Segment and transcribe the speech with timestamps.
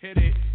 [0.00, 0.47] Hit it.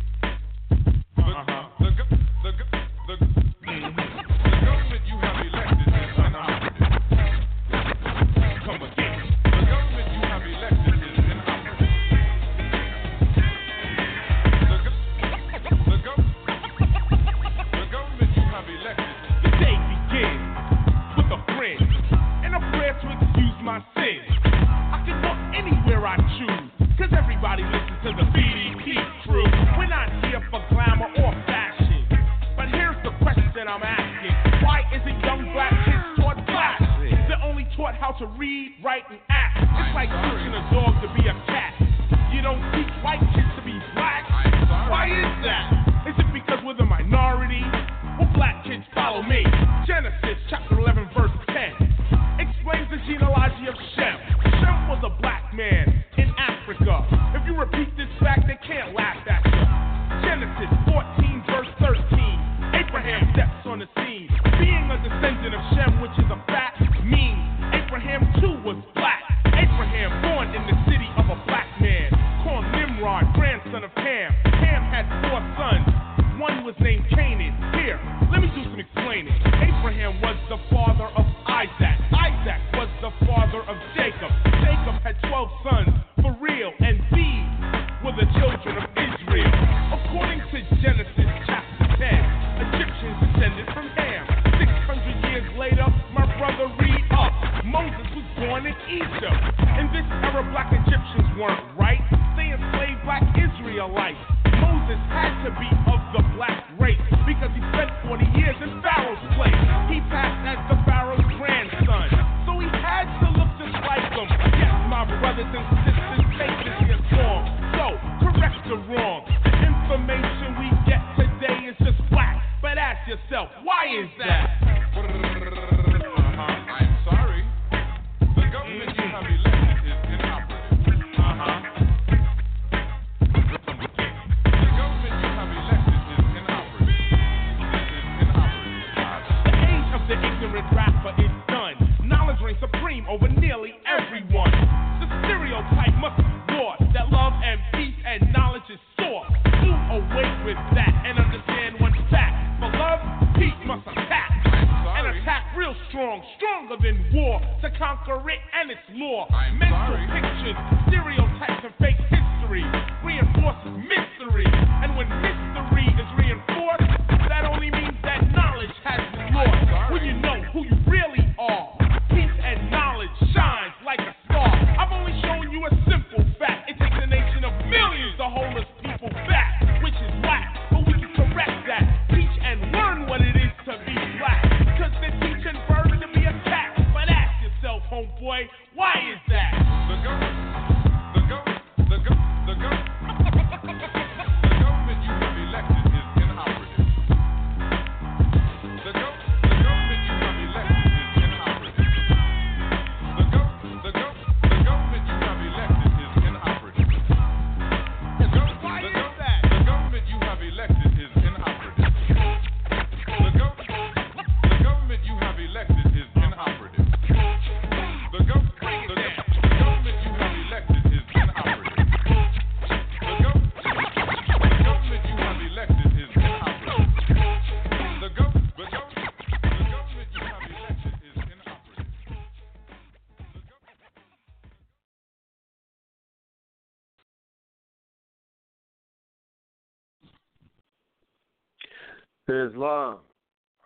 [242.33, 242.97] Islam,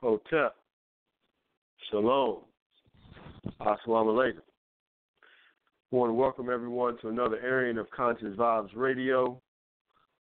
[0.01, 0.55] Hotep,
[1.89, 2.39] Shalom,
[3.61, 4.41] Assalamu alaikum.
[5.91, 9.41] I want to welcome everyone to another airing of Konscious Vibes Radio.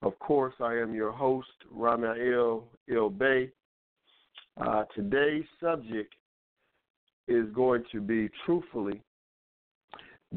[0.01, 3.51] Of course, I am your host, Rahme'el El Bey.
[4.59, 6.13] Uh, today's subject
[7.27, 9.01] is going to be truthfully,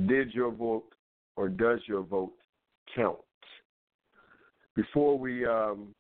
[0.07, 0.93] did your vote
[1.37, 2.35] or does your vote
[2.95, 3.17] count?
[4.75, 5.95] Before we um,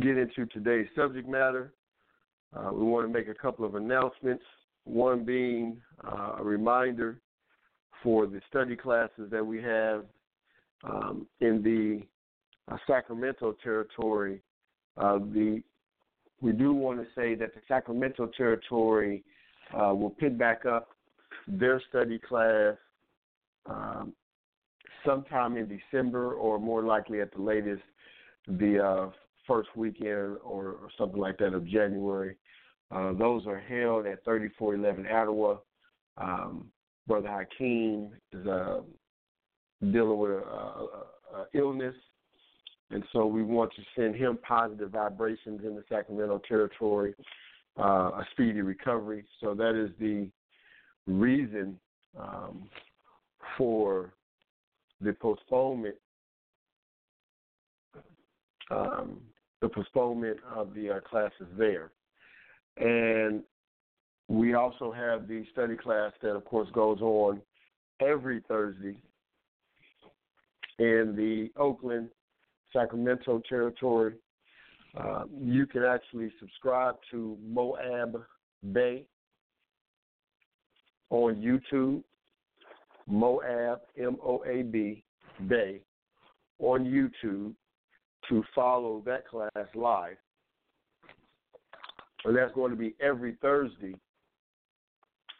[0.00, 1.72] get into today's subject matter.
[2.54, 4.44] Uh, we want to make a couple of announcements,
[4.84, 7.18] one being uh, a reminder
[8.02, 10.04] for the study classes that we have
[10.84, 12.02] um, in the
[12.72, 14.40] uh, Sacramento territory.
[14.96, 15.62] Uh, the
[16.40, 19.22] we do want to say that the Sacramento territory
[19.72, 20.88] uh, will pick back up
[21.46, 22.74] their study class
[23.66, 24.12] um,
[25.06, 27.82] sometime in December, or more likely at the latest,
[28.48, 29.12] the
[29.46, 32.36] first weekend or, or something like that of January.
[32.90, 35.56] Uh, those are held at 3411 Ottawa.
[36.18, 36.66] Um,
[37.06, 38.80] Brother Hakeem is uh,
[39.80, 40.86] dealing with a,
[41.54, 41.94] illness,
[42.90, 47.14] and so we want to send him positive vibrations in the Sacramento territory,
[47.78, 49.24] uh, a speedy recovery.
[49.40, 50.28] So that is the
[51.06, 51.78] reason
[52.20, 52.68] um,
[53.56, 54.12] for
[55.00, 55.96] the postponement
[58.70, 59.20] um,
[59.62, 61.92] the postponement of the uh, classes there.
[62.76, 63.42] And
[64.28, 67.40] we also have the study class that, of course, goes on
[68.00, 68.96] every Thursday
[70.78, 72.08] in the Oakland,
[72.72, 74.14] Sacramento territory.
[74.98, 78.20] Uh, you can actually subscribe to Moab
[78.72, 79.04] Bay
[81.08, 82.02] on YouTube.
[83.06, 85.02] Moab, M O A B,
[85.48, 85.80] Bay,
[86.60, 87.52] on YouTube
[88.28, 90.16] to follow that class live.
[92.24, 93.94] And that's going to be every Thursday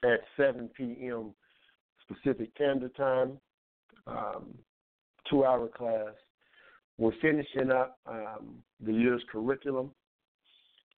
[0.02, 1.32] at 7 p.m.
[2.08, 3.38] Pacific Standard Time,
[4.06, 4.54] um,
[5.30, 6.14] two hour class.
[6.98, 9.92] We're finishing up um, the year's curriculum.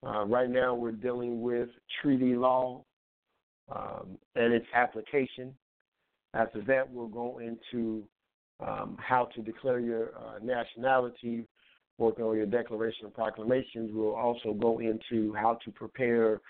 [0.05, 1.69] Uh, right now, we're dealing with
[2.01, 2.83] treaty law
[3.73, 5.53] um, and its application.
[6.33, 8.03] After that, we'll go into
[8.59, 11.47] um, how to declare your uh, nationality,
[11.97, 13.91] working on your declaration and proclamations.
[13.93, 16.41] We'll also go into how to prepare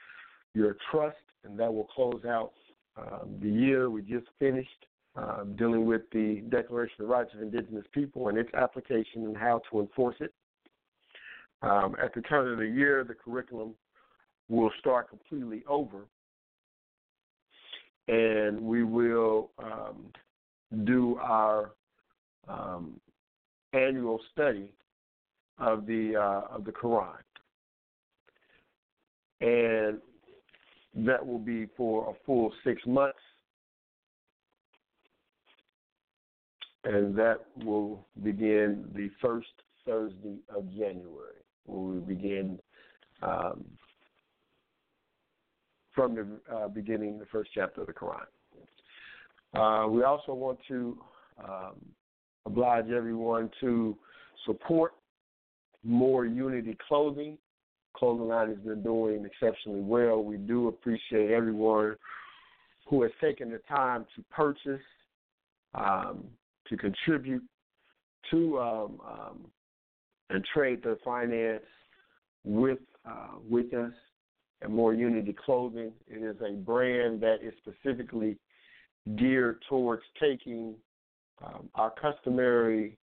[0.54, 2.54] your trust, and that will close out
[2.98, 4.70] um, the year we just finished.
[5.18, 9.62] Um, dealing with the Declaration of Rights of Indigenous People and its application and how
[9.72, 10.34] to enforce it.
[11.62, 13.76] Um, at the turn of the year, the curriculum
[14.50, 16.06] will start completely over,
[18.10, 20.08] and we will um,
[20.84, 21.72] do our
[22.50, 23.00] um,
[23.72, 24.70] annual study
[25.58, 27.16] of the uh, of the Quran,
[29.42, 30.00] and
[31.06, 33.20] that will be for a full six months,
[36.84, 39.48] and that will begin the first
[39.86, 42.60] Thursday of January, when we begin
[43.22, 43.64] um,
[45.94, 48.26] from the uh, beginning, the first chapter of the Quran.
[49.56, 50.98] Uh, we also want to
[51.42, 51.76] um,
[52.46, 53.98] oblige everyone to
[54.46, 54.94] support
[55.86, 57.38] more Unity Clothing.
[57.96, 60.24] Clothing line has been doing exceptionally well.
[60.24, 61.96] We do appreciate everyone
[62.88, 64.84] who has taken the time to purchase,
[65.74, 66.26] um,
[66.68, 67.44] to contribute
[68.32, 69.46] to um, um,
[70.30, 71.64] and trade their finance
[72.44, 73.94] with uh, with us
[74.62, 75.92] and more Unity Clothing.
[76.08, 78.38] It is a brand that is specifically
[79.18, 80.76] geared towards taking
[81.44, 82.98] um, our customary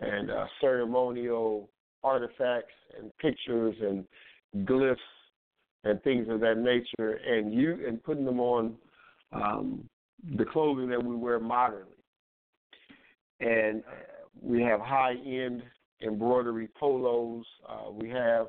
[0.00, 1.68] and uh, ceremonial
[2.02, 4.04] artifacts and pictures and
[4.66, 4.96] glyphs
[5.84, 8.74] and things of that nature, and you and putting them on
[9.32, 9.88] um,
[10.36, 11.86] the clothing that we wear modernly.
[13.40, 15.62] And uh, we have high end
[16.02, 17.44] embroidery polos.
[17.68, 18.48] Uh, we have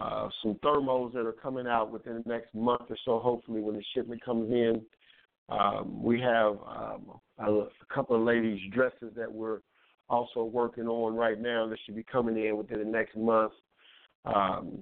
[0.00, 3.76] uh, some thermos that are coming out within the next month or so, hopefully, when
[3.76, 4.80] the shipment comes in.
[5.48, 9.60] Um, we have um, a, a couple of ladies' dresses that we're
[10.08, 13.52] also working on right now that should be coming in within the next month.
[14.24, 14.80] Um,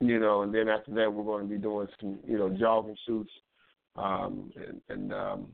[0.00, 2.96] you know, and then after that, we're going to be doing some, you know, jogging
[3.06, 3.30] suits
[3.96, 5.46] um, and, and um,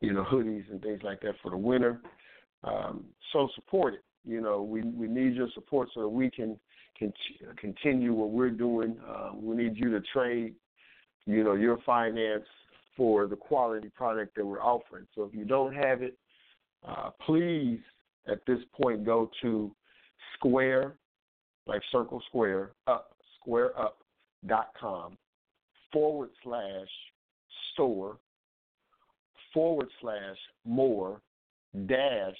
[0.00, 2.00] you know, hoodies and things like that for the winter.
[2.64, 4.04] Um, so support it.
[4.24, 6.58] You know, we we need your support so that we can,
[6.96, 7.12] can
[7.56, 8.96] continue what we're doing.
[9.06, 10.54] Uh, we need you to trade,
[11.26, 12.44] you know, your finance
[12.96, 15.06] for the quality product that we're offering.
[15.14, 16.16] So if you don't have it,
[16.86, 17.80] uh, please
[18.28, 19.70] at this point go to
[20.34, 20.94] square,
[21.66, 25.16] like circle square, up, squareup.com
[25.92, 26.88] forward slash
[27.72, 28.18] store
[29.52, 31.20] forward slash more
[31.86, 32.36] dash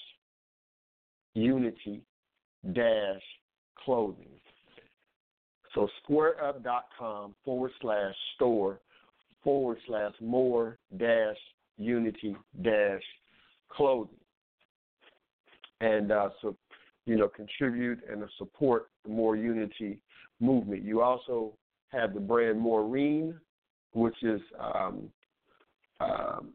[1.34, 2.02] unity
[2.72, 3.22] dash
[3.78, 4.28] clothing.
[5.74, 8.80] So squareup.com forward slash store
[9.42, 11.36] forward slash more dash
[11.78, 13.02] unity dash
[13.70, 14.21] clothing
[15.82, 16.56] and uh, so
[17.04, 19.98] you know contribute and support the More Unity
[20.40, 20.82] movement.
[20.82, 21.52] You also
[21.88, 23.34] have the brand Mooreen,
[23.92, 25.10] which is um,
[26.00, 26.54] um,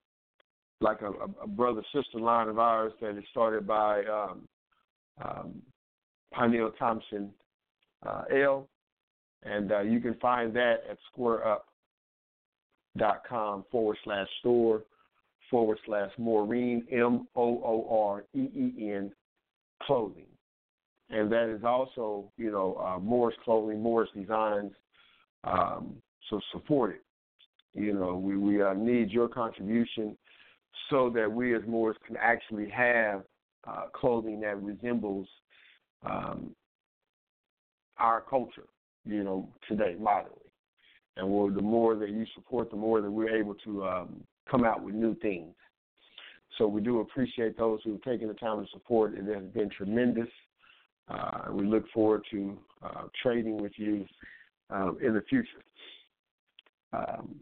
[0.81, 1.11] like a,
[1.43, 4.47] a brother sister line of ours that is started by um,
[5.23, 5.61] um,
[6.33, 7.29] Pineal Thompson
[8.05, 8.67] uh, L,
[9.43, 11.65] and uh, you can find that at squareup.com
[13.71, 14.83] forward slash store
[15.49, 19.11] forward slash Mooreen, M O O R E E N,
[19.83, 20.25] clothing.
[21.09, 24.73] And that is also, you know, uh, Morris Clothing, Morris Designs.
[25.43, 25.95] Um,
[26.29, 27.79] so support it.
[27.79, 30.17] You know, we, we uh, need your contribution
[30.89, 33.23] so that we as Morris can actually have
[33.67, 35.27] uh, clothing that resembles
[36.05, 36.55] um,
[37.97, 38.67] our culture,
[39.05, 40.37] you know, today, modernly.
[41.15, 44.63] And we'll, the more that you support, the more that we're able to um, come
[44.63, 45.53] out with new things.
[46.57, 49.13] So we do appreciate those who have taken the time to support.
[49.13, 50.29] It has been tremendous.
[51.07, 54.05] Uh, we look forward to uh, trading with you
[54.69, 55.63] um, in the future.
[56.93, 57.35] Um,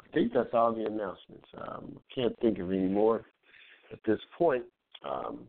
[0.00, 1.46] I think that's all the announcements.
[1.56, 3.24] Um, can't think of any more
[3.92, 4.64] at this point.
[5.08, 5.40] Um,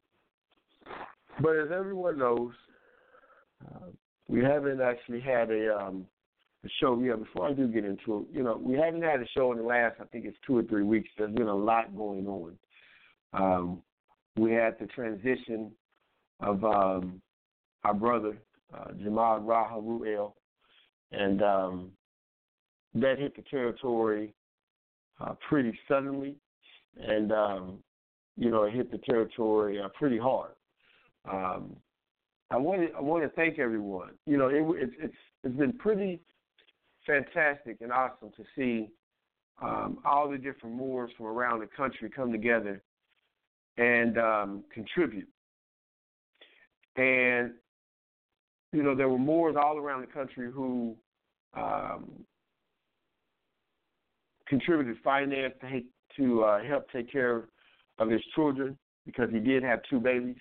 [1.41, 2.53] but as everyone knows,
[3.67, 3.87] uh,
[4.27, 5.75] we haven't actually had a
[6.65, 6.99] a show.
[6.99, 9.59] Yeah, before I do get into it, you know, we haven't had a show in
[9.59, 9.95] the last.
[10.01, 11.09] I think it's two or three weeks.
[11.17, 12.57] There's been a lot going on.
[13.33, 13.81] Um,
[14.37, 15.71] we had the transition
[16.41, 17.21] of um,
[17.83, 18.37] our brother
[18.73, 20.33] uh, Jamal Raharuel,
[21.11, 21.91] and um,
[22.95, 24.33] that hit the territory
[25.21, 26.35] uh, pretty suddenly,
[26.97, 27.77] and um,
[28.37, 30.51] you know it hit the territory uh, pretty hard.
[31.29, 31.75] Um,
[32.51, 34.11] I want to I want to thank everyone.
[34.25, 36.21] You know, it, it, it's it's been pretty
[37.05, 38.89] fantastic and awesome to see
[39.61, 42.81] um, all the different Moors from around the country come together
[43.77, 45.27] and um, contribute.
[46.97, 47.51] And
[48.73, 50.95] you know, there were Moors all around the country who
[51.55, 52.25] um,
[54.47, 55.81] contributed finance to,
[56.17, 57.45] to uh, help take care
[57.99, 60.35] of his children because he did have two babies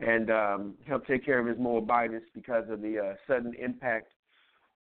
[0.00, 4.13] and um, help take care of his Moabites because of the uh, sudden impact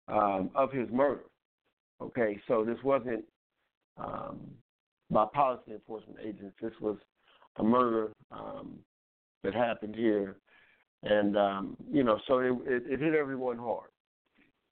[0.07, 1.23] um, of his murder.
[2.01, 3.23] Okay, so this wasn't
[3.97, 4.39] um,
[5.09, 6.55] by policy enforcement agents.
[6.61, 6.97] This was
[7.57, 8.79] a murder um,
[9.43, 10.37] that happened here,
[11.03, 13.89] and um, you know, so it, it, it hit everyone hard.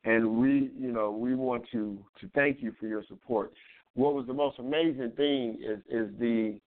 [0.04, 3.54] And we, you know, we want to to thank you for your support.
[3.94, 6.60] What was the most amazing thing is is the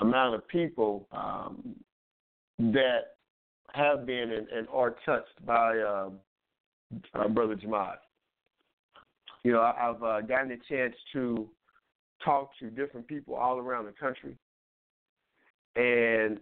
[0.00, 1.74] amount of people um,
[2.58, 3.14] that
[3.72, 6.18] have been and, and are touched by um,
[7.14, 7.96] uh, Brother Jamaat.
[9.44, 11.48] You know, I've uh, gotten a chance to
[12.24, 14.36] talk to different people all around the country,
[15.76, 16.40] and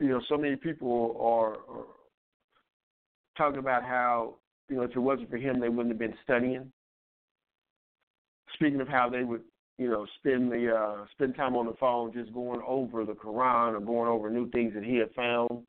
[0.00, 1.86] you know, so many people are, are
[3.38, 4.34] talking about how
[4.68, 6.72] you know if it wasn't for him, they wouldn't have been studying.
[8.54, 9.42] Speaking of how they would,
[9.78, 13.74] you know, spend the uh, spend time on the phone just going over the Quran
[13.74, 15.64] or going over new things that he had found.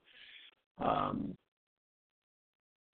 [0.83, 1.37] Um,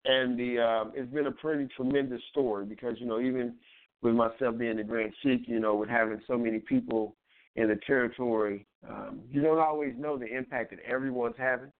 [0.09, 3.55] and the um, it's been a pretty tremendous story because you know even
[4.03, 7.15] with myself being the Grand Sheik, you know, with having so many people
[7.57, 11.73] in the territory, um, you don't always know the impact that everyone's having.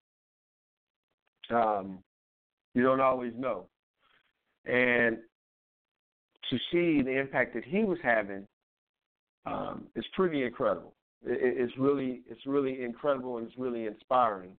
[1.49, 1.99] Um,
[2.75, 3.65] you don't always know,
[4.65, 5.17] and
[6.49, 8.45] to see the impact that he was having
[9.47, 10.93] um, is pretty incredible.
[11.25, 14.51] It, it's really it's really incredible and it's really inspiring.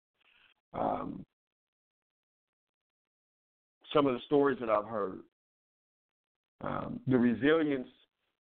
[0.73, 1.23] Um,
[3.93, 5.19] some of the stories that I've heard,
[6.61, 7.87] um, the resilience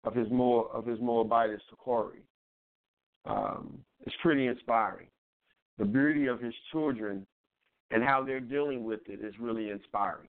[0.04, 2.22] of his more of his Moabitess Sakari
[3.26, 5.06] um, is pretty inspiring.
[5.78, 7.26] The beauty of his children
[7.90, 10.28] and how they're dealing with it is really inspiring.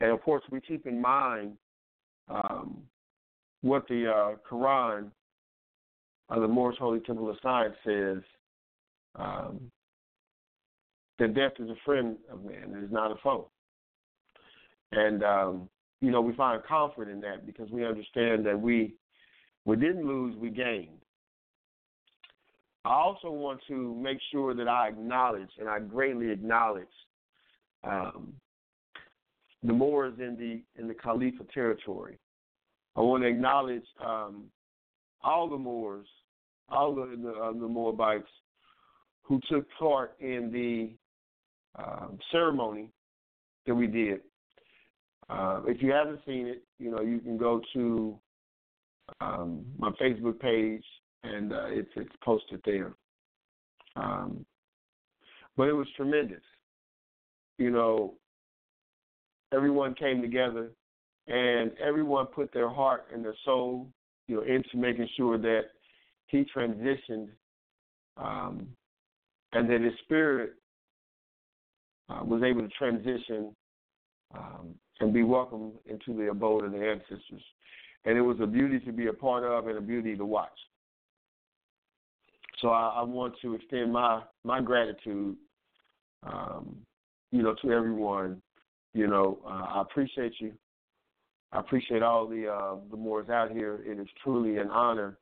[0.00, 1.56] And of course, we keep in mind
[2.28, 2.82] um,
[3.62, 5.10] what the uh, Quran,
[6.28, 8.18] uh, the Moorish Holy Temple of Science, says
[9.16, 9.70] um,
[11.18, 13.48] that death is a friend of man, it is not a foe.
[14.92, 15.68] And um,
[16.00, 18.94] you know, we find comfort in that because we understand that we
[19.64, 21.00] we didn't lose, we gained.
[22.84, 26.86] I also want to make sure that I acknowledge, and I greatly acknowledge,
[27.82, 28.32] um,
[29.64, 32.18] the Moors in the in the Khalifa territory.
[32.94, 34.44] I want to acknowledge um,
[35.22, 36.06] all the Moors,
[36.68, 38.28] all the the, uh, the, Moabites
[39.22, 42.90] who took part in the um, ceremony
[43.66, 44.20] that we did
[45.28, 48.18] uh, if you haven't seen it, you know you can go to
[49.20, 50.84] um, my Facebook page
[51.22, 52.94] and uh, it's it's posted there.
[53.96, 54.44] Um,
[55.56, 56.42] but it was tremendous.
[57.58, 58.14] You know,
[59.52, 60.70] everyone came together
[61.28, 63.88] and everyone put their heart and their soul,
[64.28, 65.62] you know, into making sure that
[66.26, 67.28] he transitioned
[68.16, 68.66] um,
[69.52, 70.54] and that his spirit
[72.10, 73.54] uh, was able to transition
[74.36, 77.42] um, and be welcomed into the abode of the ancestors.
[78.04, 80.58] and it was a beauty to be a part of and a beauty to watch.
[82.60, 85.36] So I, I want to extend my my gratitude,
[86.22, 86.76] um,
[87.30, 88.40] you know, to everyone.
[88.94, 90.52] You know, uh, I appreciate you.
[91.52, 93.80] I appreciate all the uh, the Moors out here.
[93.84, 95.18] It is truly an honor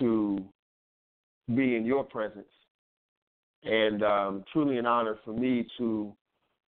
[0.00, 0.44] to
[1.54, 2.48] be in your presence,
[3.62, 6.12] and um, truly an honor for me to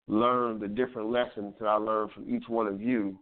[0.08, 3.20] learn the different lessons that I learned from each one of you.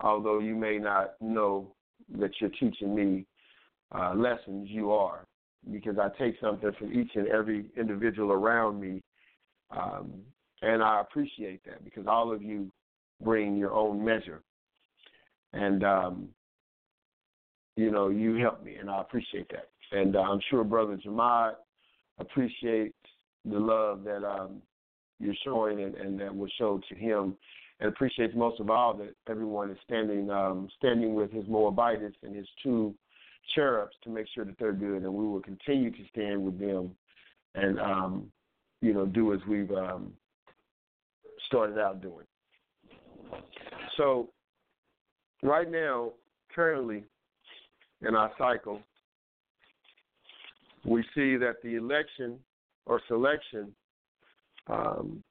[0.00, 1.72] Although you may not know
[2.18, 3.26] that you're teaching me
[3.96, 5.26] uh, lessons, you are
[5.72, 9.02] because I take something from each and every individual around me,
[9.70, 10.12] um,
[10.62, 12.70] and I appreciate that because all of you
[13.22, 14.42] bring your own measure,
[15.52, 16.28] and um,
[17.76, 19.68] you know you help me, and I appreciate that.
[19.96, 21.52] And uh, I'm sure Brother Jamad
[22.18, 22.94] appreciates
[23.44, 24.60] the love that um,
[25.20, 27.36] you're showing and, and that was showed to him,
[27.80, 32.34] and appreciates most of all that everyone is standing um, standing with his Moabites and
[32.34, 32.94] his two
[33.54, 36.90] cherubs to make sure that they're good, and we will continue to stand with them
[37.54, 38.32] and um,
[38.80, 40.12] you know do as we've um,
[41.46, 42.26] started out doing.
[43.96, 44.30] So
[45.42, 46.12] right now,
[46.54, 47.04] currently
[48.06, 48.80] in our cycle,
[50.84, 52.38] we see that the election
[52.86, 53.74] or selection
[54.68, 55.22] um,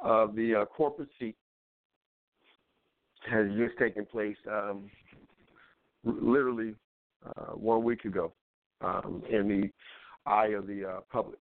[0.00, 1.36] of the uh, corporate seat
[3.30, 4.90] has just taken place um,
[6.04, 6.74] literally
[7.24, 8.32] uh, one week ago
[8.80, 11.38] um, in the eye of the uh, public.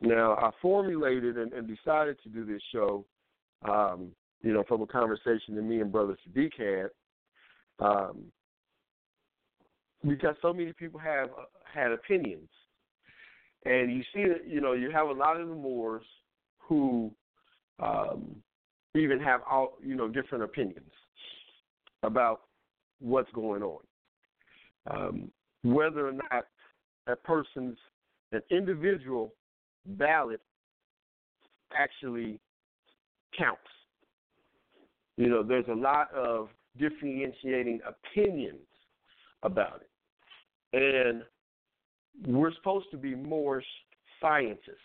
[0.00, 3.04] Now, I formulated and, and, decided to do this show,
[3.68, 8.22] um, you know, from a conversation that me and Brother Sadiq had, um,
[10.06, 12.48] because so many people have uh, had opinions,
[13.64, 16.04] and you see that you know you have a lot of the Moors
[16.58, 17.10] who
[17.80, 18.36] um,
[18.94, 20.90] even have all you know different opinions
[22.02, 22.42] about
[23.00, 23.80] what's going on
[24.90, 25.30] um,
[25.62, 26.46] whether or not
[27.06, 27.78] a person's
[28.32, 29.34] an individual
[29.86, 30.40] ballot
[31.76, 32.38] actually
[33.36, 33.60] counts.
[35.16, 38.66] You know, there's a lot of differentiating opinions
[39.42, 39.90] about it.
[40.72, 41.22] And
[42.26, 43.62] we're supposed to be more
[44.20, 44.76] scientists.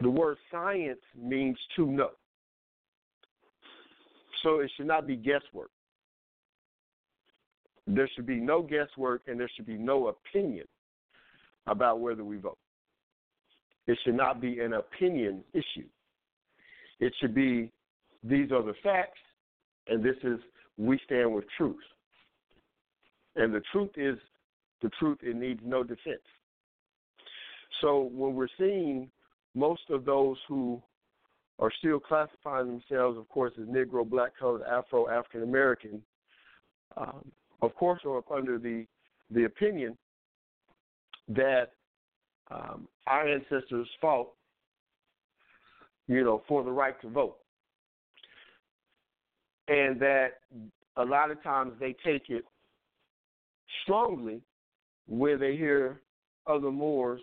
[0.00, 2.10] The word science means to know.
[4.42, 5.70] So it should not be guesswork.
[7.86, 10.66] There should be no guesswork and there should be no opinion
[11.66, 12.58] about whether we vote.
[13.86, 15.88] It should not be an opinion issue.
[17.00, 17.70] It should be
[18.22, 19.18] these are the facts
[19.88, 20.38] and this is
[20.78, 21.76] we stand with truth.
[23.36, 24.16] And the truth is
[24.82, 26.20] the truth, it needs no defense.
[27.80, 29.10] So when we're seeing
[29.54, 30.82] most of those who
[31.58, 36.02] are still classifying themselves, of course, as Negro, Black, Colored, Afro, African American,
[36.96, 37.30] um,
[37.62, 38.86] of course, are under the
[39.30, 39.96] the opinion
[41.28, 41.72] that
[42.50, 44.30] um, our ancestors fought,
[46.08, 47.36] you know, for the right to vote,
[49.68, 50.40] and that
[50.96, 52.44] a lot of times they take it
[53.84, 54.42] strongly
[55.10, 56.00] where they hear
[56.46, 57.20] other Moors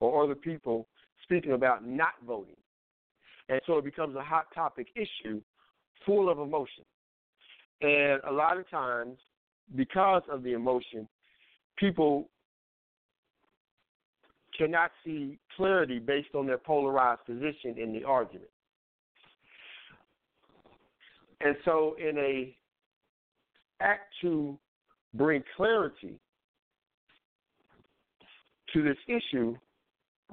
[0.00, 0.88] or other people
[1.22, 2.56] speaking about not voting.
[3.48, 5.40] And so it becomes a hot topic issue
[6.04, 6.84] full of emotion.
[7.82, 9.18] And a lot of times
[9.76, 11.06] because of the emotion,
[11.76, 12.30] people
[14.56, 18.48] cannot see clarity based on their polarized position in the argument.
[21.42, 22.56] And so, in a
[23.82, 24.58] act to
[25.12, 26.18] bring clarity
[28.72, 29.56] to this issue,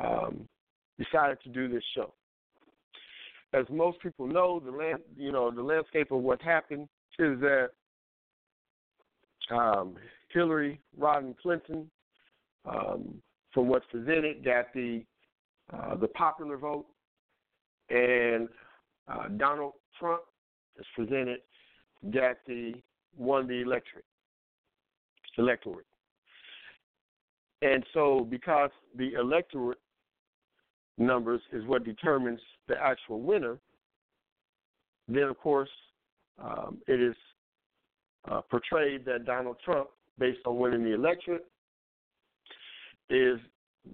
[0.04, 0.48] um,
[0.98, 2.14] decided to do this show.
[3.54, 6.88] As most people know, the land, you know, the landscape of what happened
[7.20, 7.70] is that
[9.52, 9.96] um,
[10.30, 11.90] Hillary Rodham Clinton,
[12.66, 13.22] um,
[13.54, 15.04] from what's presented, got the
[15.72, 16.86] uh, the popular vote,
[17.90, 18.50] and
[19.08, 20.22] uh, Donald Trump
[20.80, 21.40] is presented
[22.12, 22.74] got the
[23.18, 24.06] won the electorate
[25.38, 25.86] electorate.
[27.64, 29.78] And so, because the electorate
[30.98, 33.58] numbers is what determines the actual winner,
[35.08, 35.70] then of course
[36.44, 37.16] um, it is
[38.30, 39.88] uh, portrayed that Donald Trump,
[40.20, 41.40] based on winning the election,
[43.10, 43.40] is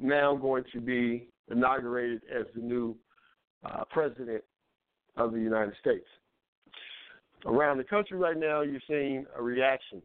[0.02, 2.96] now going to be inaugurated as the new
[3.64, 4.44] uh, president
[5.16, 6.06] of the United States.
[7.46, 10.02] Around the country right now, you're seeing a reaction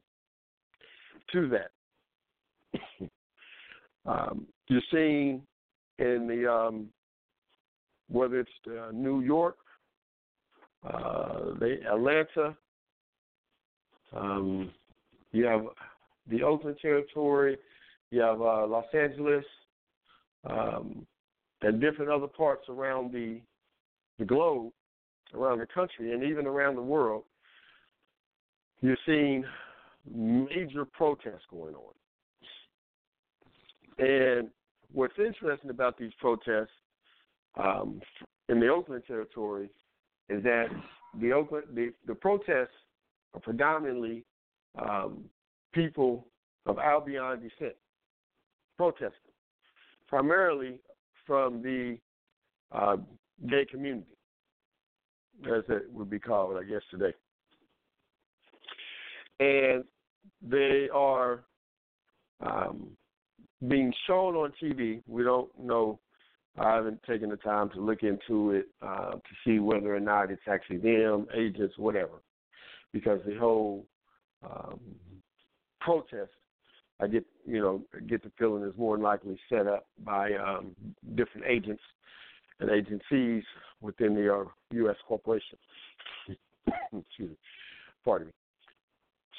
[1.33, 1.71] to that.
[4.07, 5.43] Um, you're seeing
[5.99, 6.89] in the um,
[8.11, 9.57] whether it's uh, New York,
[10.87, 12.57] uh, the Atlanta,
[14.15, 14.71] Um,
[15.33, 15.63] you have
[16.31, 17.59] the Oakland territory.
[18.11, 19.45] You have uh, Los Angeles,
[20.49, 21.07] um,
[21.63, 23.41] and different other parts around the
[24.19, 24.73] the globe,
[25.35, 27.25] around the country, and even around the world.
[28.81, 29.45] You're seeing
[30.15, 31.95] major protests going on.
[33.99, 34.49] And
[34.93, 36.69] what's interesting about these protests
[37.57, 38.01] um,
[38.49, 39.71] in the Oakland territory
[40.29, 40.67] is that
[41.21, 42.75] the Oakland the, the protests
[43.35, 44.25] are predominantly
[44.81, 45.25] um,
[45.73, 46.27] people
[46.67, 47.75] of Albion descent
[48.77, 49.33] protesting,
[50.09, 50.79] primarily
[51.27, 51.99] from the
[52.73, 52.97] uh,
[53.49, 54.17] gay community,
[55.45, 57.15] as it would be called, I guess, today.
[59.41, 59.85] And
[60.43, 61.45] they are
[62.41, 62.89] um,
[63.69, 65.03] being shown on TV.
[65.07, 65.99] We don't know.
[66.59, 70.31] I haven't taken the time to look into it uh, to see whether or not
[70.31, 72.23] it's actually them, agents, whatever,
[72.93, 73.87] because the whole
[74.45, 74.79] um,
[75.81, 76.31] protest,
[77.01, 80.77] I get you know get the feeling is more than likely set up by um,
[81.17, 81.83] different agents
[82.61, 83.43] and agencies
[83.81, 84.97] within the uh, U.S.
[85.09, 85.59] corporation.
[86.69, 87.37] Excuse me.
[88.05, 88.33] Pardon me.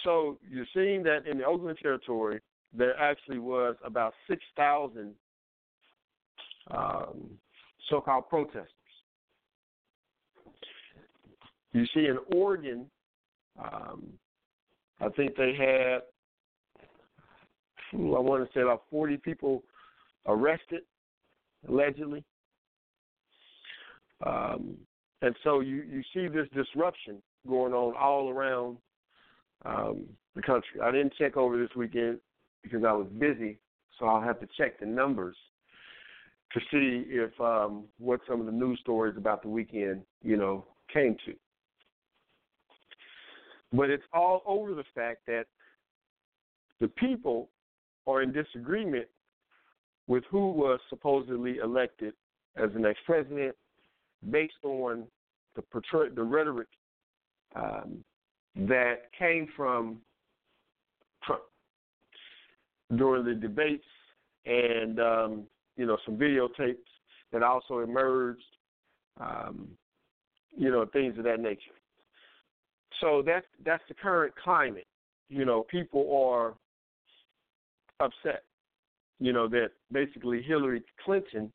[0.04, 2.42] So you're seeing that in the Oakland territory,
[2.78, 5.14] there actually was about 6,000
[6.72, 7.30] um,
[7.90, 8.70] so-called protesters.
[11.74, 12.86] You see, in Oregon,
[13.62, 14.08] um,
[15.02, 16.02] I think they had,
[17.94, 19.64] I want to say about 40 people
[20.26, 20.82] arrested,
[21.68, 22.24] allegedly.
[24.26, 24.78] Um,
[25.22, 28.78] and so you, you see this disruption going on all around
[29.66, 30.80] um, the country.
[30.82, 32.20] I didn't check over this weekend
[32.66, 33.60] because I was busy,
[33.98, 35.36] so I'll have to check the numbers
[36.54, 40.66] to see if um, what some of the news stories about the weekend, you know,
[40.92, 41.34] came to.
[43.72, 45.46] But it's all over the fact that
[46.80, 47.50] the people
[48.08, 49.08] are in disagreement
[50.08, 52.14] with who was supposedly elected
[52.56, 53.56] as the next president
[54.32, 55.06] based on
[55.56, 56.68] the portray- the rhetoric
[57.56, 58.04] um,
[58.56, 60.02] that came from
[61.24, 61.42] Trump
[62.98, 63.86] during the debates
[64.46, 65.44] and um,
[65.78, 66.78] you know some videotapes
[67.32, 68.44] that also emerged,
[69.20, 69.68] um,
[70.56, 71.60] you know things of that nature.
[73.02, 74.88] So that's that's the current climate.
[75.30, 76.54] You know, people are
[78.00, 78.44] upset.
[79.20, 81.52] You know that basically Hillary Clinton,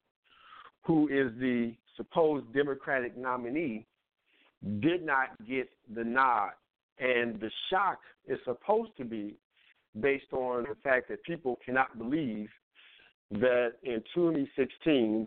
[0.83, 3.87] who is the supposed Democratic nominee,
[4.81, 6.51] did not get the nod
[7.01, 9.35] and the shock is supposed to be
[9.99, 12.49] based on the fact that people cannot believe
[13.33, 15.27] that in 2016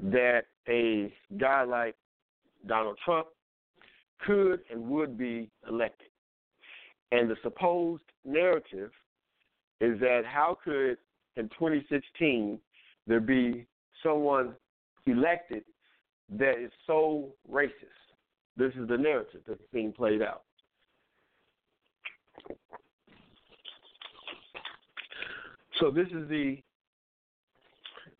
[0.00, 1.94] that a guy like
[2.66, 3.28] Donald Trump
[4.26, 6.08] could and would be elected.
[7.12, 8.90] And the supposed narrative
[9.80, 10.98] is that how could
[11.36, 12.58] in 2016
[13.06, 13.66] there be
[14.02, 14.54] someone
[15.06, 15.64] elected
[16.30, 17.72] that is so racist?
[18.56, 20.42] This is the narrative that's being played out.
[25.80, 26.60] So this is the,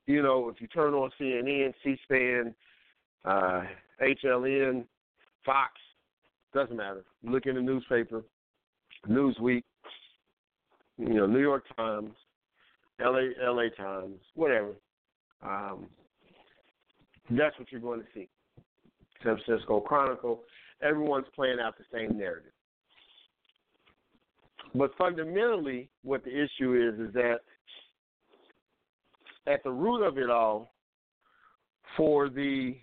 [0.07, 2.55] you know, if you turn on CNN, C-SPAN,
[3.25, 3.63] uh,
[4.03, 4.85] HLN,
[5.45, 5.73] Fox,
[6.55, 7.05] doesn't matter.
[7.23, 8.23] Look in the newspaper,
[9.09, 9.65] Newsweek,
[10.97, 12.13] you know, New York Times,
[13.01, 14.73] LA LA Times, whatever.
[15.43, 15.87] Um,
[17.31, 18.29] that's what you're going to see.
[19.23, 20.43] San Francisco Chronicle.
[20.83, 22.53] Everyone's playing out the same narrative.
[24.75, 27.41] But fundamentally, what the issue is is that
[29.47, 30.73] at the root of it all,
[31.97, 32.77] for the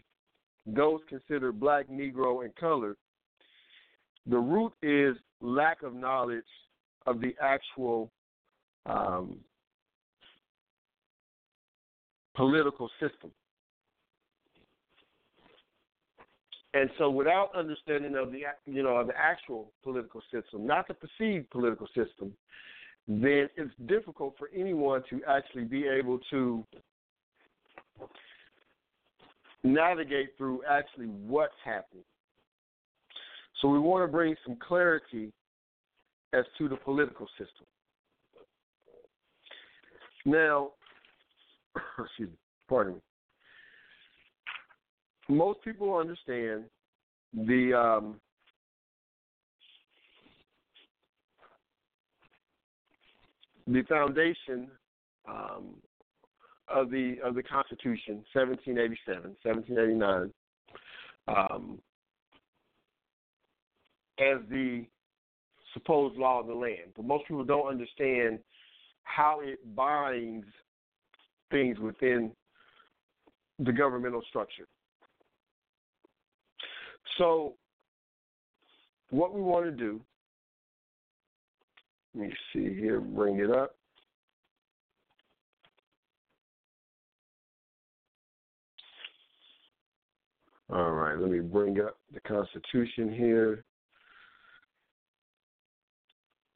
[0.66, 2.98] those considered black, Negro, and colored,
[4.26, 6.44] the root is lack of knowledge
[7.06, 8.12] of the actual
[8.88, 9.38] um,
[12.36, 13.32] political system.
[16.76, 20.94] And so, without understanding of the you know of the actual political system, not the
[20.94, 22.34] perceived political system,
[23.08, 26.66] then it's difficult for anyone to actually be able to
[29.64, 32.04] navigate through actually what's happening.
[33.62, 35.32] So we want to bring some clarity
[36.34, 37.66] as to the political system.
[40.26, 40.72] Now,
[42.00, 42.36] excuse me,
[42.68, 43.00] pardon me
[45.28, 46.66] most people understand
[47.34, 48.16] the um,
[53.68, 54.68] the foundation
[55.28, 55.76] um,
[56.68, 60.32] of the of the Constitution, 1787, 1789,
[61.28, 61.80] um,
[64.20, 64.86] as the
[65.74, 66.94] supposed law of the land.
[66.96, 68.40] But most people don't understand
[69.04, 70.46] how it binds
[71.52, 72.32] things within
[73.60, 74.68] the governmental structure.
[77.18, 77.54] So,
[79.10, 80.02] what we want to do,
[82.14, 83.76] let me see here, bring it up.
[90.70, 93.64] All right, let me bring up the Constitution here.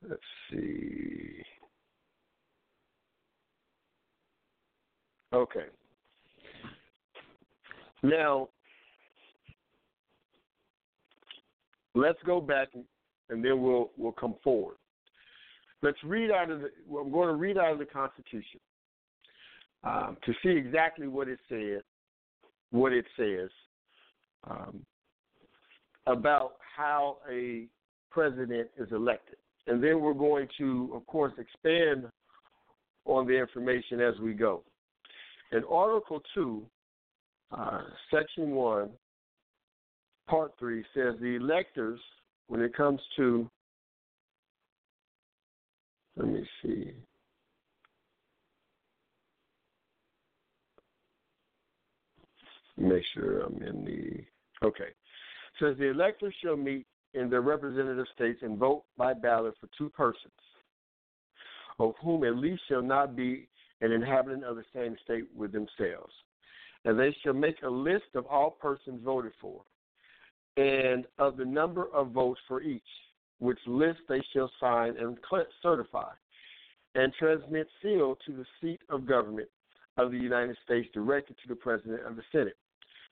[0.07, 1.43] Let's see.
[5.31, 5.65] Okay.
[8.01, 8.49] Now,
[11.99, 12.69] let's go back
[13.29, 14.77] and then we'll we'll come forward.
[15.81, 16.69] Let's read out of the.
[16.87, 18.59] Well, I'm going to read out of the Constitution
[19.83, 21.81] um, to see exactly what it said,
[22.71, 23.49] what it says
[24.49, 24.85] um,
[26.05, 27.67] about how a
[28.11, 32.05] president is elected, and then we're going to, of course, expand
[33.05, 34.63] on the information as we go.
[35.51, 36.65] In Article Two,
[37.51, 37.81] uh,
[38.11, 38.89] Section 1,
[40.29, 41.99] Part 3 says the electors,
[42.47, 43.49] when it comes to,
[46.15, 46.91] let me see.
[52.77, 54.91] Make sure I'm in the, okay.
[55.59, 59.89] says the electors shall meet in their representative states and vote by ballot for two
[59.89, 60.31] persons,
[61.79, 63.47] of whom at least shall not be
[63.81, 66.13] an inhabitant of the same state with themselves
[66.85, 69.61] and they shall make a list of all persons voted for,
[70.57, 72.81] and of the number of votes for each,
[73.39, 75.17] which list they shall sign and
[75.61, 76.11] certify,
[76.95, 79.47] and transmit sealed to the seat of government
[79.97, 82.57] of the United States directed to the President of the Senate.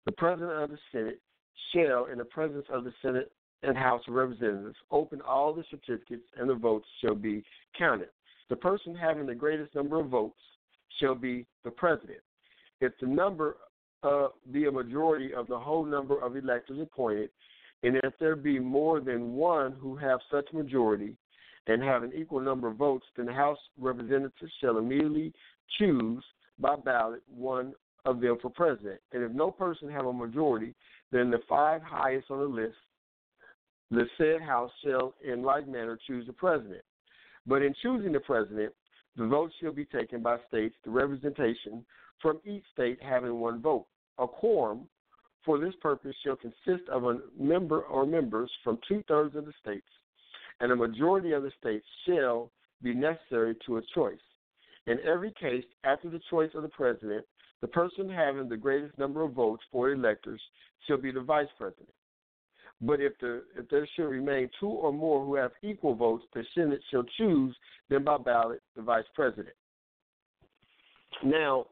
[0.05, 1.21] The President of the Senate
[1.73, 3.31] shall, in the presence of the Senate
[3.63, 7.43] and House of Representatives, open all the certificates and the votes shall be
[7.77, 8.09] counted.
[8.49, 10.39] The person having the greatest number of votes
[10.99, 12.19] shall be the President
[12.81, 13.57] if the number
[14.03, 17.29] uh, be a majority of the whole number of electors appointed,
[17.83, 21.15] and if there be more than one who have such majority
[21.67, 25.33] and have an equal number of votes, then the House representatives shall immediately
[25.77, 26.23] choose
[26.59, 27.73] by ballot one
[28.05, 28.99] of them for president.
[29.11, 30.73] And if no person have a majority,
[31.11, 32.77] then the five highest on the list,
[33.91, 36.81] the said House shall in like manner choose the president.
[37.45, 38.73] But in choosing the president,
[39.15, 41.85] the vote shall be taken by states, the representation
[42.21, 43.85] from each state having one vote.
[44.19, 44.87] A quorum
[45.45, 49.53] for this purpose shall consist of a member or members from two thirds of the
[49.61, 49.87] states,
[50.59, 52.51] and a majority of the states shall
[52.81, 54.19] be necessary to a choice.
[54.87, 57.25] In every case, after the choice of the president,
[57.61, 60.41] the person having the greatest number of votes for electors
[60.85, 61.89] shall be the vice president.
[62.81, 66.43] But if the if there should remain two or more who have equal votes, the
[66.53, 67.55] Senate shall choose
[67.89, 69.55] them by ballot the vice president.
[71.23, 71.65] Now,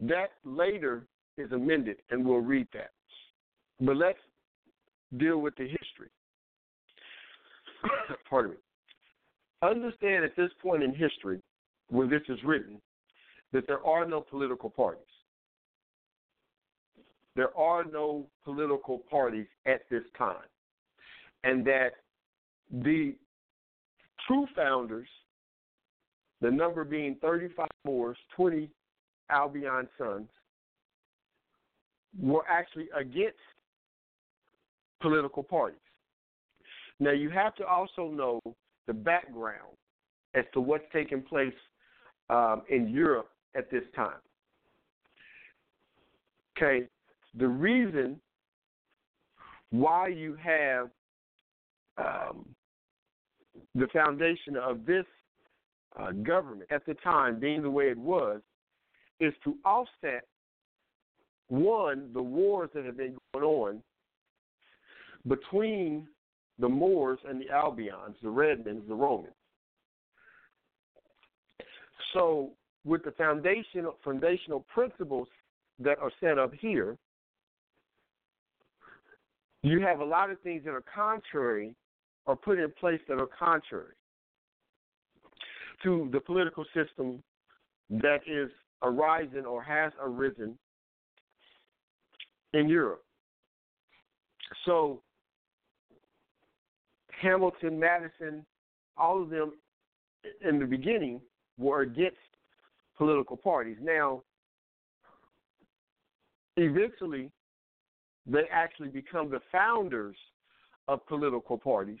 [0.00, 1.06] that later
[1.36, 2.90] is amended, and we'll read that.
[3.80, 4.18] But let's
[5.16, 6.10] deal with the history.
[8.30, 8.56] Pardon me.
[9.62, 11.40] Understand at this point in history,
[11.88, 12.80] when this is written,
[13.52, 15.02] that there are no political parties.
[17.34, 20.36] There are no political parties at this time.
[21.44, 21.90] And that
[22.70, 23.14] the
[24.26, 25.08] true founders,
[26.40, 28.68] the number being 35 Moors, 20
[29.30, 30.28] Albion sons
[32.20, 33.36] were actually against
[35.00, 35.78] political parties.
[37.00, 38.40] Now, you have to also know
[38.86, 39.76] the background
[40.34, 41.54] as to what's taking place
[42.30, 44.18] um, in Europe at this time.
[46.56, 46.86] Okay,
[47.38, 48.20] the reason
[49.70, 50.90] why you have
[51.98, 52.46] um,
[53.74, 55.04] the foundation of this
[55.98, 58.40] uh, government at the time being the way it was
[59.20, 60.24] is to offset
[61.48, 63.82] one the wars that have been going on
[65.26, 66.06] between
[66.58, 69.34] the Moors and the Albions, the Redmans, the Romans.
[72.12, 72.50] So,
[72.84, 75.28] with the foundational foundational principles
[75.78, 76.96] that are set up here,
[79.62, 81.74] you have a lot of things that are contrary
[82.26, 83.94] or put in place that are contrary
[85.82, 87.22] to the political system
[87.90, 88.50] that is
[88.82, 90.58] arising or has arisen
[92.52, 93.04] in Europe.
[94.64, 95.02] So
[97.20, 98.44] Hamilton, Madison,
[98.96, 99.52] all of them
[100.46, 101.20] in the beginning
[101.58, 102.16] were against
[102.96, 103.76] political parties.
[103.80, 104.22] Now,
[106.56, 107.30] eventually,
[108.26, 110.16] they actually become the founders
[110.86, 111.98] of political parties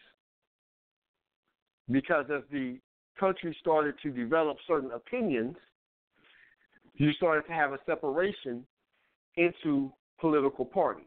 [1.90, 2.78] because as the
[3.18, 5.56] country started to develop certain opinions,
[6.98, 8.64] you started to have a separation
[9.36, 11.06] into political parties.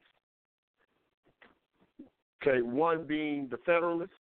[2.41, 4.13] Okay, one being the Federalist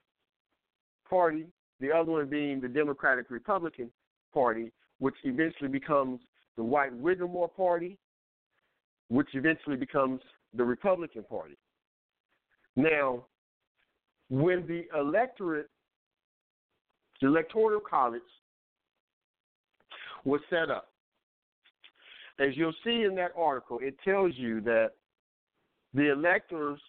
[1.09, 1.45] Party,
[1.79, 3.89] the other one being the Democratic Republican
[4.33, 6.19] Party, which eventually becomes
[6.57, 7.97] the White Whittemore Party,
[9.07, 10.21] which eventually becomes
[10.53, 11.57] the Republican Party.
[12.75, 13.25] Now,
[14.29, 15.69] when the electorate,
[17.21, 18.21] the electoral college
[20.23, 20.90] was set up,
[22.41, 24.91] as you'll see in that article, it tells you that
[25.93, 26.79] the electors,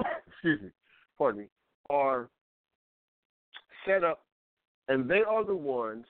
[0.26, 0.70] excuse me,
[1.16, 1.46] pardon me,
[1.88, 2.28] are
[3.86, 4.24] set up,
[4.88, 6.04] and they are the ones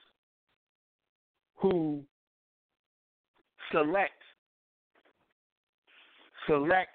[1.56, 2.02] who
[3.72, 4.12] select
[6.48, 6.90] select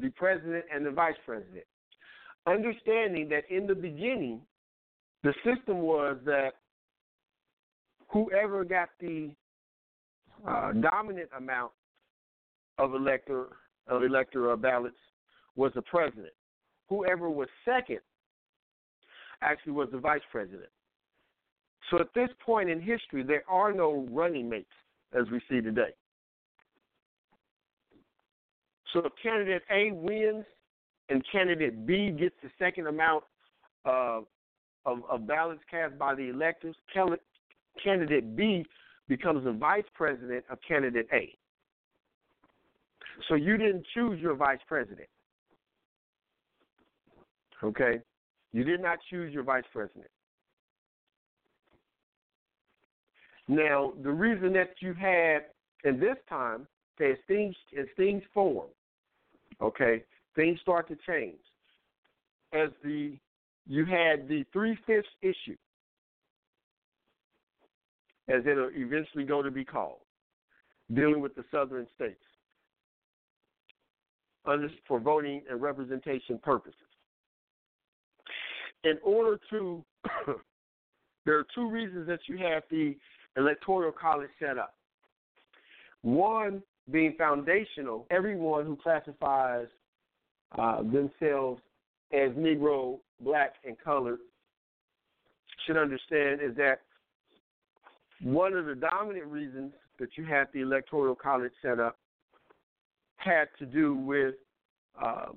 [0.00, 1.64] the president and the vice president.
[2.46, 4.40] Understanding that in the beginning,
[5.24, 6.52] the system was that
[8.08, 9.30] whoever got the
[10.46, 11.72] uh, dominant amount
[12.78, 13.48] of elector
[13.88, 14.96] of electoral ballots
[15.54, 16.32] was the president.
[16.88, 18.00] Whoever was second
[19.42, 20.68] actually was the vice president.
[21.90, 24.66] So at this point in history, there are no running mates
[25.12, 25.94] as we see today.
[28.92, 30.44] So if candidate A wins
[31.08, 33.24] and candidate B gets the second amount
[33.84, 34.20] uh,
[34.84, 36.76] of, of ballots cast by the electors,
[37.82, 38.64] candidate B
[39.08, 41.36] becomes the vice president of candidate A.
[43.28, 45.08] So you didn't choose your vice president.
[47.62, 48.00] Okay?
[48.52, 50.08] You did not choose your vice president.
[53.48, 55.46] Now, the reason that you had,
[55.84, 56.66] in this time,
[57.00, 58.68] as things as things form,
[59.60, 60.02] okay,
[60.34, 61.38] things start to change.
[62.52, 63.16] As the
[63.66, 65.56] you had the three fifths issue,
[68.28, 70.00] as it'll eventually go to be called,
[70.94, 72.20] dealing with the southern states
[74.86, 76.78] for voting and representation purposes.
[78.84, 79.84] In order to,
[81.24, 82.96] there are two reasons that you have the
[83.36, 84.74] electoral college set up.
[86.02, 86.62] One
[86.92, 89.66] being foundational, everyone who classifies
[90.56, 91.60] uh, themselves
[92.12, 94.20] as Negro, Black, and colored
[95.66, 96.82] should understand is that
[98.22, 101.98] one of the dominant reasons that you had the electoral college set up
[103.16, 104.34] had to do with
[105.02, 105.36] um,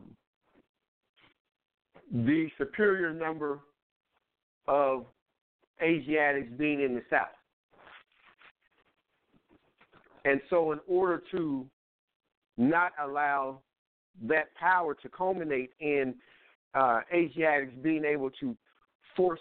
[2.12, 3.60] the superior number
[4.68, 5.06] of
[5.82, 7.28] Asiatics being in the South.
[10.26, 11.66] And so, in order to
[12.58, 13.60] not allow
[14.28, 16.14] that power to culminate in
[16.74, 18.56] uh, Asiatics being able to
[19.16, 19.40] force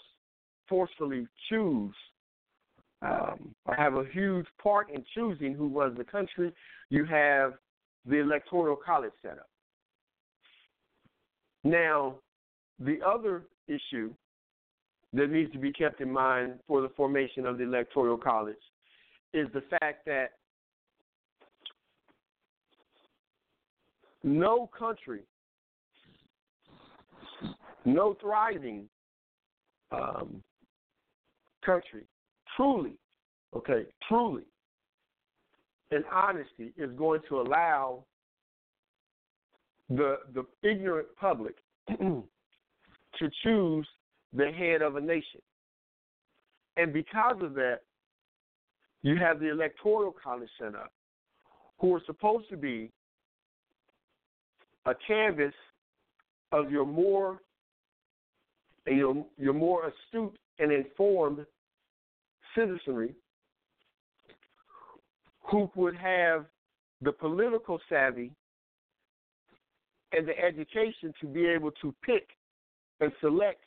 [0.69, 1.95] forcefully choose
[3.03, 6.53] um, have a huge part in choosing who runs the country,
[6.91, 7.55] you have
[8.07, 9.49] the electoral college set up.
[11.65, 12.17] Now,
[12.79, 14.13] the other issue
[15.13, 18.57] that needs to be kept in mind for the formation of the electoral college
[19.33, 20.33] is the fact that
[24.23, 25.23] no country,
[27.85, 28.89] no thriving
[29.93, 30.43] um,
[31.65, 32.05] country,
[32.59, 32.95] truly,
[33.57, 34.43] okay, truly,
[35.91, 38.05] and honesty, is going to allow
[39.89, 41.55] the the ignorant public
[41.89, 43.89] to choose
[44.35, 45.41] the head of a nation.
[46.77, 47.81] And because of that,
[49.03, 50.93] you have the electoral college set up,
[51.79, 52.91] who are supposed to be
[54.85, 55.55] a canvas
[56.53, 57.41] of your more
[58.87, 61.45] your, your more astute and informed
[62.59, 63.15] citizenry
[65.43, 66.47] who would have
[67.03, 68.33] the political savvy
[70.13, 72.29] and the education to be able to pick
[73.01, 73.63] and select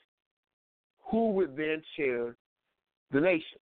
[1.09, 2.35] who would then chair
[3.11, 3.59] the nation.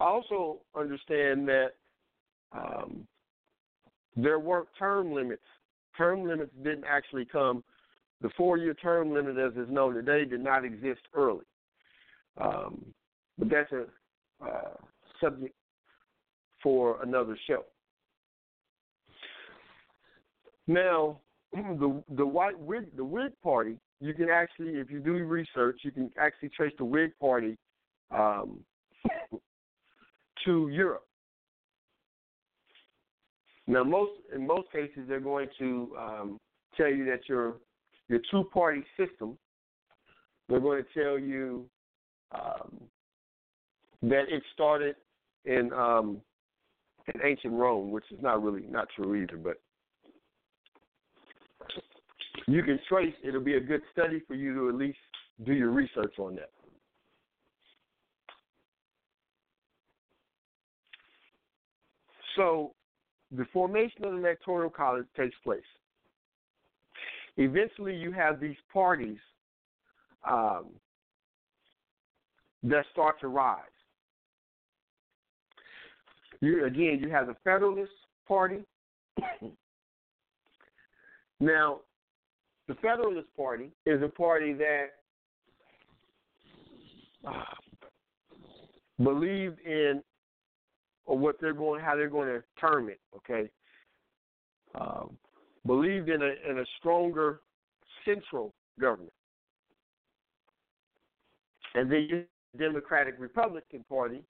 [0.00, 1.68] Also, understand that
[2.52, 3.06] um,
[4.16, 5.42] there weren't term limits.
[5.96, 7.62] Term limits didn't actually come.
[8.20, 11.44] The four-year term limit, as is known today, did not exist early.
[12.40, 12.84] Um,
[13.38, 13.84] but that's a
[14.44, 14.74] uh,
[15.20, 15.54] subject
[16.62, 17.64] for another show.
[20.66, 21.20] Now,
[21.52, 22.54] the the white
[22.96, 26.84] the Whig Party, you can actually, if you do research, you can actually trace the
[26.84, 27.56] Whig Party
[28.10, 28.60] um,
[30.44, 31.06] to Europe.
[33.66, 36.38] Now, most in most cases, they're going to um,
[36.76, 37.56] tell you that your
[38.08, 39.38] your two party system
[40.48, 41.66] They're going to tell you
[42.34, 42.80] um,
[44.02, 44.96] that it started
[45.44, 46.20] in um,
[47.12, 49.60] in ancient Rome, which is not really not true either, but
[52.46, 53.14] you can trace.
[53.24, 54.98] It'll be a good study for you to at least
[55.44, 56.50] do your research on that.
[62.36, 62.72] So,
[63.30, 65.60] the formation of the electoral college takes place.
[67.36, 69.18] Eventually, you have these parties
[70.28, 70.66] um,
[72.64, 73.60] that start to rise.
[76.40, 77.92] You, again, you have the Federalist
[78.26, 78.64] Party.
[81.40, 81.80] now,
[82.68, 84.86] the Federalist Party is a party that
[87.26, 87.44] uh,
[89.02, 90.02] believed in
[91.04, 93.00] or what they're going, how they're going to term it.
[93.16, 93.50] Okay,
[94.74, 95.16] um,
[95.66, 97.40] believed in a in a stronger
[98.04, 99.12] central government,
[101.74, 102.24] and then you
[102.58, 104.22] Democratic Republican Party,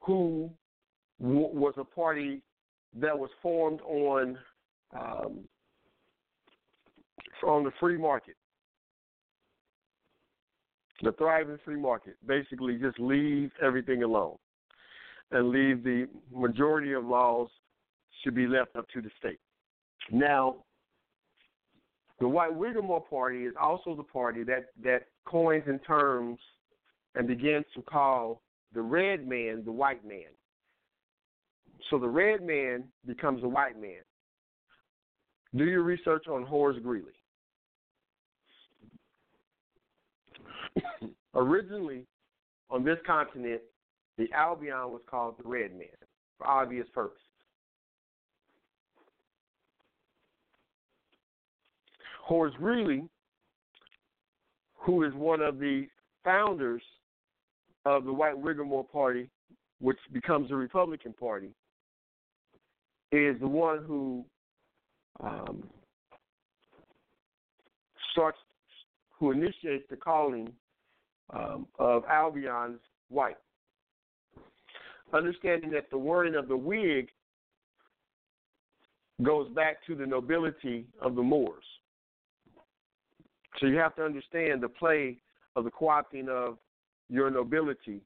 [0.00, 0.50] who
[1.20, 2.42] w- was a party
[2.94, 4.38] that was formed on
[4.98, 5.40] um,
[7.44, 8.34] on the free market,
[11.02, 12.16] the thriving free market.
[12.26, 14.36] Basically, just leave everything alone
[15.30, 17.48] and leave the majority of laws
[18.22, 19.38] should be left up to the state.
[20.10, 20.64] Now,
[22.18, 26.38] the White Whiggamore Party is also the party that, that coins and terms
[27.18, 28.40] and begins to call
[28.72, 30.30] the red man the white man.
[31.90, 34.00] So the red man becomes a white man.
[35.56, 37.12] Do your research on Horace Greeley.
[41.34, 42.06] Originally,
[42.70, 43.62] on this continent,
[44.16, 45.88] the Albion was called the Red Man
[46.36, 47.22] for obvious purposes.
[52.22, 53.08] Horace Greeley,
[54.74, 55.86] who is one of the
[56.22, 56.82] founders
[57.88, 59.30] of the White Whiggamore Party,
[59.80, 61.48] which becomes the Republican Party,
[63.12, 64.24] is the one who
[65.20, 65.64] um,
[68.12, 68.36] starts,
[69.18, 70.52] who initiates the calling
[71.34, 73.38] um, of Albion's white.
[75.14, 77.08] Understanding that the wording of the Whig
[79.22, 81.64] goes back to the nobility of the Moors.
[83.58, 85.16] So you have to understand the play
[85.56, 86.58] of the co-opting of
[87.08, 88.00] your nobility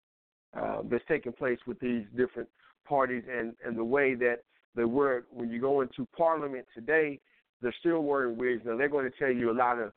[0.59, 2.49] uh, that's taking place with these different
[2.87, 4.39] parties and, and the way that
[4.75, 5.27] they work.
[5.31, 7.21] When you go into Parliament today,
[7.61, 8.63] they're still wearing wigs.
[8.65, 9.93] Now, they're going to tell you a lot of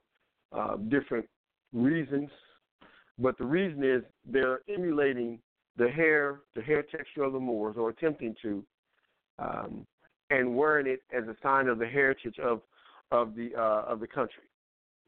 [0.51, 1.27] uh, different
[1.73, 2.29] reasons,
[3.17, 5.39] but the reason is they're emulating
[5.77, 8.63] the hair, the hair texture of the Moors, or attempting to,
[9.39, 9.85] um,
[10.29, 12.61] and wearing it as a sign of the heritage of
[13.11, 14.43] of the uh, of the country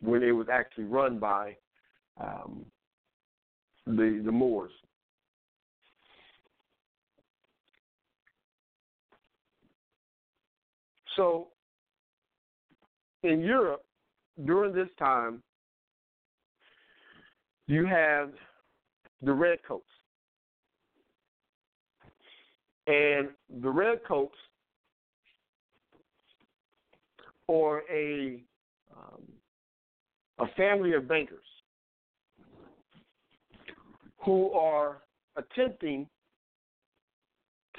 [0.02, 1.56] when it was actually run by
[2.22, 2.66] um,
[3.88, 4.72] the the Moors.
[11.16, 11.48] So
[13.24, 13.84] in Europe
[14.46, 15.42] during this time,
[17.66, 18.32] you have
[19.22, 19.86] the redcoats.
[22.86, 23.30] And
[23.62, 24.38] the redcoats
[27.50, 28.44] are a
[28.96, 29.24] um,
[30.40, 31.44] a family of bankers
[34.28, 34.98] who are
[35.38, 36.06] attempting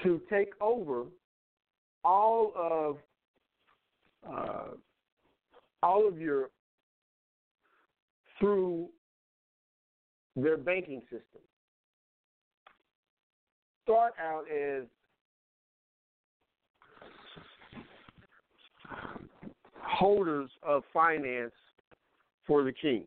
[0.01, 1.03] to take over
[2.03, 2.97] all of
[4.27, 4.73] uh,
[5.83, 6.51] all of Europe
[8.39, 8.87] through
[10.35, 11.41] their banking system.
[13.83, 14.85] Start out as
[19.83, 21.53] holders of finance
[22.47, 23.03] for the king.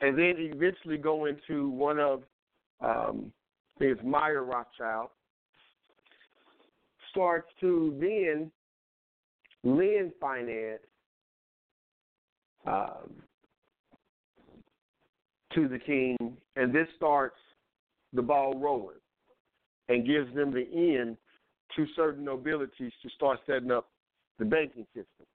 [0.00, 2.22] And then eventually go into one of
[2.80, 3.32] um,
[3.78, 5.08] his Mayer Rothschild,
[7.10, 8.50] starts to then
[9.62, 10.80] lend finance
[12.66, 13.12] um,
[15.54, 16.16] to the king,
[16.56, 17.38] and this starts
[18.12, 18.96] the ball rolling
[19.88, 21.16] and gives them the end
[21.76, 23.88] to certain nobilities to start setting up
[24.38, 25.26] the banking system.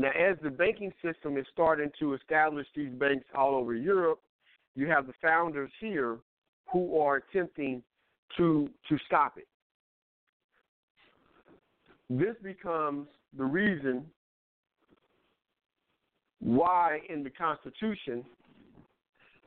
[0.00, 4.18] Now, as the banking system is starting to establish these banks all over Europe,
[4.74, 6.16] you have the founders here
[6.72, 7.82] who are attempting
[8.38, 9.46] to to stop it.
[12.08, 14.06] This becomes the reason
[16.38, 18.24] why in the Constitution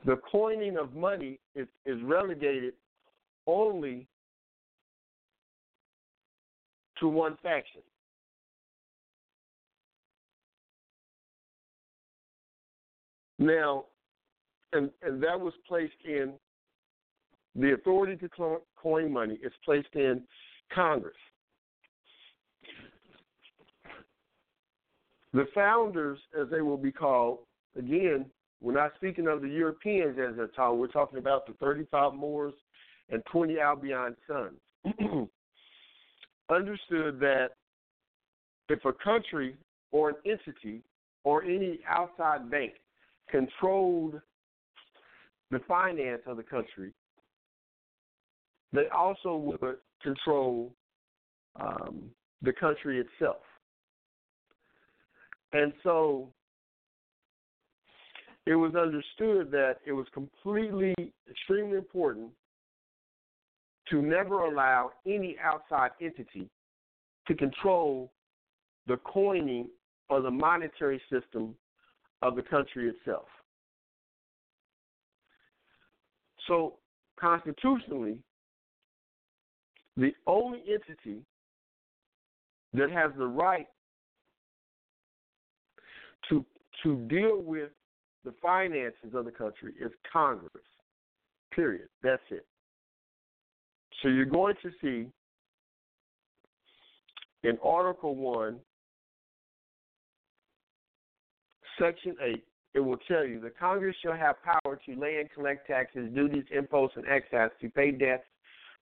[0.06, 2.74] the coining of money is, is relegated
[3.48, 4.06] only
[7.00, 7.80] to one faction.
[13.44, 13.84] Now,
[14.72, 16.32] and and that was placed in
[17.54, 20.22] the authority to coin money is placed in
[20.74, 21.14] Congress.
[25.34, 27.40] The founders, as they will be called,
[27.76, 28.26] again,
[28.62, 30.78] we're not speaking of the Europeans as they're taught.
[30.78, 32.54] We're talking about the 35 Moors
[33.10, 34.58] and 20 Albion sons.
[36.50, 37.48] Understood that
[38.70, 39.56] if a country
[39.92, 40.82] or an entity
[41.24, 42.74] or any outside bank
[43.30, 44.20] controlled
[45.50, 46.92] the finance of the country,
[48.72, 50.72] they also would control
[51.60, 52.10] um,
[52.42, 53.42] the country itself.
[55.52, 56.28] And so
[58.46, 60.94] it was understood that it was completely,
[61.30, 62.30] extremely important
[63.90, 66.48] to never allow any outside entity
[67.28, 68.12] to control
[68.86, 69.68] the coining
[70.08, 71.54] or the monetary system
[72.22, 73.26] of the country itself.
[76.46, 76.74] So,
[77.18, 78.18] constitutionally,
[79.96, 81.22] the only entity
[82.72, 83.66] that has the right
[86.28, 86.44] to
[86.82, 87.70] to deal with
[88.24, 90.50] the finances of the country is Congress.
[91.54, 91.88] Period.
[92.02, 92.46] That's it.
[94.02, 95.08] So you're going to see
[97.48, 98.58] in Article 1,
[101.78, 102.44] Section 8,
[102.74, 106.44] it will tell you the Congress shall have power to lay and collect taxes, duties,
[106.50, 108.24] imposts, and excise, to pay debts,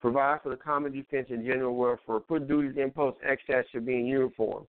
[0.00, 4.06] provide for the common defense and general welfare, put duties, imposts, excise should be in
[4.06, 4.66] uniform,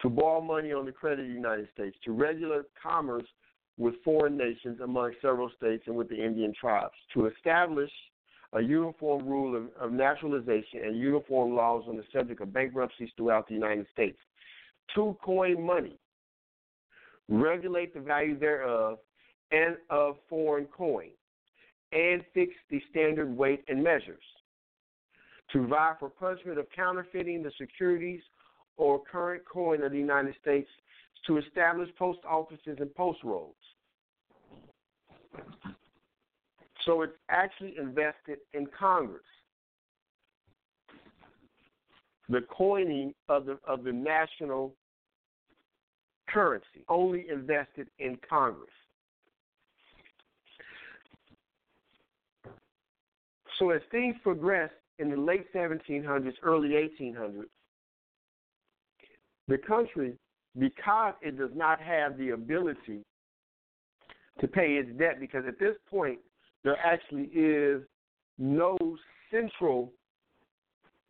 [0.00, 3.26] to borrow money on the credit of the United States, to regulate commerce
[3.78, 7.90] with foreign nations among several states and with the Indian tribes, to establish
[8.54, 13.46] a uniform rule of, of naturalization and uniform laws on the subject of bankruptcies throughout
[13.48, 14.18] the United States,
[14.94, 15.96] to coin money,
[17.30, 18.98] regulate the value thereof
[19.50, 21.08] and of foreign coin,
[21.92, 24.22] and fix the standard weight and measures,
[25.52, 28.20] to provide for punishment of counterfeiting the securities
[28.76, 30.68] or current coin of the United States,
[31.26, 33.54] to establish post offices and post roads.
[36.84, 39.22] so it's actually invested in Congress.
[42.28, 44.74] The coining of the of the national
[46.32, 48.70] currency only invested in Congress.
[53.58, 57.44] So as things progressed in the late 1700s, early 1800s,
[59.48, 60.16] the country,
[60.58, 63.02] because it does not have the ability
[64.40, 66.18] to pay its debt, because at this point
[66.64, 67.82] there actually is
[68.38, 68.78] no
[69.30, 69.92] central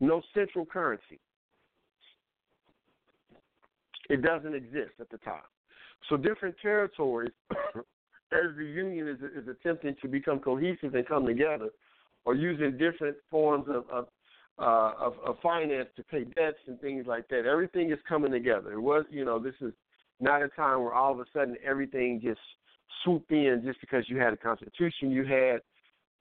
[0.01, 1.19] no central currency.
[4.11, 5.41] It doesn't exist at the time.
[6.09, 11.69] So different territories, as the union is, is attempting to become cohesive and come together,
[12.25, 14.07] are using different forms of of,
[14.59, 17.45] uh, of of finance to pay debts and things like that.
[17.45, 18.73] Everything is coming together.
[18.73, 19.73] It was, you know, this is
[20.19, 22.41] not a time where all of a sudden everything just
[23.03, 25.61] swooped in just because you had a constitution, you had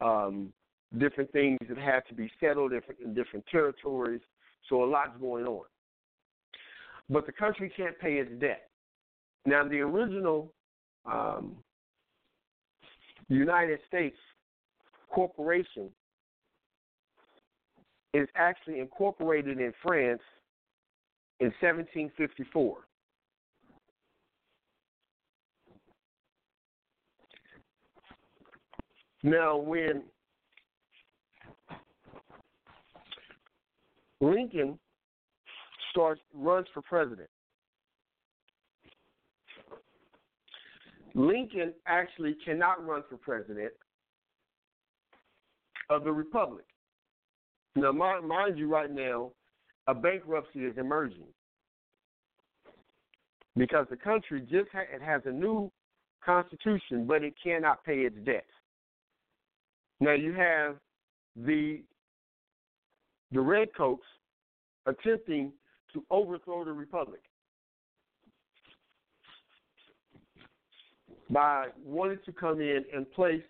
[0.00, 0.52] um,
[0.98, 4.20] different things that had to be settled in different territories.
[4.68, 5.64] So a lot's going on.
[7.10, 8.70] But the country can't pay its debt.
[9.44, 10.52] Now, the original
[11.04, 11.56] um,
[13.28, 14.16] United States
[15.12, 15.90] corporation
[18.14, 20.22] is actually incorporated in France
[21.40, 22.76] in 1754.
[29.22, 30.02] Now, when
[34.20, 34.78] Lincoln
[35.90, 37.28] starts runs for president,
[41.14, 43.72] Lincoln actually cannot run for president
[45.88, 46.64] of the republic.
[47.76, 49.30] Now, mind, you, right now,
[49.86, 51.26] a bankruptcy is emerging
[53.56, 55.70] because the country just ha- it has a new
[56.24, 58.46] constitution, but it cannot pay its debts.
[60.00, 60.76] Now you have
[61.36, 61.82] the
[63.32, 64.04] the redcoats
[64.86, 65.52] attempting
[65.92, 67.20] to overthrow the republic
[71.30, 73.42] by wanting to come in and place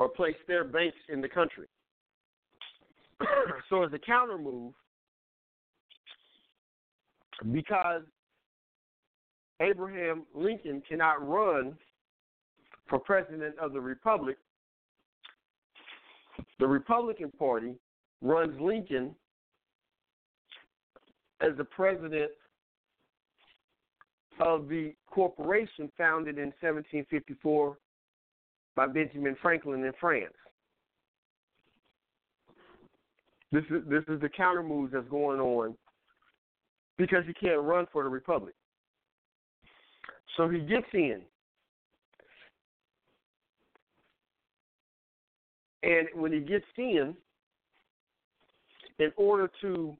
[0.00, 1.66] or place their banks in the country.
[3.70, 4.72] so as a counter move,
[7.52, 8.02] because
[9.60, 11.76] Abraham Lincoln cannot run
[12.88, 14.36] for president of the republic,
[16.58, 17.74] the Republican Party
[18.20, 19.14] runs Lincoln
[21.44, 22.30] as the president
[24.40, 27.76] of the corporation founded in 1754
[28.74, 30.34] by Benjamin Franklin in France.
[33.52, 35.76] This is this is the counter move that's going on
[36.98, 38.54] because he can't run for the republic.
[40.36, 41.20] So he gets in.
[45.84, 47.14] And when he gets in,
[48.98, 49.96] in order to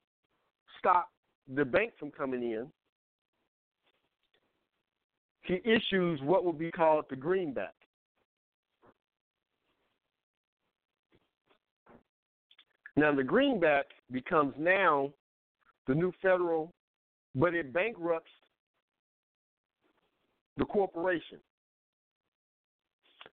[0.79, 1.09] stop
[1.53, 2.67] the bank from coming in,
[5.43, 7.73] he issues what would be called the greenback.
[12.97, 15.11] Now, the greenback becomes now
[15.87, 16.73] the new federal,
[17.35, 18.31] but it bankrupts
[20.57, 21.39] the corporation.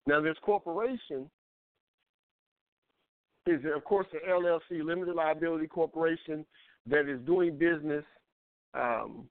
[0.05, 1.29] Now, this corporation
[3.47, 6.45] is, of course, an LLC, limited liability corporation,
[6.87, 8.03] that is doing business
[8.73, 9.25] um,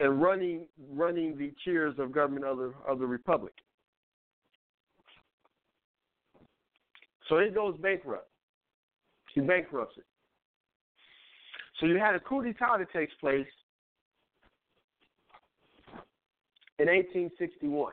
[0.00, 3.52] and running running the chairs of government of the of the republic.
[7.28, 8.28] So it goes bankrupt.
[9.34, 10.04] He bankrupts it.
[11.78, 13.46] So you had a coup d'etat that takes place
[16.78, 17.92] in 1861.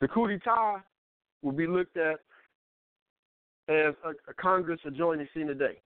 [0.00, 0.82] The coup d'etat
[1.42, 2.20] will be looked at
[3.68, 5.76] as a, a Congress adjoining sine die.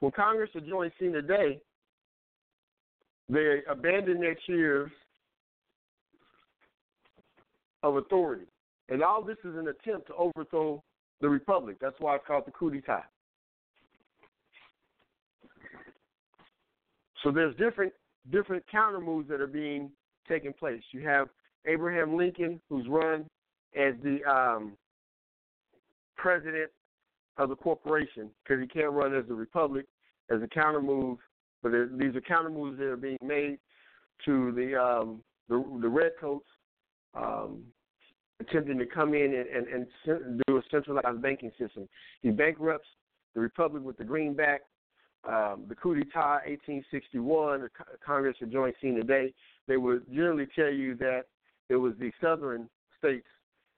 [0.00, 1.58] When Congress adjoins sine die,
[3.28, 4.90] they abandon their chairs
[7.82, 8.46] of authority.
[8.88, 10.82] And all this is an attempt to overthrow
[11.20, 11.78] the republic.
[11.80, 13.04] That's why it's called the coup d'etat.
[17.26, 17.92] So there's different
[18.30, 19.90] different counter moves that are being
[20.28, 20.82] taken place.
[20.92, 21.26] You have
[21.66, 23.26] Abraham Lincoln, who's run
[23.76, 24.74] as the um,
[26.16, 26.70] president
[27.36, 29.86] of the corporation because he can't run as a republic
[30.30, 31.18] as a counter move
[31.62, 33.58] but these are counter moves that are being made
[34.24, 36.46] to the um, the, the redcoats
[37.14, 37.64] um,
[38.40, 41.88] attempting to come in and, and, and do a centralized banking system.
[42.22, 42.88] He bankrupts
[43.34, 44.62] the republic with the greenback.
[45.28, 47.68] Um, the coup d'etat, 1861, the
[48.04, 49.32] Congress adjoined sine die.
[49.66, 51.22] They would generally tell you that
[51.68, 52.68] it was the southern
[52.98, 53.26] states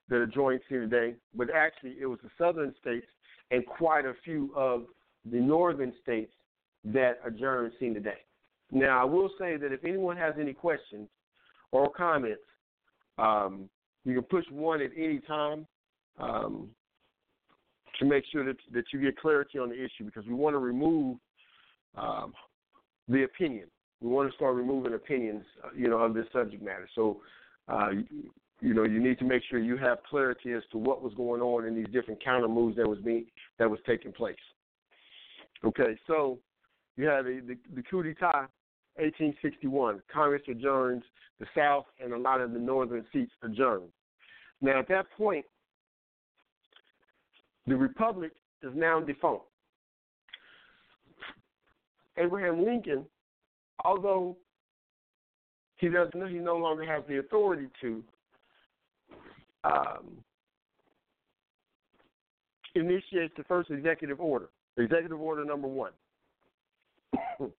[0.09, 3.07] that adjoined sine die, but actually it was the southern states
[3.51, 4.85] and quite a few of
[5.31, 6.31] the northern states
[6.85, 8.11] that adjourned sine die.
[8.71, 11.09] Now, I will say that if anyone has any questions
[11.71, 12.41] or comments,
[13.17, 13.69] um,
[14.05, 15.65] you can push one at any time
[16.19, 16.69] um,
[17.97, 20.59] to make sure that that you get clarity on the issue because we want to
[20.59, 21.17] remove
[21.97, 22.33] um,
[23.07, 23.67] the opinion.
[24.01, 26.87] We want to start removing opinions, uh, you know, of this subject matter.
[26.95, 27.21] So,
[27.67, 27.89] uh,
[28.61, 31.41] you, know, you need to make sure you have clarity as to what was going
[31.41, 33.25] on in these different counter moves that was being
[33.57, 34.35] that was taking place.
[35.65, 36.39] Okay, so
[36.95, 38.47] you had the, the, the coup d'etat,
[38.95, 40.01] 1861.
[40.11, 41.03] Congress adjourns,
[41.39, 43.83] the South and a lot of the northern seats adjourn.
[44.61, 45.45] Now, at that point,
[47.67, 48.31] the republic
[48.61, 49.43] is now defunct.
[52.19, 53.05] Abraham Lincoln,
[53.83, 54.35] although
[55.77, 58.03] he doesn't, he no longer has the authority to
[59.63, 60.17] um,
[62.75, 65.91] initiate the first executive order, executive order number one.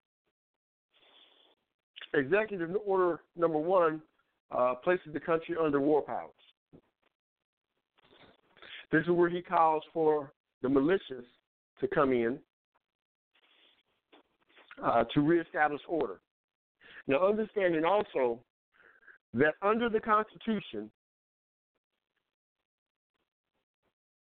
[2.13, 4.03] Executive Order Number One
[4.51, 6.31] uh, places the country under war powers.
[8.91, 10.33] This is where he calls for
[10.63, 11.25] the militias
[11.81, 12.41] to come in
[14.85, 16.21] uh, to reestablish order.
[17.07, 18.39] Now, understanding also
[19.35, 20.91] that under the Constitution,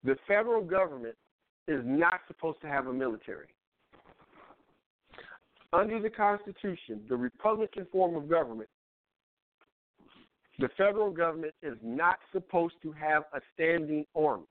[0.04, 1.16] the federal government
[1.68, 3.48] is not supposed to have a military.
[5.74, 8.70] Under the Constitution, the Republican form of government,
[10.60, 14.46] the federal government is not supposed to have a standing army.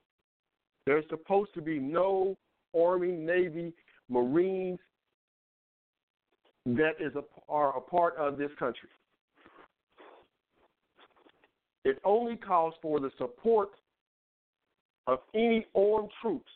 [0.85, 2.37] There's supposed to be no
[2.79, 3.73] Army, Navy,
[4.09, 4.79] Marines
[6.67, 8.89] that is a, are a part of this country.
[11.85, 13.71] It only calls for the support
[15.07, 16.51] of any armed troops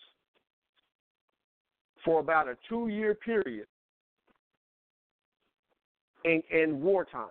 [2.04, 3.66] for about a two year period
[6.24, 7.28] in, in wartime.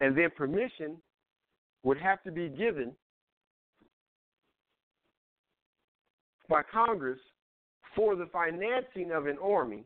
[0.00, 0.96] And then permission
[1.84, 2.92] would have to be given
[6.48, 7.20] by Congress
[7.94, 9.84] for the financing of an army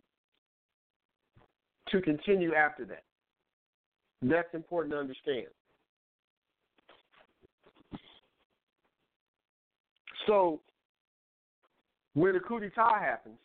[1.90, 3.04] to continue after that.
[4.22, 5.46] That's important to understand.
[10.26, 10.60] So,
[12.14, 13.38] when the coup d'etat happens,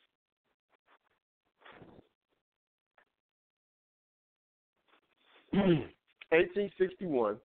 [6.33, 7.37] eighteen sixty one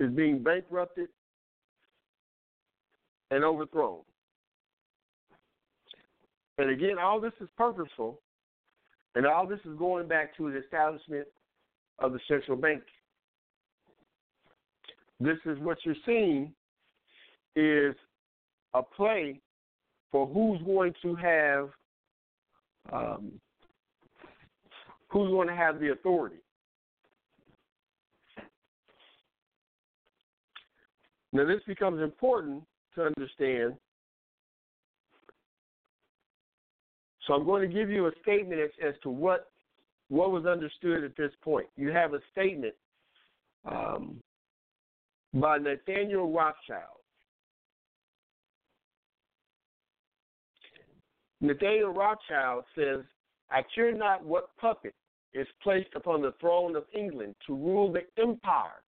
[0.00, 1.08] is being bankrupted
[3.30, 4.00] and overthrown.
[6.58, 8.20] And again, all this is purposeful,
[9.14, 11.26] and all this is going back to the establishment
[12.00, 12.82] of the central bank.
[15.20, 16.52] This is what you're seeing
[17.56, 17.94] is
[18.74, 19.40] a play
[20.10, 21.70] for who's going to have
[22.92, 23.32] um,
[25.08, 26.36] who's going to have the authority.
[31.32, 32.62] Now, this becomes important
[32.94, 33.74] to understand.
[37.28, 39.50] So, I'm going to give you a statement as, as to what
[40.08, 41.66] what was understood at this point.
[41.76, 42.74] You have a statement
[43.70, 44.20] um,
[45.34, 46.98] by Nathaniel Rothschild.
[51.40, 53.00] Nathaniel Rothschild says,
[53.50, 54.94] I care not what puppet
[55.34, 58.82] is placed upon the throne of England to rule the empire,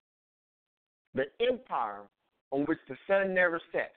[1.14, 2.02] the empire
[2.50, 3.90] on which the sun never sets,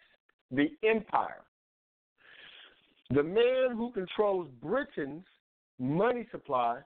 [0.51, 1.41] the empire.
[3.09, 5.25] The man who controls Britain's
[5.79, 6.79] money supply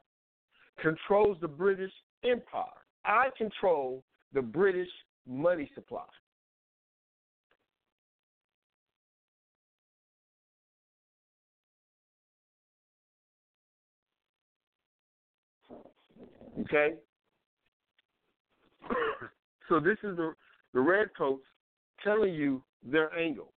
[0.82, 1.92] controls the British
[2.24, 2.66] empire.
[3.06, 4.04] I control
[4.34, 4.90] the British
[5.26, 6.04] money supply.
[16.62, 16.96] Okay?
[19.70, 20.34] so this is the
[20.74, 21.46] the redcoats
[22.04, 23.54] telling you their angle.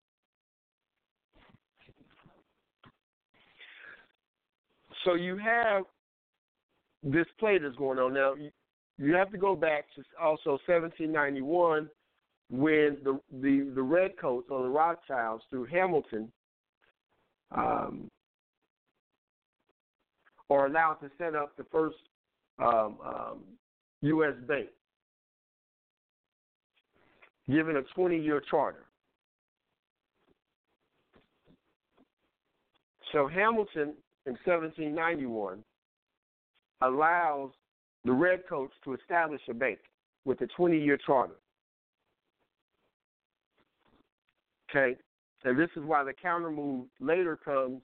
[5.06, 5.84] So you have
[7.04, 8.34] this play that's going on now.
[8.98, 11.90] You, have to go back to also 1791
[12.50, 16.32] when the the the redcoats or the Rothschilds through Hamilton
[17.56, 18.10] um,
[20.50, 21.98] are allowed to set up the first
[22.58, 23.44] um, um,
[24.02, 24.34] U.S.
[24.48, 24.68] bank,
[27.50, 28.86] given a 20-year charter.
[33.14, 33.94] So Hamilton
[34.26, 35.64] in 1791
[36.82, 37.52] allows
[38.06, 39.80] the Redcoats to establish a bank
[40.26, 41.36] with a 20-year charter.
[44.70, 44.98] Okay,
[45.44, 47.82] and this is why the counter move later comes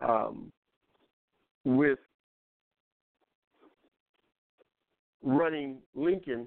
[0.00, 0.52] um,
[1.64, 1.98] with
[5.22, 6.46] running Lincoln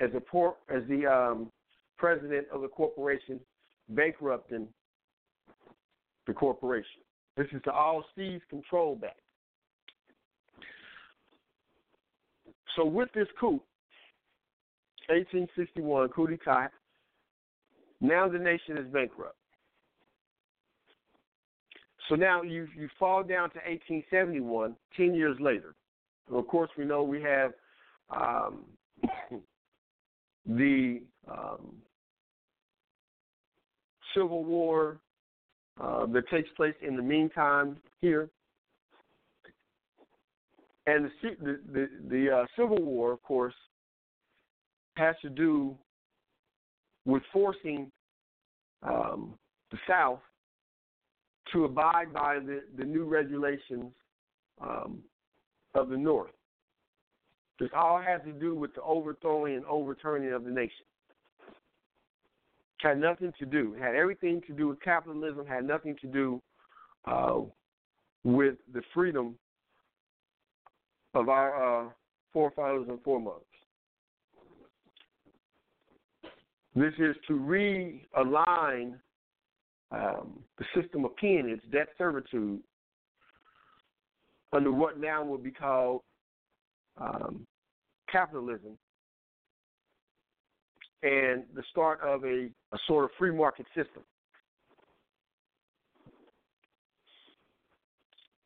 [0.00, 1.50] as a por- as the um,
[1.98, 3.40] president of the corporation,
[3.90, 4.68] bankrupting
[6.26, 7.02] the corporation.
[7.36, 9.16] This is the all Steve's control back.
[12.74, 13.60] So with this coup,
[15.08, 16.68] 1861 coup d'etat,
[18.00, 19.36] now the nation is bankrupt.
[22.08, 25.74] So now you you fall down to 1871, 10 years later.
[26.28, 27.52] And of course, we know we have
[28.10, 28.64] um,
[30.46, 31.76] the um,
[34.14, 34.98] Civil War
[35.80, 38.28] uh, that takes place in the meantime here.
[40.86, 41.10] And the
[41.40, 43.54] the the, the uh, Civil War, of course,
[44.96, 45.76] has to do
[47.04, 47.90] with forcing
[48.82, 49.34] um,
[49.70, 50.20] the South
[51.52, 53.92] to abide by the, the new regulations
[54.60, 54.98] um,
[55.74, 56.30] of the North.
[57.58, 60.84] This all has to do with the overthrowing and overturning of the nation.
[62.78, 63.74] Had nothing to do.
[63.80, 65.46] Had everything to do with capitalism.
[65.46, 66.42] Had nothing to do
[67.06, 67.40] uh,
[68.22, 69.36] with the freedom
[71.14, 71.90] of our uh,
[72.32, 73.42] forefathers and foremothers.
[76.74, 78.96] This is to realign
[79.90, 82.60] um, the system of peonage, debt servitude,
[84.52, 86.02] under what now will be called
[87.00, 87.46] um,
[88.10, 88.76] capitalism
[91.06, 94.02] and the start of a, a sort of free market system.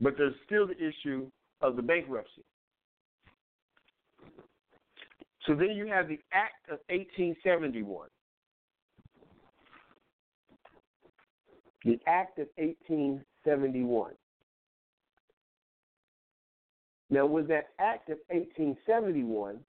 [0.00, 1.30] But there's still the issue
[1.62, 2.42] of the bankruptcy.
[5.46, 8.08] So then you have the Act of 1871.
[11.84, 14.12] The Act of 1871.
[17.08, 19.60] Now, with that Act of 1871,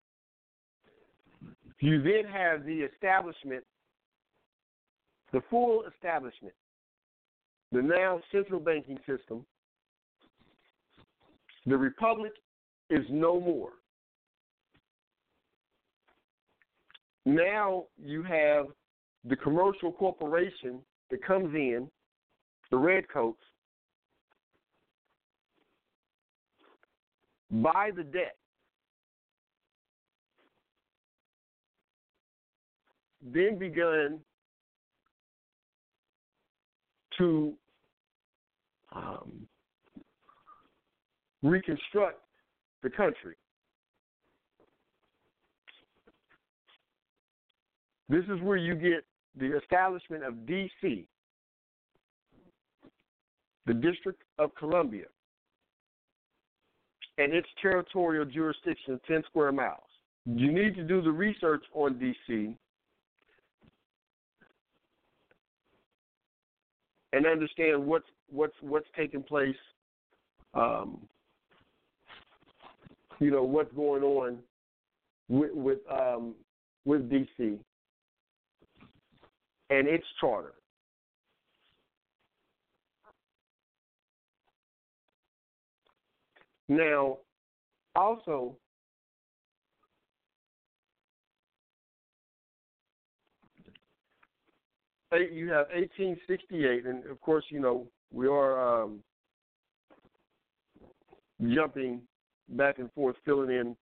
[1.82, 3.64] you then have the establishment,
[5.34, 6.54] the full establishment,
[7.72, 9.46] the now central banking system.
[11.66, 12.32] The republic
[12.90, 13.72] is no more.
[17.26, 18.68] now you have
[19.26, 20.80] the commercial corporation
[21.10, 21.88] that comes in,
[22.72, 23.42] the redcoats,
[27.50, 28.36] buy the debt.
[33.22, 34.20] Then begun
[37.18, 37.54] to
[38.94, 39.48] um,
[41.44, 42.20] reconstruct
[42.84, 43.36] the country.
[48.10, 49.06] This is where you get
[49.38, 51.08] the establishment of D.C.,
[53.66, 55.06] the District of Columbia,
[57.18, 59.80] and its territorial jurisdiction, 10 square miles.
[60.26, 62.56] You need to do the research on D.C.
[67.14, 69.56] and understand what's what's what's taking place.
[70.54, 71.08] Um,
[73.20, 74.40] you know what's going on
[75.30, 76.36] with with um,
[76.86, 77.60] with DC
[79.70, 80.54] and its charter.
[86.68, 87.18] Now,
[87.96, 88.56] also,
[95.20, 99.00] you have 1868, and of course, you know we are um,
[101.54, 102.02] jumping
[102.50, 103.76] back and forth, filling in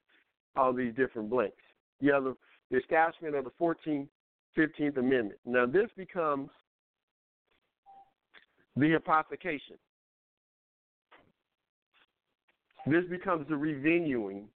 [0.56, 1.56] all these different blanks.
[2.00, 2.36] You have the,
[2.70, 4.08] the establishment of the 14th,
[4.56, 5.38] 15th Amendment.
[5.44, 6.50] Now, this becomes
[8.76, 9.76] the hypothecation.
[12.86, 14.48] This becomes the revenuing,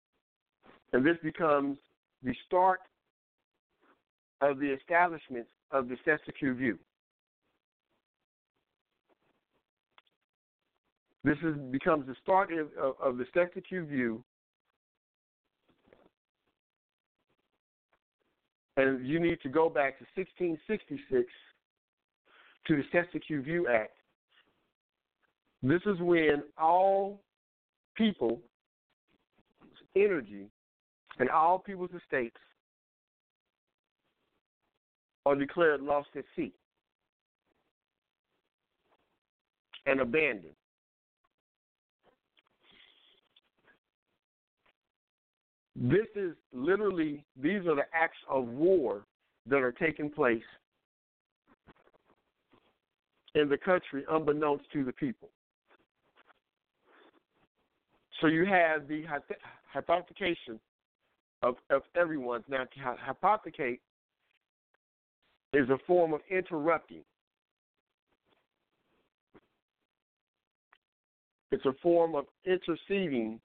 [0.93, 1.77] and this becomes
[2.23, 2.81] the start
[4.41, 6.73] of the establishment of the Cestui Que Vie.
[11.25, 14.18] This is, becomes the start of, of, of the Cestui Que Vie,
[18.77, 21.31] and you need to go back to 1666
[22.66, 23.93] to the Cestui Que Vie Act.
[25.62, 27.20] This is when all
[27.97, 28.41] people
[29.95, 30.47] energy
[31.18, 32.37] and all people's estates
[35.25, 36.53] are declared lost at sea
[39.87, 40.55] and abandoned.
[45.75, 49.03] This is literally, these are the acts of war
[49.47, 50.43] that are taking place
[53.35, 55.29] in the country unbeknownst to the people.
[58.20, 59.05] So you have the
[59.75, 60.61] hypothecation
[61.43, 62.45] of, of everyone's.
[62.49, 63.81] Now, to hypothecate
[65.53, 67.03] is a form of interrupting.
[71.50, 73.38] It's a form of interceding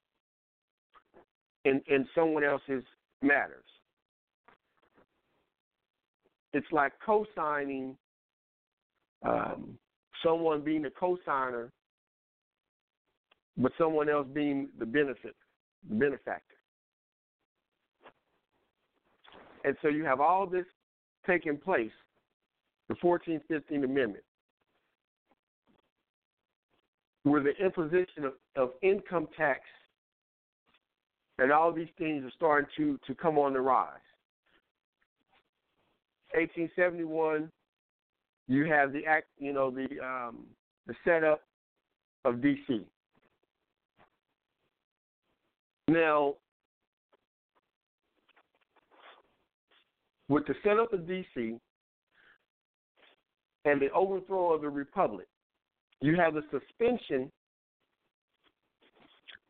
[1.65, 2.83] in, in someone else's
[3.21, 3.65] matters.
[6.53, 7.97] It's like co signing,
[9.23, 9.77] um,
[10.23, 11.71] someone being a co signer,
[13.57, 15.35] but someone else being the benefit,
[15.89, 16.43] the benefactor.
[19.65, 20.65] And so you have all this
[21.27, 21.91] taking place,
[22.89, 24.23] the 14th, 15th Amendment,
[27.23, 29.61] where the imposition of, of income tax
[31.39, 33.91] and all these things are starting to, to come on the rise.
[36.33, 37.51] 1871,
[38.47, 40.45] you have the act, you know, the um,
[40.87, 41.41] the setup
[42.25, 42.83] of DC.
[45.89, 46.35] Now,
[50.29, 51.59] with the setup of DC
[53.65, 55.27] and the overthrow of the republic,
[56.01, 57.31] you have the suspension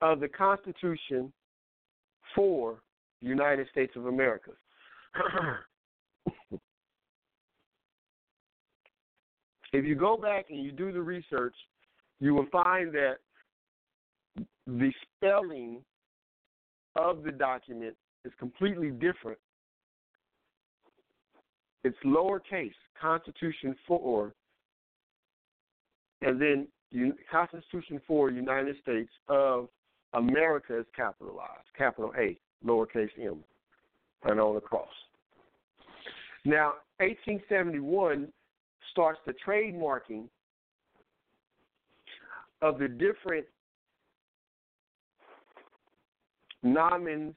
[0.01, 1.31] of the Constitution
[2.35, 2.81] for
[3.21, 4.51] the United States of America.
[9.73, 11.55] if you go back and you do the research,
[12.19, 13.17] you will find that
[14.65, 15.81] the spelling
[16.95, 19.39] of the document is completely different.
[21.83, 24.33] It's lowercase, Constitution 4,
[26.21, 26.67] and then
[27.31, 29.67] Constitution 4, United States of
[30.13, 33.43] America is capitalized, capital A, lowercase m,
[34.23, 34.87] and on the cross.
[36.45, 38.29] Now, 1871
[38.91, 40.27] starts the trademarking
[42.61, 43.45] of the different
[46.65, 47.35] nomens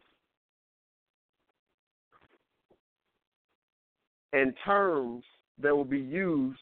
[4.32, 5.24] and terms
[5.60, 6.60] that will be used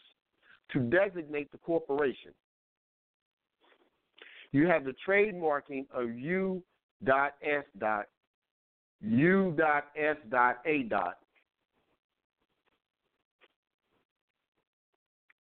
[0.73, 2.33] to designate the corporation.
[4.53, 6.62] You have the trademarking of U.S.
[9.95, 10.85] U.S.A.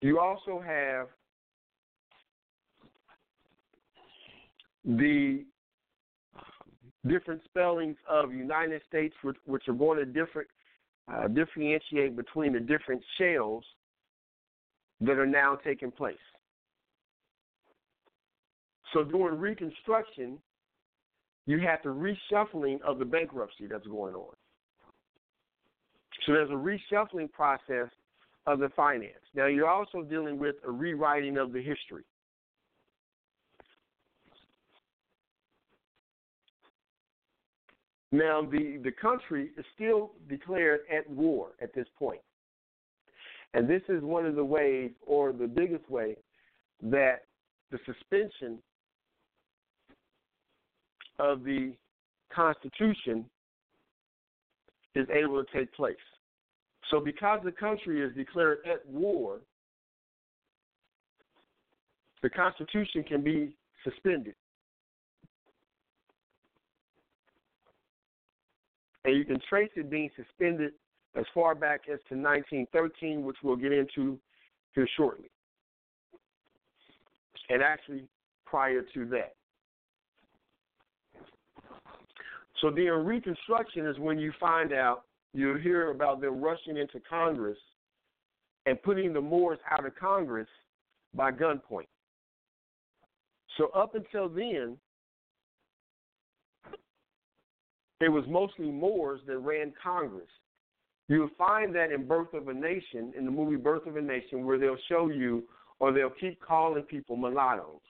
[0.00, 1.08] You also have
[4.84, 5.44] the
[7.06, 10.48] different spellings of United States, which, which are going to different
[11.12, 13.64] uh, differentiate between the different shells
[15.00, 16.16] that are now taking place.
[18.92, 20.38] So during Reconstruction,
[21.46, 24.34] you have the reshuffling of the bankruptcy that's going on.
[26.24, 27.90] So there's a reshuffling process
[28.46, 29.12] of the finance.
[29.34, 32.04] Now you're also dealing with a rewriting of the history.
[38.14, 42.20] Now the, the country is still declared at war at this point.
[43.54, 46.16] And this is one of the ways, or the biggest way,
[46.80, 47.22] that
[47.72, 48.58] the suspension
[51.18, 51.72] of the
[52.32, 53.24] Constitution
[54.94, 55.96] is able to take place.
[56.92, 59.40] So, because the country is declared at war,
[62.22, 64.36] the Constitution can be suspended.
[69.04, 70.72] And you can trace it being suspended
[71.16, 74.18] as far back as to 1913, which we'll get into
[74.74, 75.30] here shortly.
[77.50, 78.04] And actually,
[78.46, 79.34] prior to that.
[82.60, 85.02] So during Reconstruction is when you find out,
[85.34, 87.58] you hear about them rushing into Congress
[88.66, 90.48] and putting the Moors out of Congress
[91.12, 91.88] by gunpoint.
[93.58, 94.78] So up until then,
[98.00, 100.28] it was mostly Moors that ran Congress.
[101.08, 104.44] You'll find that in Birth of a Nation, in the movie Birth of a Nation,
[104.44, 105.44] where they'll show you
[105.78, 107.80] or they'll keep calling people mulattoes.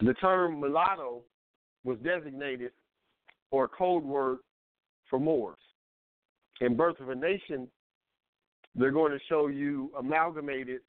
[0.00, 1.22] The term mulatto
[1.84, 2.72] was designated
[3.50, 4.38] or a code word
[5.08, 5.58] for Moors.
[6.60, 7.68] In Birth of a Nation,
[8.74, 10.80] they're going to show you amalgamated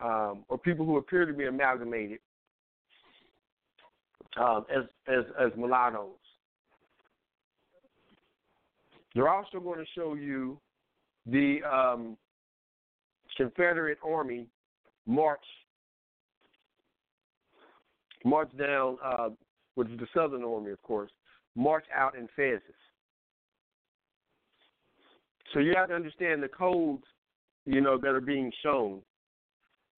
[0.00, 2.18] um, or people who appear to be amalgamated
[4.36, 6.10] um, as, as as mulattoes.
[9.14, 10.58] They're also going to show you
[11.26, 12.16] the um,
[13.36, 14.46] Confederate Army
[15.06, 15.44] march
[18.24, 19.28] march down, uh,
[19.74, 21.10] which is the Southern Army, of course,
[21.54, 22.62] march out in phases.
[25.52, 27.04] So you have to understand the codes,
[27.66, 29.00] you know, that are being shown,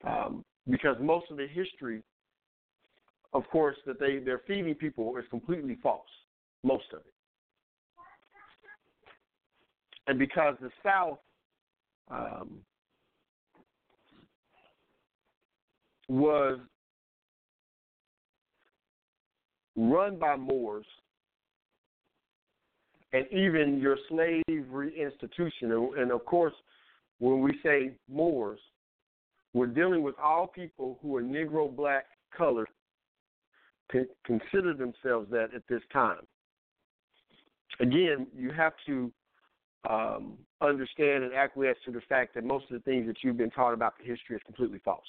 [0.05, 2.03] um, because most of the history,
[3.33, 6.09] of course, that they they're feeding people is completely false.
[6.63, 7.13] Most of it,
[10.07, 11.19] and because the South
[12.11, 12.59] um,
[16.09, 16.59] was
[19.77, 20.87] run by Moors,
[23.13, 25.93] and even your slavery institution.
[25.97, 26.55] And of course,
[27.19, 28.61] when we say Moors,
[29.57, 32.05] we're dealing with all people who are Negro, black,
[32.37, 32.69] colored,
[34.27, 36.21] consider themselves that at this time.
[37.81, 39.11] Again, you have to
[39.89, 43.51] um, understand and acquiesce to the fact that most of the things that you've been
[43.51, 45.07] taught about the history is completely false.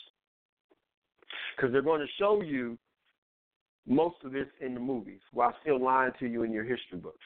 [1.55, 2.77] Because they're going to show you
[3.85, 7.17] most of this in the movies while still lying to you in your history books.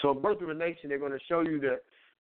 [0.00, 1.80] So, Birth of a Nation, they're going to show you that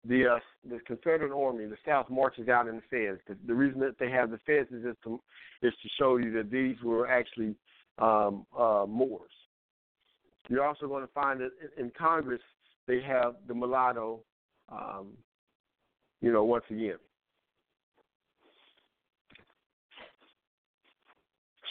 [0.08, 0.40] the uh,
[0.70, 3.20] the Confederate Army, the South marches out in the feds.
[3.28, 5.20] The, the reason that they have the feds is just to
[5.62, 7.56] is to show you that these were actually
[7.98, 9.32] um, uh, Moors.
[10.48, 12.42] You're also going to find that in Congress
[12.88, 14.22] they have the mulatto,
[14.70, 15.10] um,
[16.22, 16.98] you know, once again.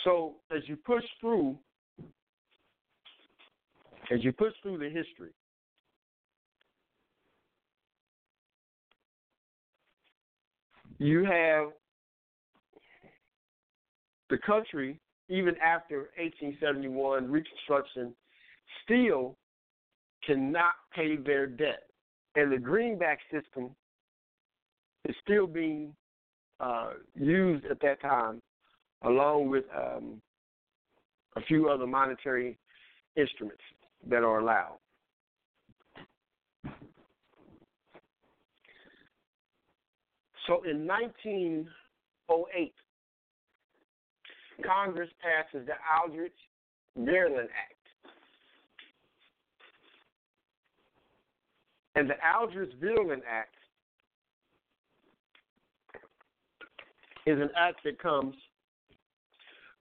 [0.04, 1.58] So as you push through,
[4.12, 5.30] as you push through the history,
[10.98, 11.68] you have
[14.30, 18.14] the country, even after 1871 Reconstruction,
[18.84, 19.36] still
[20.26, 21.84] cannot pay their debt.
[22.34, 23.70] And the greenback system
[25.08, 25.94] is still being
[26.60, 28.42] uh, used at that time
[29.02, 30.20] along with um,
[31.36, 32.58] a few other monetary
[33.16, 33.62] instruments
[34.08, 34.78] that are allowed.
[40.48, 42.74] So in 1908,
[44.64, 46.32] Congress passes the Aldrich
[46.98, 47.74] Vreeland Act.
[51.96, 53.54] And the Aldrich Vreeland Act
[57.26, 58.34] is an act that comes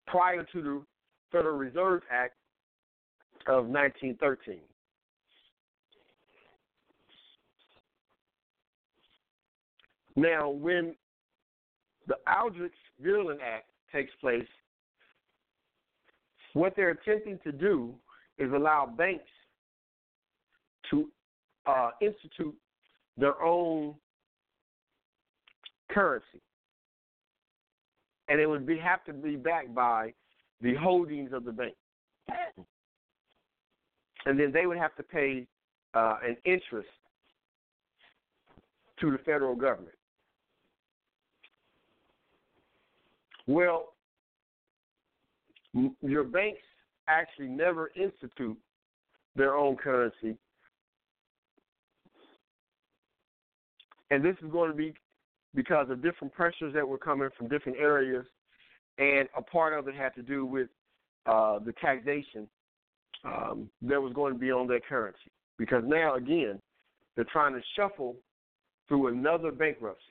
[0.05, 0.84] prior to the
[1.32, 2.36] Federal Reserve Act
[3.47, 4.59] of 1913.
[10.18, 10.95] Now, when
[12.07, 14.47] the Aldrich Vreeland Act takes place,
[16.53, 17.93] what they're attempting to do
[18.39, 19.30] is allow banks
[20.89, 21.07] to
[21.68, 22.55] uh, institute
[23.15, 23.93] their own
[25.91, 26.41] currency,
[28.28, 30.13] and it would be have to be backed by
[30.61, 31.76] the holdings of the bank,
[34.26, 35.45] and then they would have to pay
[35.93, 36.89] uh, an interest
[38.99, 39.97] to the federal government.
[43.48, 43.93] Well,
[46.02, 46.62] your banks
[47.08, 48.58] actually never institute
[49.36, 50.38] their own currency.
[54.10, 54.93] And this is going to be
[55.56, 58.26] because of different pressures that were coming from different areas,
[58.98, 60.68] and a part of it had to do with
[61.26, 62.48] uh, the taxation
[63.26, 65.32] um, that was going to be on their currency.
[65.58, 66.60] Because now, again,
[67.16, 68.16] they're trying to shuffle
[68.88, 70.07] through another bankruptcy.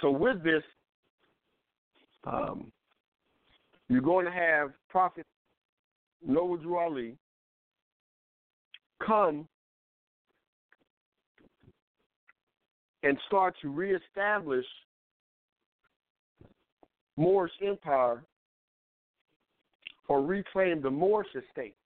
[0.00, 0.62] So, with this,
[2.24, 2.72] um,
[3.88, 5.26] you're going to have Prophet
[6.26, 7.16] Noble Drew Ali
[9.04, 9.46] come
[13.02, 14.64] and start to reestablish
[17.16, 18.24] Moorish empire
[20.08, 21.76] or reclaim the Moorish estate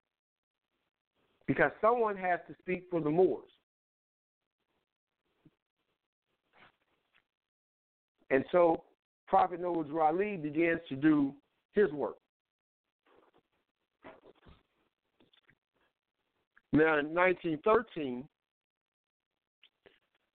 [1.46, 3.48] because someone has to speak for the Moors.
[8.30, 8.84] And so
[9.26, 11.34] Prophet Noble Ali begins to do
[11.72, 12.16] his work.
[16.72, 18.28] Now, in 1913,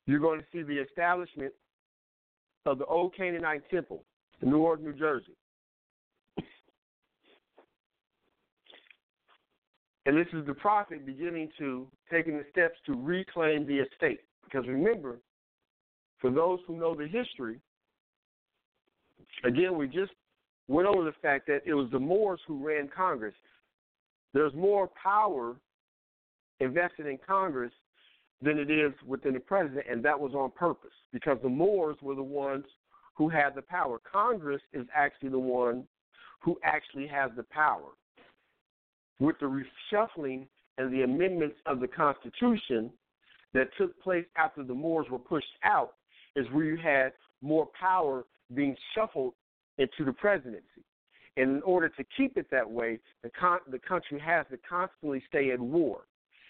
[0.08, 1.54] you're going to see the establishment
[2.66, 4.04] of the Old Canaanite Temple
[4.42, 5.36] in Newark, New Jersey.
[10.06, 14.20] And this is the prophet beginning to taking the steps to reclaim the estate.
[14.44, 15.20] Because remember,
[16.20, 17.60] for those who know the history,
[19.44, 20.12] again, we just
[20.68, 23.36] went over the fact that it was the Moors who ran Congress.
[24.34, 25.56] There's more power
[26.60, 27.72] invested in Congress
[28.42, 32.16] than it is within the president, and that was on purpose because the Moors were
[32.16, 32.66] the ones
[33.16, 34.00] who had the power.
[34.12, 35.84] Congress is actually the one
[36.42, 37.92] who actually has the power.
[39.20, 42.92] With the reshuffling and the amendments of the Constitution
[43.54, 45.94] that took place after the Moors were pushed out,
[46.36, 48.26] is where you had more power
[48.56, 49.34] being shuffled
[49.78, 50.84] into the presidency.
[51.36, 55.24] And in order to keep it that way, the, con- the country has to constantly
[55.28, 56.02] stay at war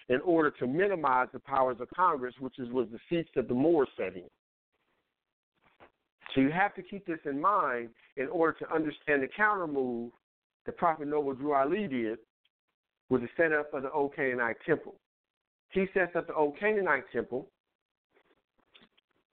[0.10, 3.54] in order to minimize the powers of Congress, which is, was the seats that the
[3.54, 4.30] Moors sat in.
[6.34, 10.12] So you have to keep this in mind in order to understand the counter move
[10.66, 12.20] that Prophet Noble Drew Ali did
[13.10, 14.96] with the setup of the Old Canaanite Temple.
[15.70, 17.48] He sets up the Old Canaanite Temple.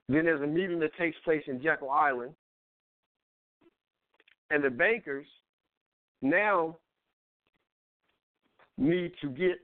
[0.08, 2.34] Then there's a meeting that takes place in Jekyll Island.
[4.50, 5.26] And the bankers
[6.22, 6.76] now
[8.76, 9.58] need to get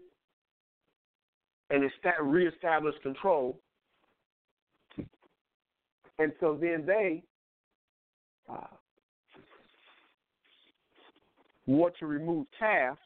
[1.70, 1.90] and
[2.22, 3.58] reestablish control.
[6.18, 7.22] And so then they
[8.48, 8.66] uh,
[11.66, 13.00] want to remove Taft,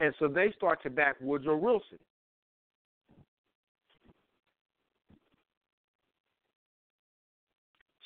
[0.00, 1.98] and so they start to back Woodrow Wilson.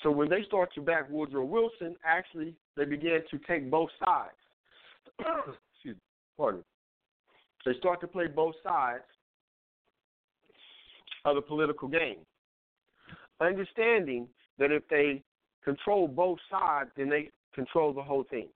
[0.02, 4.30] So when they start to back Woodrow Wilson, actually they began to take both sides.
[5.20, 6.00] Excuse me,
[6.36, 6.64] pardon.
[7.66, 9.02] They start to play both sides
[11.24, 12.18] of the political game.
[13.40, 14.28] Understanding
[14.58, 15.22] that if they
[15.64, 18.48] control both sides, then they control the whole thing.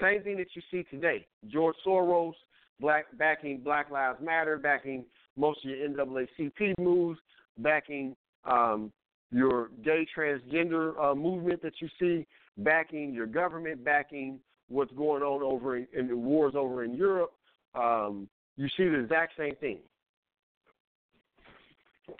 [0.00, 1.26] Same thing that you see today.
[1.48, 2.32] George Soros
[2.80, 5.04] black, backing Black Lives Matter, backing
[5.36, 7.18] most of your NAACP moves,
[7.58, 8.14] backing
[8.44, 8.92] um,
[9.30, 12.26] your gay transgender uh, movement that you see,
[12.58, 14.38] backing your government, backing
[14.68, 17.32] what's going on over in, the wars over in Europe.
[17.74, 19.78] Um, you see the exact same thing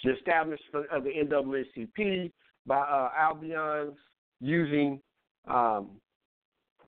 [0.05, 2.31] the establishment of the NAACP
[2.67, 3.97] by uh, Albions
[4.41, 5.01] using
[5.49, 5.91] um,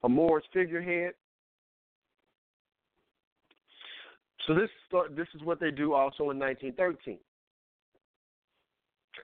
[0.05, 1.13] a Moorish figurehead.
[4.47, 4.71] So this
[5.17, 7.19] this is what they do also in 1913.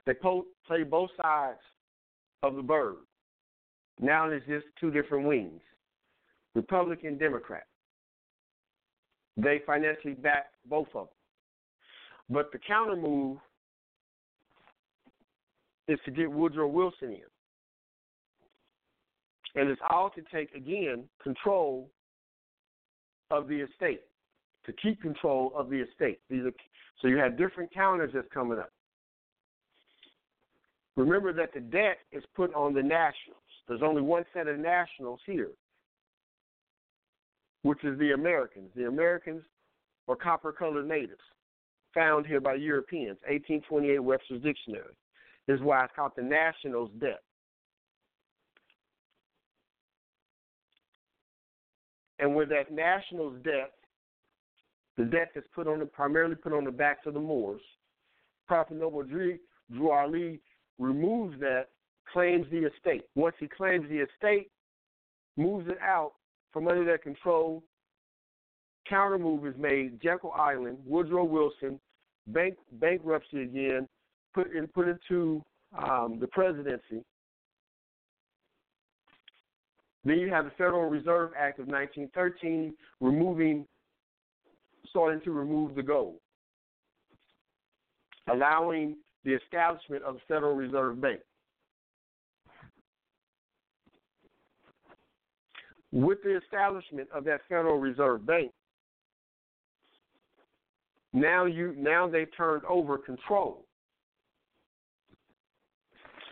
[0.05, 1.59] They po- play both sides
[2.41, 2.95] of the bird.
[4.01, 5.61] Now there's just two different wings,
[6.55, 7.67] Republican, Democrat.
[9.37, 11.15] They financially back both of them.
[12.29, 13.37] But the counter move
[15.87, 17.21] is to get Woodrow Wilson in.
[19.53, 21.89] And it's all to take, again, control
[23.29, 24.01] of the estate.
[24.65, 26.19] to keep control of the estate.
[26.29, 26.53] These are,
[27.01, 28.71] so you have different counters that's coming up.
[30.97, 33.40] Remember that the debt is put on the nationals.
[33.71, 35.51] There's only one set of nationals here,
[37.61, 38.69] which is the Americans.
[38.75, 39.43] The Americans
[40.09, 41.21] are copper colored natives
[41.93, 44.93] found here by Europeans, 1828 Webster's Dictionary.
[45.47, 47.21] This is why it's called the nationals' debt.
[52.19, 53.71] And with that nationals' debt,
[54.97, 57.61] the debt that's put on the primarily put on the backs of the Moors,
[58.49, 59.39] Prophet Noble Drew,
[59.71, 60.41] Drew Ali
[60.77, 61.67] removes that,
[62.11, 63.03] claims the estate.
[63.15, 64.49] Once he claims the estate,
[65.37, 66.13] moves it out
[66.51, 67.63] from under their control,
[68.87, 71.79] counter move is made, Jekyll Island, Woodrow Wilson,
[72.27, 73.87] bank, bankruptcy again,
[74.33, 75.43] put in, put into
[75.77, 77.03] um, the presidency.
[80.03, 83.65] Then you have the Federal Reserve Act of 1913 removing,
[84.89, 86.15] starting to remove the gold,
[88.31, 91.19] allowing the establishment of the Federal Reserve Bank.
[95.91, 98.51] With the establishment of that Federal Reserve Bank,
[101.13, 103.65] now you now they've turned over control.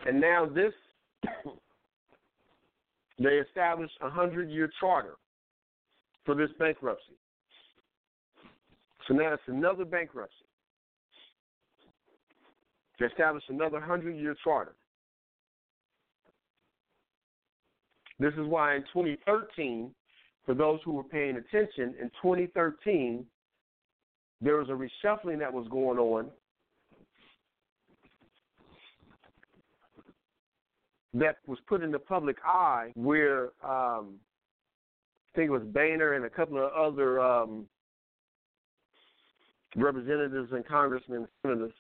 [0.07, 0.73] And now this
[3.19, 5.15] they established a hundred year charter
[6.26, 7.18] for this bankruptcy.
[9.07, 10.36] So now it's another bankruptcy.
[12.99, 14.76] To establish another hundred year charter.
[18.19, 19.91] This is why in 2013,
[20.45, 23.25] for those who were paying attention, in 2013,
[24.41, 26.29] there was a reshuffling that was going on
[31.13, 34.19] that was put in the public eye where um,
[35.33, 37.65] I think it was Boehner and a couple of other um,
[39.75, 41.73] representatives and congressmen and senators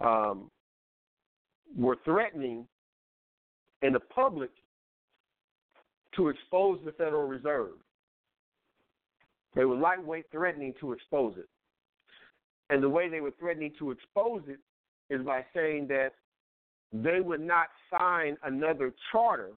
[0.00, 0.50] um,
[1.76, 2.66] were threatening
[3.82, 4.50] in the public
[6.16, 7.74] to expose the Federal Reserve.
[9.54, 11.48] They were lightweight threatening to expose it.
[12.68, 14.60] And the way they were threatening to expose it
[15.12, 16.10] is by saying that
[16.92, 19.50] they would not sign another charter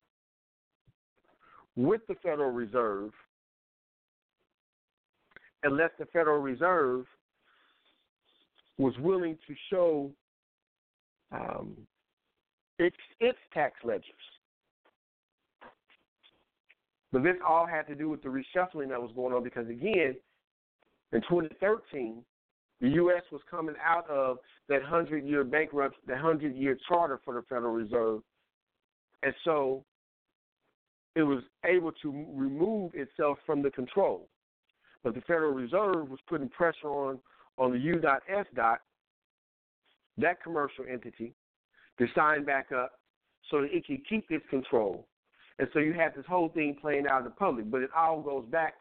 [1.76, 3.12] with the Federal Reserve
[5.64, 7.06] unless the Federal Reserve
[8.78, 10.12] was willing to show
[11.32, 11.76] um,
[12.80, 14.04] its its tax ledgers.
[17.14, 20.16] But this all had to do with the reshuffling that was going on because again,
[21.12, 22.24] in 2013,
[22.82, 23.22] the U.S.
[23.32, 27.72] was coming out of that hundred year bankrupt, the hundred year charter for the Federal
[27.72, 28.22] Reserve,
[29.22, 29.86] and so
[31.16, 34.28] it was able to remove itself from the control.
[35.04, 37.20] But the Federal Reserve was putting pressure on
[37.60, 38.46] on the U.S.
[38.56, 38.80] dot,
[40.18, 41.36] that commercial entity,
[42.00, 42.94] to sign back up
[43.52, 45.06] so that it can keep its control.
[45.60, 48.22] And so you have this whole thing playing out in the public, but it all
[48.22, 48.76] goes back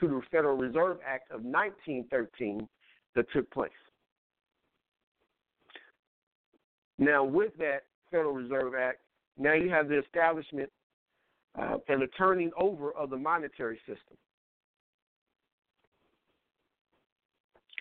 [0.00, 2.68] to the Federal Reserve Act of 1913
[3.14, 3.70] that took place.
[6.98, 8.98] Now, with that Federal Reserve Act,
[9.38, 10.70] now you have the establishment
[11.58, 14.16] uh, and the turning over of the monetary system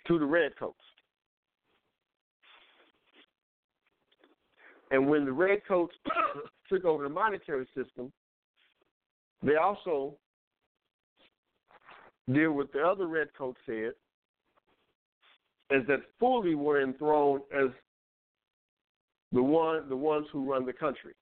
[0.07, 0.77] to the redcoats.
[4.91, 5.93] And when the redcoats
[6.69, 8.11] took over the monetary system,
[9.43, 10.15] they also
[12.31, 13.93] did what the other redcoats said
[15.71, 17.69] is that fully were enthroned as
[19.31, 21.13] the one the ones who run the country.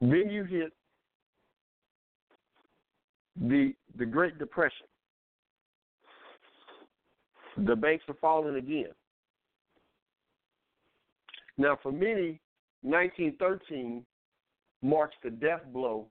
[0.00, 0.72] Then you hit
[3.40, 4.86] the the Great Depression.
[7.58, 8.90] The banks are falling again.
[11.58, 12.40] Now, for many,
[12.82, 14.04] 1913
[14.82, 16.06] marks the death blow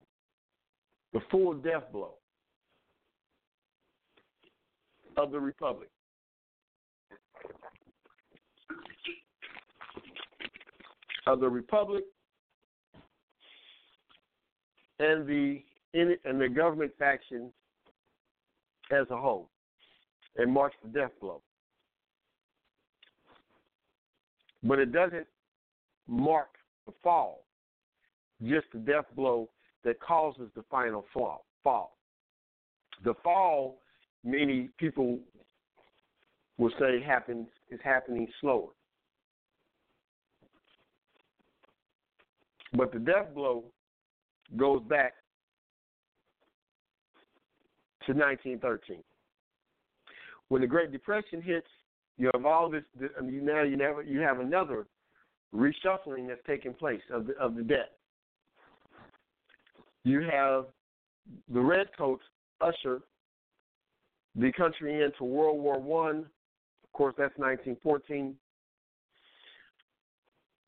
[1.16, 2.16] the full death blow
[5.16, 5.88] of the republic.
[11.26, 12.04] Of the republic
[15.00, 15.62] and the
[15.94, 17.50] and the government faction
[18.92, 19.50] as a whole,
[20.36, 21.42] and marks the death blow.
[24.62, 25.26] But it doesn't
[26.08, 26.50] mark
[26.86, 27.46] the fall,
[28.44, 29.50] just the death blow
[29.84, 31.46] that causes the final fall.
[31.64, 31.98] fall.
[33.04, 33.80] The fall,
[34.24, 35.20] many people
[36.58, 38.70] will say happens is happening slower.
[42.74, 43.66] But the death blow
[44.58, 45.14] goes back
[48.06, 49.04] to 1913.
[50.50, 51.68] When the Great Depression hits,
[52.18, 52.84] you have all this.
[53.22, 54.88] Now you never you have another
[55.54, 57.92] reshuffling that's taking place of the of the debt.
[60.04, 60.66] You have
[61.52, 62.24] the redcoats
[62.62, 63.02] usher
[64.36, 66.26] the country into World War One.
[66.84, 68.36] Of course, that's 1914.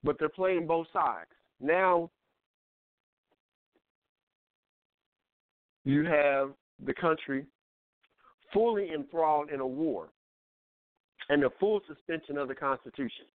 [0.04, 1.30] But they're playing both sides.
[1.60, 2.10] Now
[5.84, 6.52] you have
[6.86, 7.46] the country
[8.54, 10.10] fully enthralled in a war
[11.30, 13.26] and the full suspension of the Constitution.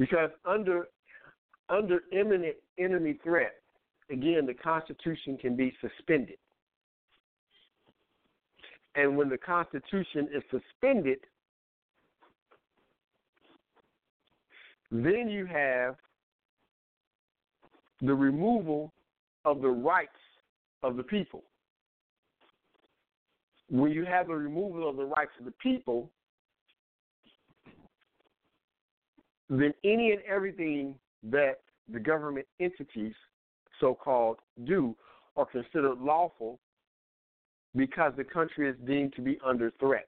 [0.00, 0.88] Because under
[1.68, 3.52] under imminent enemy threat,
[4.10, 6.38] again, the Constitution can be suspended.
[8.94, 11.18] And when the Constitution is suspended,
[14.90, 15.96] then you have
[18.00, 18.92] the removal
[19.44, 20.08] of the rights
[20.82, 21.44] of the people.
[23.68, 26.10] When you have the removal of the rights of the people,
[29.50, 30.94] then any and everything
[31.24, 31.56] that
[31.92, 33.14] the government entities,
[33.80, 34.94] so called, do
[35.36, 36.60] are considered lawful
[37.74, 40.06] because the country is deemed to be under threat.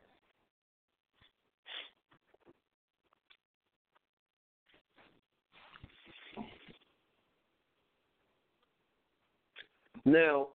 [10.05, 10.49] Now,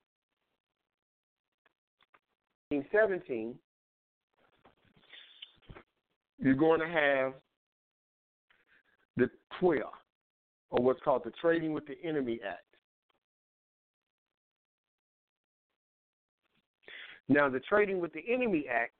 [2.70, 3.54] in 17,
[6.38, 7.34] you're going to have
[9.16, 9.30] the
[9.60, 9.82] TWIA,
[10.70, 12.62] or what's called the Trading with the Enemy Act.
[17.28, 18.92] Now, the Trading with the Enemy Act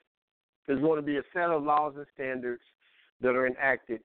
[0.69, 2.63] is going to be a set of laws and standards
[3.21, 4.01] that are enacted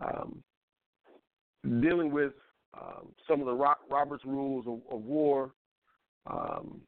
[0.00, 0.42] um,
[1.80, 2.32] dealing with
[2.78, 5.50] um, some of the Robert's rules of, of war
[6.26, 6.80] um,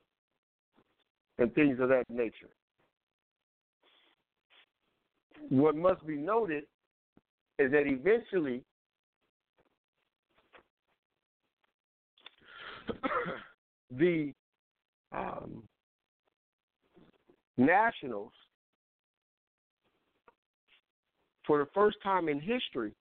[1.39, 2.51] and things of that nature.
[5.49, 6.65] What must be noted
[7.59, 8.63] is that eventually
[13.91, 14.33] the
[15.13, 15.63] um,
[17.59, 18.33] Nationals,
[21.47, 22.93] for the first time in history,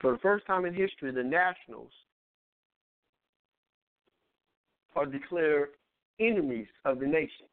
[0.00, 1.92] for the first time in history, the Nationals
[4.96, 5.68] are declared
[6.18, 7.46] enemies of the nation.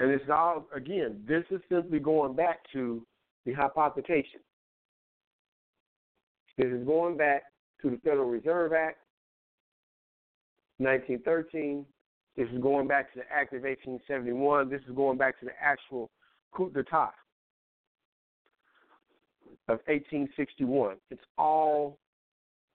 [0.00, 3.06] And it's all, again, this is simply going back to
[3.44, 4.40] the hypothecation.
[6.56, 7.44] This is going back
[7.82, 8.98] to the Federal Reserve Act,
[10.78, 11.84] 1913.
[12.36, 14.70] This is going back to the Act of 1871.
[14.70, 16.10] This is going back to the actual
[16.52, 17.12] coup d'etat
[19.68, 20.96] of 1861.
[21.10, 21.98] It's all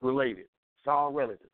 [0.01, 0.45] related.
[0.77, 1.49] It's all relative.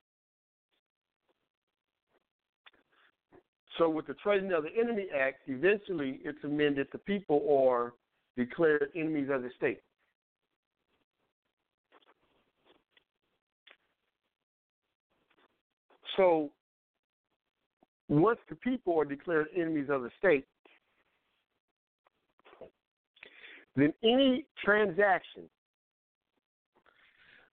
[3.78, 7.94] So with the Trading of the Enemy Act, eventually it's amended the people are
[8.38, 9.82] declared enemies of the state.
[16.18, 16.52] So
[18.10, 20.46] once the people are declared enemies of the state,
[23.78, 25.44] then any transaction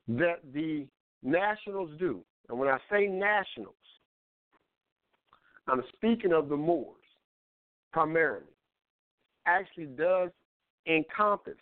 [0.09, 0.87] that the
[1.23, 3.75] nationals do, and when I say nationals,
[5.69, 6.97] I'm speaking of the Moors
[7.93, 8.45] primarily,
[9.47, 10.31] actually does
[10.87, 11.55] encompass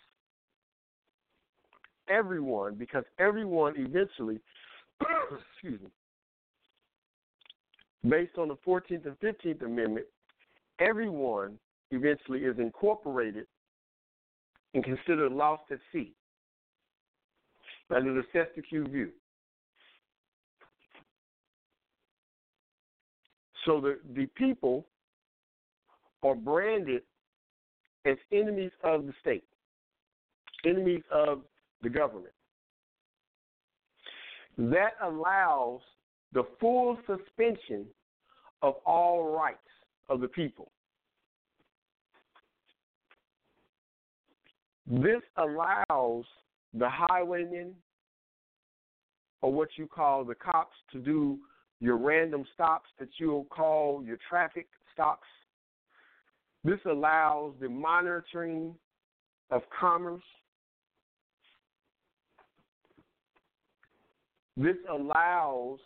[2.09, 4.39] everyone because everyone eventually,
[5.53, 5.89] excuse me,
[8.09, 10.05] based on the 14th and 15th Amendment,
[10.79, 11.57] everyone
[11.91, 13.45] eventually is incorporated
[14.73, 16.13] and considered lost at sea
[17.95, 19.11] under the Cestui Que Vie.
[23.67, 24.85] So the, the people
[26.23, 27.01] are branded
[28.05, 29.43] as enemies of the state,
[30.65, 31.41] enemies of
[31.83, 32.33] the government.
[34.57, 35.81] That allows
[36.31, 37.85] the full suspension
[38.61, 39.59] of all rights
[40.07, 40.71] of the people.
[44.89, 46.23] This allows
[46.73, 47.75] the highwaymen,
[49.41, 51.37] or what you call the cops, to do
[51.79, 55.27] your random stops that you'll call your traffic stops.
[56.63, 58.73] This allows the monitoring
[59.51, 60.23] of commerce.
[64.55, 65.79] This allows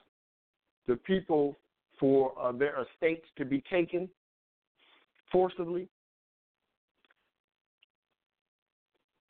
[0.87, 1.57] the people
[1.99, 4.09] for uh, their estates to be taken
[5.31, 5.87] forcibly.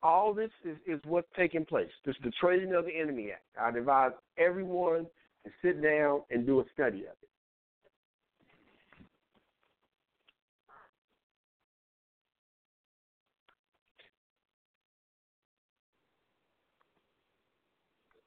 [0.02, 1.90] all this is, is what's taking place.
[2.04, 3.42] This is the Trading of the Enemy Act.
[3.60, 5.06] I advise everyone
[5.44, 7.28] to sit down and do a study of it.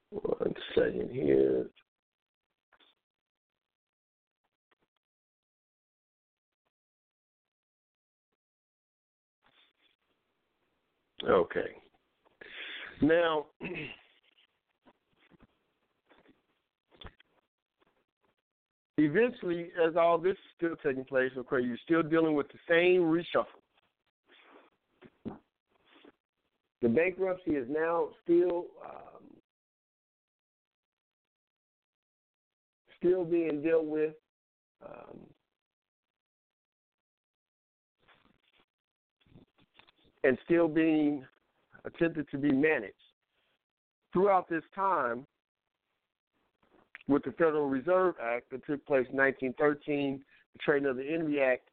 [0.09, 1.69] One second here.
[11.27, 11.59] Okay.
[13.01, 13.47] Now,
[18.97, 23.01] eventually, as all this is still taking place, okay, you're still dealing with the same
[23.01, 23.45] reshuffle.
[26.81, 29.23] The bankruptcy is now still um,
[32.99, 34.13] still being dealt with.
[34.85, 35.19] Um,
[40.25, 41.23] and still being
[41.85, 42.93] attempted to be managed.
[44.11, 45.25] Throughout this time,
[47.07, 50.23] with the Federal Reserve Act that took place in 1913,
[50.53, 51.69] the Trading of the Enemy Act,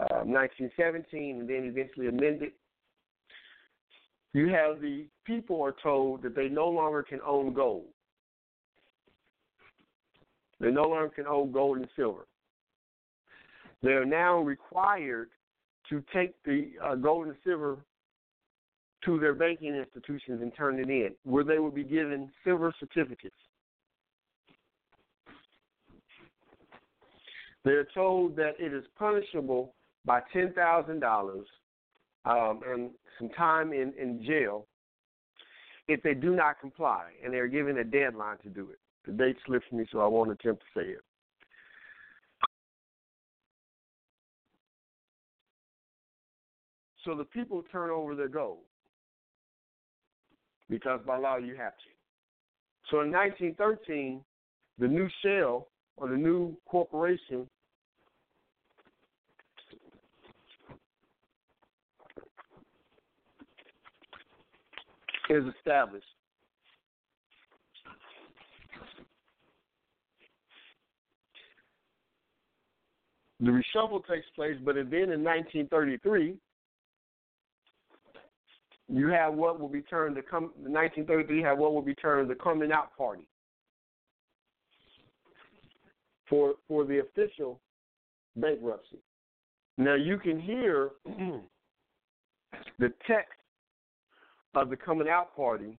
[0.00, 2.52] uh, 1917, and then eventually amended,
[4.32, 7.84] you have the people are told that they no longer can own gold.
[10.58, 12.26] They no longer can own gold and silver.
[13.82, 15.28] They are now required
[15.90, 17.78] to take the uh, gold and silver
[19.04, 23.36] to their banking institutions and turn it in, where they will be given silver certificates.
[27.64, 29.74] They're told that it is punishable
[30.04, 31.46] by ten thousand dollars
[32.24, 34.66] um, and some time in, in jail
[35.88, 38.78] if they do not comply, and they're given a deadline to do it.
[39.06, 41.00] The date slips me, so I won't attempt to say it.
[47.04, 48.60] So the people turn over their gold
[50.70, 51.90] because by law you have to.
[52.90, 54.22] So in 1913,
[54.78, 57.48] the new shell or the new corporation
[65.30, 66.04] is established.
[73.40, 76.36] The reshuffle takes place, but then in 1933,
[78.88, 82.34] you have what will be termed the come 1933 have what will be termed the
[82.34, 83.26] coming out party
[86.28, 87.60] for for the official
[88.36, 88.98] bankruptcy.
[89.78, 90.90] Now you can hear
[92.78, 93.32] the text
[94.54, 95.76] of the coming out party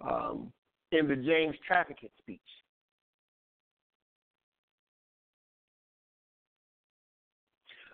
[0.00, 0.52] um,
[0.90, 2.40] in the James Traficant speech.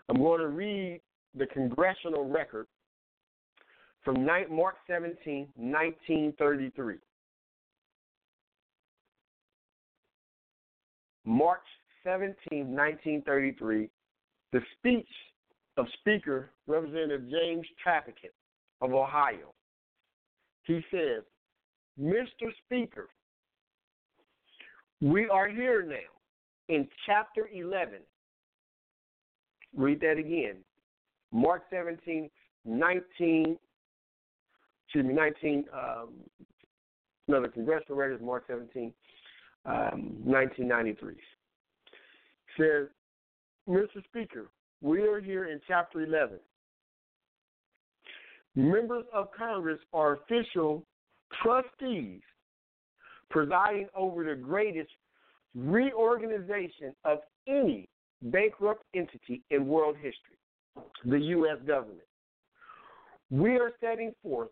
[0.08, 1.00] I'm going to read
[1.34, 2.66] the congressional record
[4.02, 6.94] from March 17, 1933.
[11.28, 11.60] March
[12.04, 12.34] 17,
[12.74, 13.90] 1933,
[14.52, 15.06] the speech
[15.76, 18.32] of Speaker Representative James Traficant
[18.80, 19.52] of Ohio.
[20.62, 21.22] He says,
[22.00, 22.50] Mr.
[22.64, 23.10] Speaker,
[25.02, 27.98] we are here now in chapter 11.
[29.76, 30.56] Read that again.
[31.30, 32.30] March 17,
[32.64, 33.58] 19,
[34.86, 36.08] excuse me, 19, um,
[37.28, 38.94] another congressional record, is March 17,
[39.68, 41.14] um, 1993.
[42.56, 42.88] Says,
[43.68, 44.02] Mr.
[44.04, 44.50] Speaker,
[44.80, 46.38] we are here in Chapter 11.
[48.56, 50.84] Members of Congress are official
[51.42, 52.20] trustees
[53.30, 54.90] presiding over the greatest
[55.54, 57.88] reorganization of any
[58.22, 60.38] bankrupt entity in world history,
[61.04, 61.58] the U.S.
[61.66, 62.00] government.
[63.30, 64.48] We are setting forth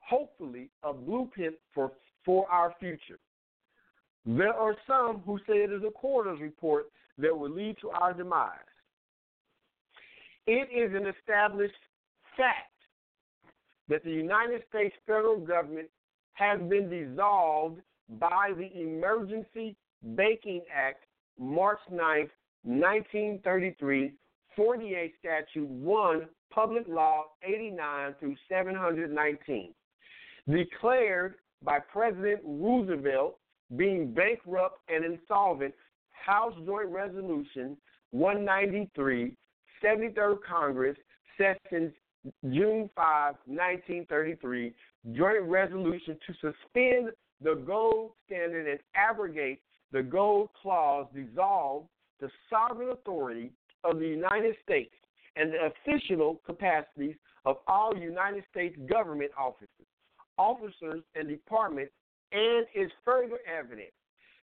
[0.00, 1.92] hopefully a blueprint for,
[2.24, 3.18] for our future.
[4.28, 8.12] There are some who say it is a coroner's report that will lead to our
[8.12, 8.58] demise.
[10.46, 11.72] It is an established
[12.36, 12.74] fact
[13.88, 15.88] that the United States federal government
[16.34, 17.80] has been dissolved
[18.20, 21.04] by the Emergency Banking Act,
[21.38, 22.28] March 9,
[22.64, 24.12] 1933,
[24.54, 29.72] 48 Statute 1, Public Law 89 through 719
[30.50, 33.38] declared by President Roosevelt
[33.76, 35.74] being bankrupt and insolvent,
[36.10, 37.76] House Joint Resolution
[38.10, 39.34] 193,
[39.82, 40.96] 73rd Congress,
[41.36, 41.92] Sessions
[42.50, 44.74] June 5, 1933,
[45.12, 47.12] Joint Resolution to suspend
[47.42, 49.60] the gold standard and abrogate
[49.92, 51.84] the gold clause dissolve
[52.20, 53.52] the sovereign authority
[53.84, 54.92] of the United States
[55.36, 57.14] and the official capacities
[57.44, 59.86] of all United States government offices
[60.38, 61.92] officers, and departments,
[62.32, 63.92] and is further evidence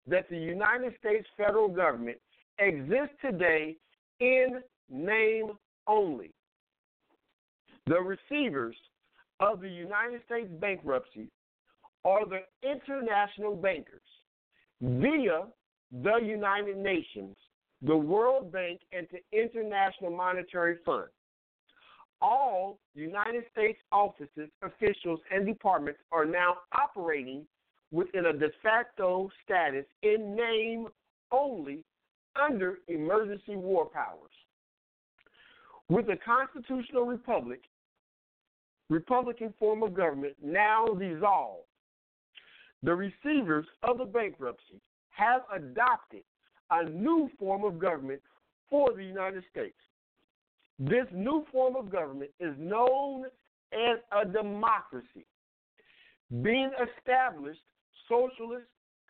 [0.08, 2.18] that the United States federal government
[2.60, 3.76] exists today
[4.20, 5.52] in name
[5.88, 6.32] only.
[7.88, 8.76] The receivers
[9.40, 11.30] of the United States bankruptcy
[12.04, 14.02] are the international bankers
[14.82, 15.44] via
[16.04, 17.36] the United Nations,
[17.82, 21.08] the World Bank, and the International Monetary Fund.
[22.22, 27.46] All United States offices, officials, and departments are now operating
[27.96, 30.88] within a de facto status in name
[31.32, 31.82] only
[32.36, 34.32] under emergency war powers.
[35.88, 37.62] With a constitutional republic,
[38.90, 41.64] Republican form of government now dissolved,
[42.84, 46.24] the receivers of the bankruptcy have adopted
[46.72, 48.22] a new form of government
[48.70, 49.78] for the United States.
[50.80, 53.26] This new form of government is known
[53.72, 55.26] as a democracy,
[56.42, 57.62] being established
[58.08, 58.66] socialist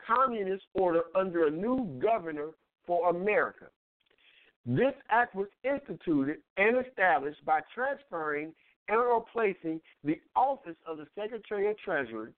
[0.06, 2.50] communist order under a new governor
[2.86, 3.66] for America.
[4.64, 8.52] This act was instituted and established by transferring
[8.88, 12.32] and replacing the office of the Secretary of Treasury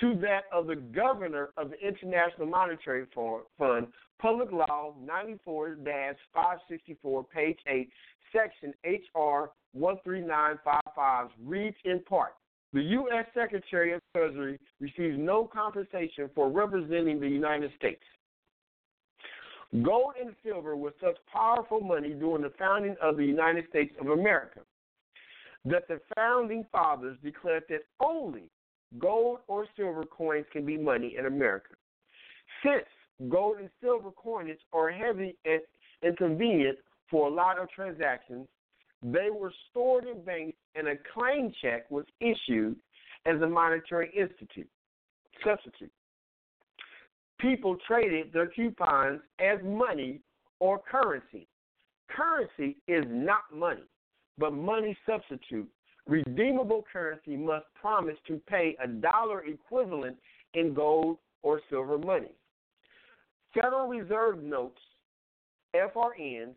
[0.00, 3.86] to that of the governor of the International Monetary Fund,
[4.20, 7.88] Public Law 94 564, page 8,
[8.32, 12.34] section HR 13955, reads in part
[12.74, 13.24] The U.S.
[13.34, 18.02] Secretary of Treasury receives no compensation for representing the United States.
[19.80, 24.08] Gold and silver were such powerful money during the founding of the United States of
[24.08, 24.60] America
[25.64, 28.50] that the founding fathers declared that only
[28.98, 31.74] gold or silver coins can be money in America.
[32.64, 32.86] Since
[33.28, 35.60] gold and silver coinage are heavy and
[36.02, 36.78] inconvenient
[37.08, 38.48] for a lot of transactions,
[39.04, 42.74] they were stored in banks and a claim check was issued
[43.26, 44.68] as a monetary institute
[45.44, 45.92] substitute.
[47.38, 50.20] People traded their coupons as money
[50.58, 51.46] or currency.
[52.08, 53.82] Currency is not money,
[54.38, 55.68] but money substitute
[56.06, 60.16] redeemable currency must promise to pay a dollar equivalent
[60.54, 62.32] in gold or silver money.
[63.54, 64.80] Federal Reserve notes,
[65.74, 66.54] FRNs,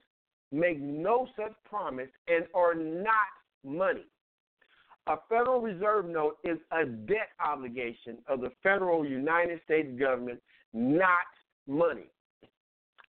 [0.52, 3.28] make no such promise and are not
[3.64, 4.06] money.
[5.08, 10.42] A Federal Reserve note is a debt obligation of the federal United States government,
[10.74, 11.10] not
[11.66, 12.10] money.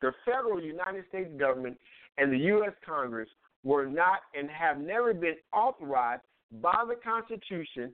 [0.01, 1.77] The federal United States government
[2.17, 2.73] and the U.S.
[2.85, 3.29] Congress
[3.63, 6.21] were not and have never been authorized
[6.61, 7.91] by the Constitution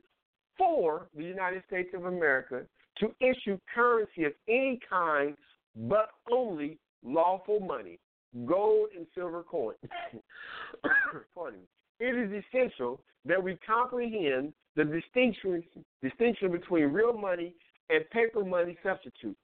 [0.58, 2.64] for the United States of America
[2.98, 5.36] to issue currency of any kind
[5.76, 8.00] but only lawful money,
[8.46, 9.78] gold and silver coins.
[11.36, 11.66] Pardon me.
[12.00, 15.64] It is essential that we comprehend the distinction,
[16.02, 17.54] distinction between real money
[17.90, 19.40] and paper money substitutes.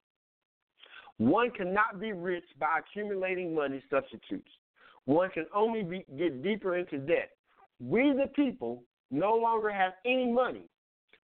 [1.17, 4.49] One cannot be rich by accumulating money substitutes.
[5.05, 7.31] One can only be, get deeper into debt.
[7.79, 10.63] We, the people, no longer have any money.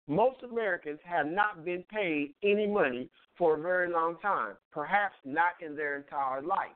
[0.07, 5.53] Most Americans have not been paid any money for a very long time, perhaps not
[5.65, 6.75] in their entire life.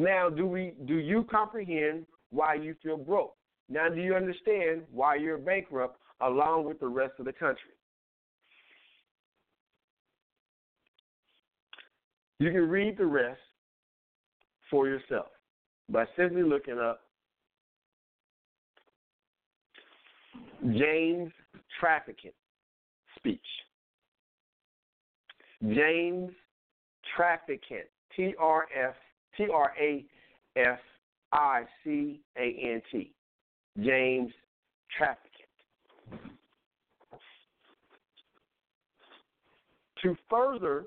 [0.00, 3.34] Now, do we do you comprehend why you feel broke?
[3.68, 7.74] Now, do you understand why you're bankrupt along with the rest of the country?
[12.38, 13.42] You can read the rest
[14.70, 15.26] for yourself
[15.90, 17.02] by simply looking up
[20.62, 21.30] James
[21.78, 22.32] Traficant
[23.16, 23.38] speech.
[25.62, 26.30] James
[27.14, 28.94] Traficant, T R F
[29.36, 30.04] T R A
[30.56, 30.78] F
[31.32, 33.12] I C A N T.
[33.78, 34.32] James
[34.98, 35.20] Traficant.
[40.02, 40.84] To further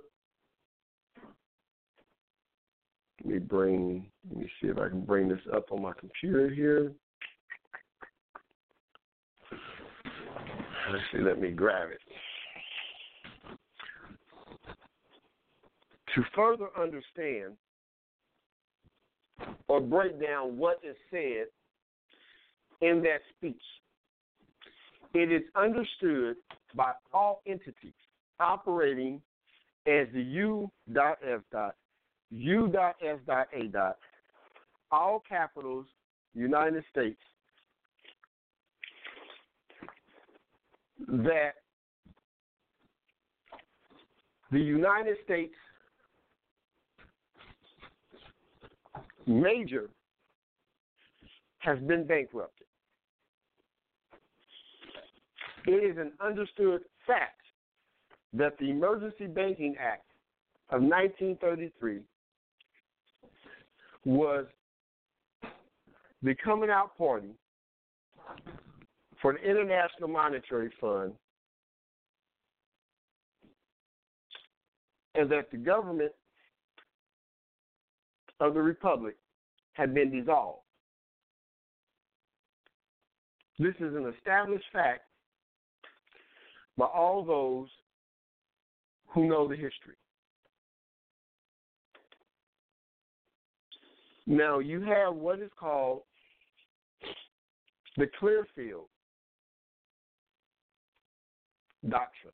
[3.24, 6.50] let me bring let me see if I can bring this up on my computer
[6.50, 6.92] here.
[10.92, 12.00] Let's see, let me grab it.
[16.16, 17.54] To further understand
[19.68, 21.48] or break down what is said
[22.82, 23.62] in that speech,
[25.14, 26.36] it is understood
[26.76, 27.94] by all entities
[28.40, 29.22] operating
[29.88, 31.42] as the U.F.
[32.32, 33.94] U.S.A.
[34.92, 35.86] all capitals,
[36.34, 37.20] United States,
[41.08, 41.54] that
[44.52, 45.54] the United States
[49.28, 49.90] major
[51.60, 52.68] has been bankrupted.
[55.66, 57.40] It is an understood fact
[58.34, 60.04] that the Emergency Banking Act
[60.70, 62.02] of 1933
[64.06, 64.46] was
[66.22, 67.32] the coming out party
[69.22, 71.14] for the International Monetary Fund
[75.16, 76.12] and that the government
[78.44, 79.16] of the Republic
[79.72, 80.60] had been dissolved.
[83.58, 85.04] This is an established fact
[86.78, 87.70] by all those
[89.08, 89.96] who know the history.
[94.28, 96.02] Now, you have what is called
[97.96, 98.88] the Clearfield
[101.88, 102.34] Doctrine.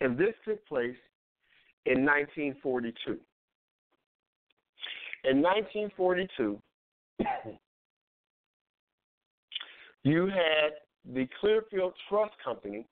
[0.00, 0.96] And this took place
[1.88, 3.18] in 1942.
[5.24, 6.60] In 1942,
[10.04, 10.72] you had
[11.14, 12.86] the Clearfield Trust Company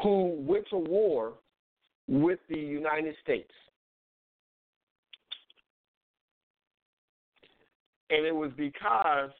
[0.00, 1.32] who went to war
[2.06, 3.50] with the United States.
[8.10, 9.30] And it was because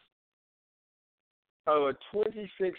[1.69, 2.74] of a $26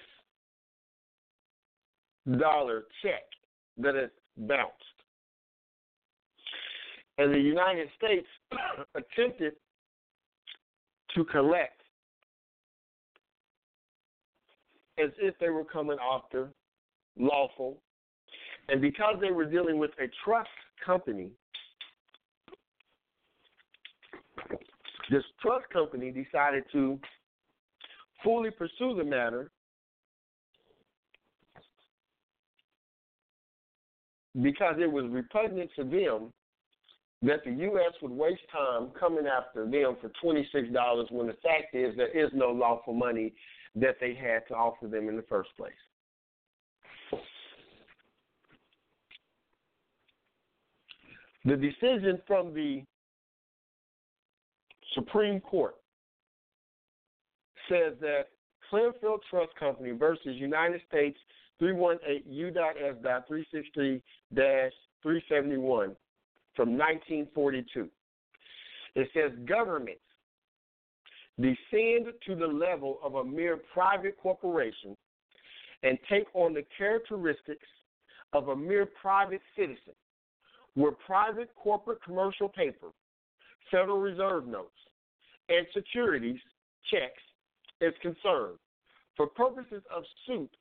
[3.02, 3.23] check
[3.77, 4.74] that had bounced.
[7.18, 8.28] And the United States
[8.95, 9.53] attempted
[11.16, 11.82] to collect
[14.98, 16.49] as if they were coming after
[17.18, 17.82] lawful.
[18.68, 20.49] And because they were dealing with a trust
[20.86, 21.30] company,
[25.10, 26.99] this trust company decided to
[28.24, 29.49] fully pursue the matter
[34.41, 36.32] because it was repugnant to them
[37.22, 37.94] that the U.S.
[38.02, 42.49] would waste time coming after them for $26 when the fact is there is no
[42.49, 43.34] lawful money
[43.76, 45.72] that they had to offer them in the first place.
[51.45, 52.84] The decision from the
[54.94, 55.76] Supreme Court
[57.70, 58.28] says that
[58.70, 61.18] Clearfield Trust Company versus United States
[61.60, 64.02] 318 U.S.363
[64.34, 65.95] 371
[66.56, 67.90] from 1942.
[68.95, 70.02] It says governments
[71.38, 74.98] descend to the level of a mere private corporation
[75.84, 77.68] and take on the characteristics
[78.34, 79.94] of a mere private citizen,
[80.76, 82.88] where private corporate commercial paper,
[83.72, 84.69] Federal Reserve notes,
[85.48, 86.40] and securities
[86.91, 87.22] checks
[87.81, 88.57] is concerned.
[89.15, 90.52] For purposes of suit,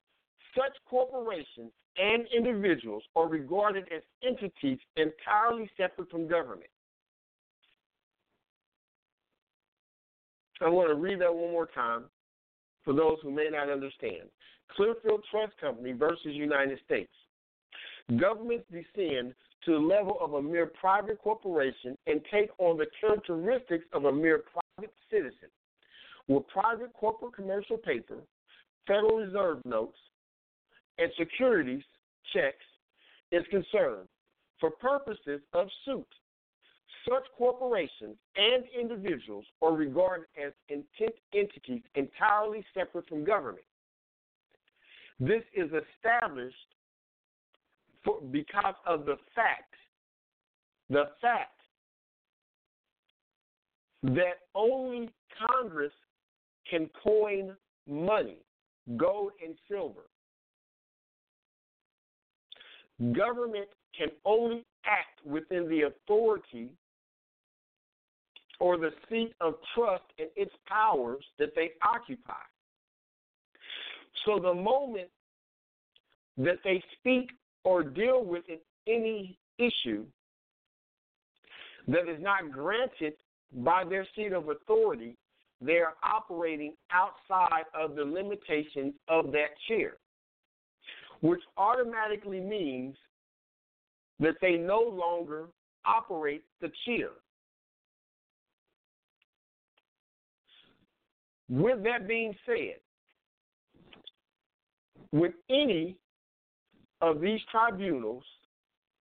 [0.58, 6.70] such corporations and individuals are regarded as entities entirely separate from government.
[10.60, 12.04] I want to read that one more time
[12.84, 14.28] for those who may not understand.
[14.74, 17.12] Clearfield Trust Company versus United States.
[18.16, 23.84] Governments descend to the level of a mere private corporation and take on the characteristics
[23.92, 24.42] of a mere
[24.76, 25.48] private citizen,
[26.26, 28.16] with private corporate commercial paper,
[28.86, 29.98] Federal Reserve notes,
[30.98, 31.82] and securities
[32.32, 32.64] checks
[33.32, 34.08] is concerned.
[34.60, 36.06] For purposes of suit,
[37.08, 43.64] such corporations and individuals are regarded as intent entities entirely separate from government.
[45.20, 46.56] This is established
[48.04, 49.74] for, because of the fact,
[50.90, 51.60] the fact
[54.02, 55.10] that only
[55.46, 55.92] Congress
[56.70, 57.56] can coin
[57.86, 58.38] money,
[58.96, 60.02] gold and silver.
[63.12, 66.70] Government can only act within the authority
[68.60, 72.32] or the seat of trust and its powers that they occupy.
[74.24, 75.08] So the moment
[76.36, 77.30] that they speak
[77.64, 78.44] or deal with
[78.86, 80.04] any issue
[81.86, 83.14] that is not granted
[83.52, 85.16] by their seat of authority,
[85.60, 89.94] they are operating outside of the limitations of that chair,
[91.20, 92.96] which automatically means
[94.20, 95.46] that they no longer
[95.84, 97.10] operate the chair.
[101.48, 102.76] With that being said,
[105.12, 105.96] with any
[107.00, 108.24] of these tribunals,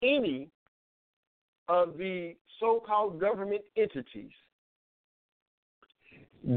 [0.04, 0.50] any
[1.68, 4.32] of the so called government entities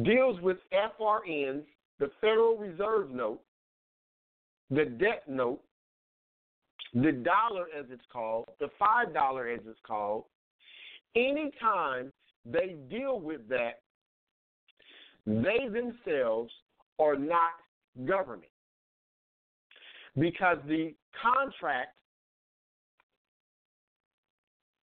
[0.05, 1.64] deals with FRNs,
[1.98, 3.40] the Federal Reserve Note,
[4.70, 5.60] the debt note,
[6.94, 10.24] the dollar as it's called, the five dollar as it's called,
[11.16, 12.12] anytime
[12.44, 13.80] they deal with that,
[15.26, 16.52] they themselves
[16.98, 17.52] are not
[18.06, 18.51] government.
[20.18, 21.94] Because the contract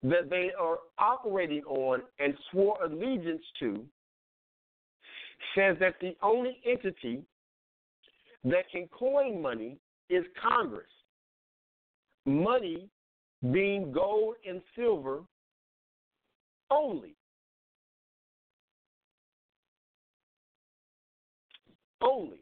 [0.03, 3.83] that they are operating on and swore allegiance to
[5.55, 7.21] says that the only entity
[8.51, 9.77] that can coin money
[10.09, 10.87] is Congress.
[12.25, 12.87] Money
[13.51, 15.21] being gold and silver
[16.69, 17.15] only.
[22.01, 22.39] Only.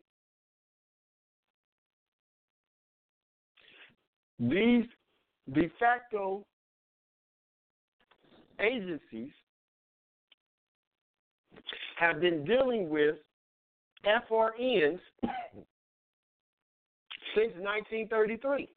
[4.39, 4.85] These
[5.53, 6.43] de facto
[8.59, 9.31] agencies
[11.97, 13.15] have been dealing with
[14.05, 14.99] FRNs
[17.35, 18.69] since 1933.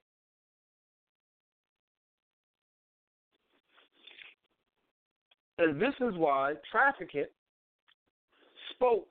[5.58, 7.26] And this is why Traficant
[8.74, 9.08] spoke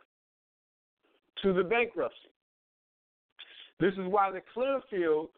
[1.44, 2.18] to the bankruptcy.
[3.80, 5.30] This is why the Clearfield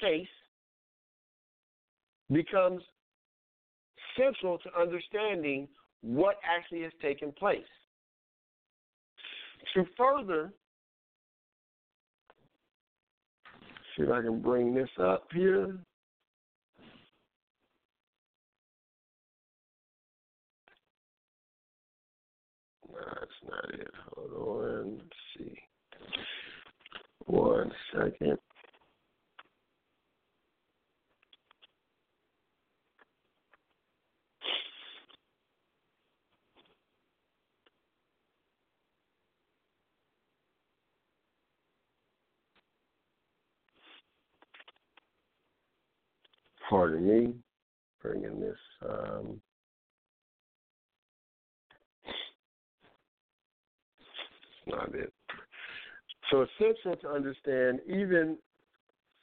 [0.00, 0.26] case
[2.30, 2.82] becomes
[4.16, 5.66] central to understanding
[6.02, 7.60] what actually has taken place.
[9.74, 10.52] To further,
[13.96, 15.78] see if I can bring this up here.
[22.88, 23.90] No, that's not it.
[24.14, 24.98] Hold on.
[24.98, 25.58] Let's see.
[27.26, 28.38] One second.
[46.68, 47.34] Pardon me,
[48.00, 48.56] bringing this.
[48.88, 49.40] Um,
[54.66, 55.12] not it.
[56.30, 58.38] So essential to understand, even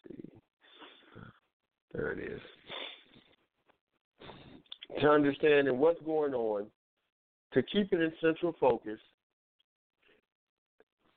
[0.07, 0.30] see,
[1.94, 2.41] there it is.
[5.02, 6.68] To understand and what's going on,
[7.53, 8.99] to keep it in central focus,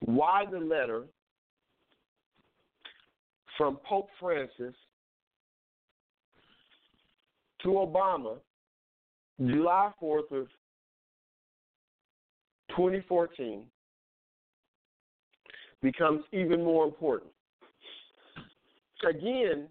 [0.00, 1.02] why the letter
[3.58, 4.74] from Pope Francis
[7.62, 8.36] to Obama,
[9.40, 10.48] July 4th of
[12.70, 13.64] 2014,
[15.82, 17.30] becomes even more important.
[19.08, 19.68] Again,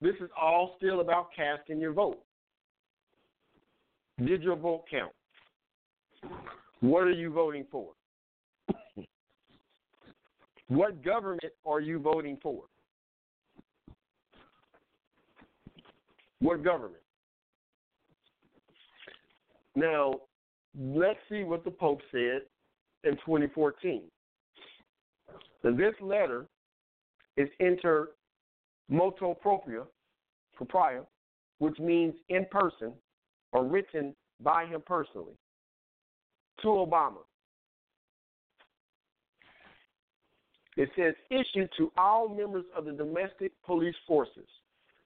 [0.00, 2.18] this is all still about casting your vote.
[4.24, 5.12] Did your vote count?
[6.80, 7.92] What are you voting for?
[10.68, 12.64] what government are you voting for?
[16.40, 17.02] What government?
[19.74, 20.14] Now,
[20.78, 22.42] let's see what the Pope said
[23.04, 24.02] in 2014.
[25.64, 26.46] And this letter
[27.36, 28.10] is inter
[28.88, 29.86] motu proprio,
[30.54, 31.02] propria,
[31.58, 32.92] which means in person
[33.52, 35.34] or written by him personally,
[36.60, 37.18] to Obama.
[40.76, 44.48] It says issued to all members of the domestic police forces,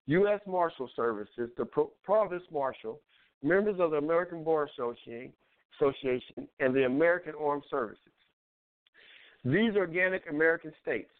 [0.06, 0.40] U.S.
[0.46, 3.00] Marshal Services, the Pro- Provost Marshal,
[3.42, 8.00] members of the American Bar Association, and the American Armed Services.
[9.44, 11.10] These organic American states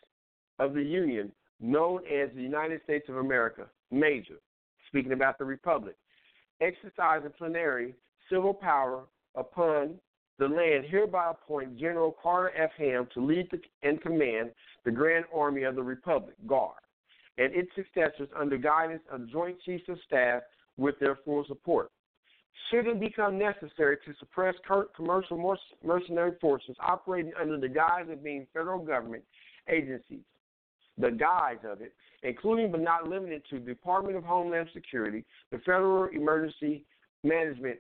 [0.59, 1.31] of the Union,
[1.61, 4.37] known as the United States of America, major,
[4.89, 5.95] speaking about the Republic,
[6.61, 7.95] exercise a plenary
[8.31, 9.95] civil power upon
[10.39, 12.71] the land hereby appoint General Carter F.
[12.79, 14.51] Ham to lead the, and command
[14.85, 16.81] the Grand Army of the Republic, Guard,
[17.39, 20.43] and its successors under guidance of Joint Chiefs of Staff
[20.77, 21.91] with their full support
[22.71, 24.55] should it become necessary to suppress
[24.95, 29.23] commercial mercenary forces operating under the guise of being federal government
[29.69, 30.25] agencies,
[30.99, 31.93] the guise of it,
[32.23, 36.85] including but not limited to the Department of Homeland Security, the Federal Emergency
[37.23, 37.79] Management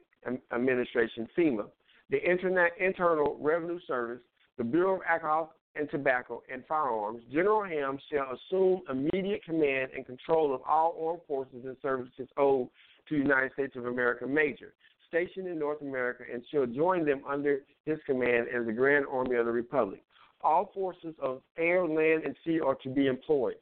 [0.52, 1.66] Administration, FEMA,
[2.10, 4.20] the Internet Internal Revenue Service,
[4.58, 10.06] the Bureau of Alcohol and Tobacco and Firearms, General Ham shall assume immediate command and
[10.06, 12.68] control of all armed forces and services owed
[13.08, 14.72] to the United States of America Major,
[15.08, 19.36] stationed in North America, and shall join them under his command as the Grand Army
[19.36, 20.02] of the Republic.
[20.42, 23.56] All forces of air, land, and sea are to be employed.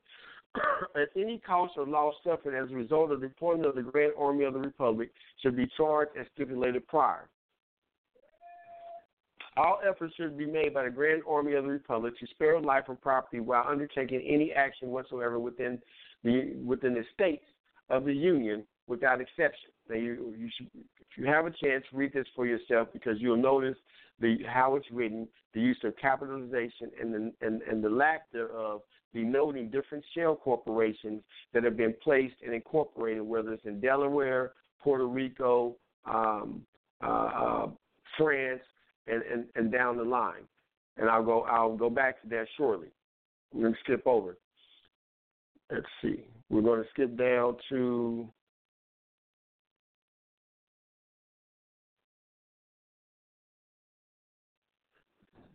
[0.96, 4.12] At any cost or loss suffered as a result of the deployment of the Grand
[4.18, 5.10] Army of the Republic
[5.42, 7.28] should be charged as stipulated prior.
[9.56, 12.84] All efforts should be made by the Grand Army of the Republic to spare life
[12.88, 15.80] and property while undertaking any action whatsoever within
[16.24, 17.44] the within the states
[17.88, 19.70] of the Union without exception.
[19.88, 23.36] Now, you, you should, if you have a chance, read this for yourself because you'll
[23.36, 23.76] notice
[24.20, 28.82] the how it's written, the use of capitalization, and the, and, and the lack thereof
[29.12, 34.52] denoting different shell corporations that have been placed and incorporated, whether it's in Delaware,
[34.82, 36.62] Puerto Rico, um,
[37.02, 37.66] uh, uh,
[38.18, 38.62] France,
[39.06, 40.42] and, and, and down the line.
[40.96, 42.88] And I'll go I'll go back to that shortly.
[43.52, 44.36] We're going to skip over.
[45.70, 46.24] Let's see.
[46.50, 48.28] We're going to skip down to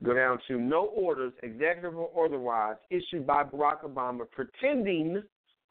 [0.03, 5.21] go down to no orders, executive or otherwise, issued by Barack Obama pretending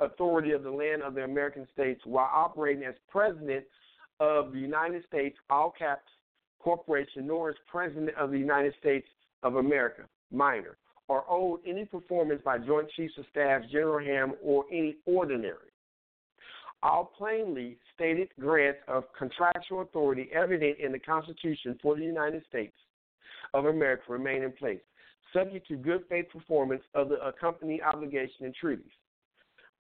[0.01, 3.65] authority of the land of the American states while operating as president
[4.21, 6.11] of the United States, all caps,
[6.59, 9.07] corporation, nor as president of the United States
[9.43, 10.03] of America,
[10.33, 10.77] minor,
[11.09, 15.73] or owed any performance by Joint Chiefs of Staff, General Ham, or any ordinary.
[16.83, 22.75] All plainly stated grants of contractual authority evident in the Constitution for the United States
[23.55, 24.81] of America remain in place,
[25.33, 28.87] subject to good faith performance of the accompanying obligation and treaties.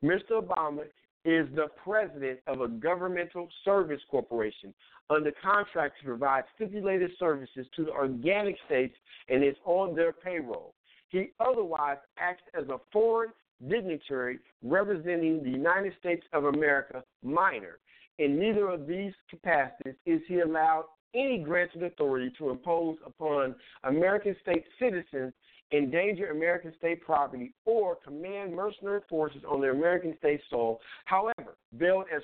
[0.03, 0.43] Mr.
[0.43, 0.85] Obama
[1.25, 4.73] is the president of a governmental service corporation
[5.11, 8.95] under contract to provide stipulated services to the organic states
[9.29, 10.75] and is on their payroll.
[11.09, 13.31] He otherwise acts as a foreign
[13.69, 17.79] dignitary representing the United States of America minor.
[18.19, 23.55] In neither of these capacities is he allowed any granted authority to impose upon
[23.85, 25.33] American state citizens
[25.73, 32.07] endanger American state property or command mercenary forces on the American state soil, however, billed
[32.15, 32.23] as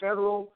[0.00, 0.52] federal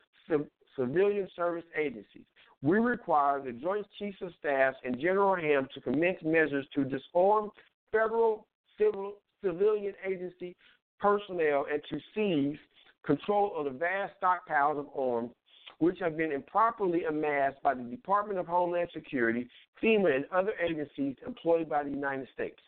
[0.76, 2.24] civilian service agencies.
[2.62, 7.51] We require the Joint Chiefs of Staff and General Ham to commence measures to disarm
[7.92, 8.46] federal
[8.78, 9.14] civil
[9.44, 10.56] civilian agency
[10.98, 12.59] personnel and to seize
[13.05, 15.30] control of the vast stockpiles of arms
[15.78, 19.48] which have been improperly amassed by the Department of Homeland Security,
[19.82, 22.59] FEMA, and other agencies employed by the United States.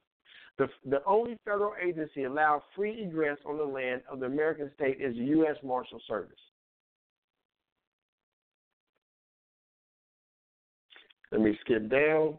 [0.58, 5.00] The, the only federal agency allowed free egress on the land of the American state
[5.00, 5.56] is the U.S.
[5.62, 6.38] Marshal Service.
[11.30, 12.38] Let me skip down.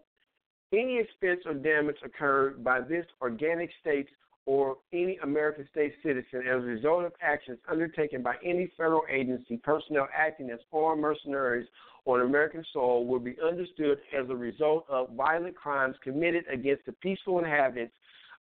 [0.74, 4.10] Any expense or damage occurred by this organic state's
[4.48, 9.58] or any American state citizen as a result of actions undertaken by any federal agency,
[9.58, 11.68] personnel acting as foreign mercenaries
[12.06, 16.94] on American soil will be understood as a result of violent crimes committed against the
[16.94, 17.94] peaceful inhabitants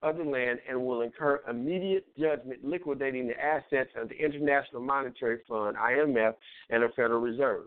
[0.02, 5.40] of the land and will incur immediate judgment liquidating the assets of the International Monetary
[5.48, 6.34] Fund, IMF,
[6.70, 7.64] and the Federal Reserve.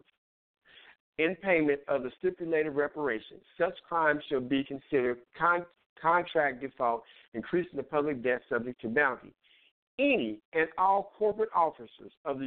[1.18, 5.66] In payment of the stipulated reparations, such crimes shall be considered con-
[6.02, 7.04] contract default,
[7.34, 9.34] increasing the public debt subject to bounty.
[9.98, 12.46] Any and all corporate officers of the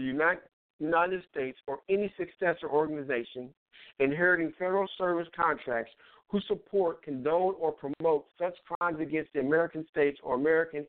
[0.79, 3.51] United States or any successor organization
[3.99, 5.93] inheriting federal service contracts
[6.29, 10.87] who support, condone, or promote such crimes against the American states or American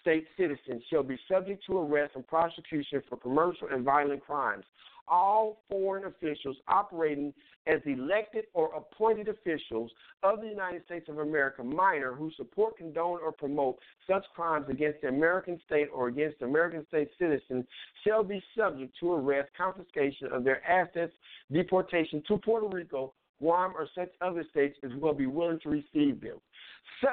[0.00, 4.64] state citizens shall be subject to arrest and prosecution for commercial and violent crimes
[5.08, 7.32] all foreign officials operating
[7.66, 9.90] as elected or appointed officials
[10.22, 15.00] of the United States of America minor who support, condone, or promote such crimes against
[15.00, 17.64] the American state or against American state citizens
[18.04, 21.12] shall be subject to arrest, confiscation of their assets,
[21.52, 26.20] deportation to Puerto Rico, Guam, or such other states as will be willing to receive
[26.20, 26.38] them.
[27.00, 27.10] Such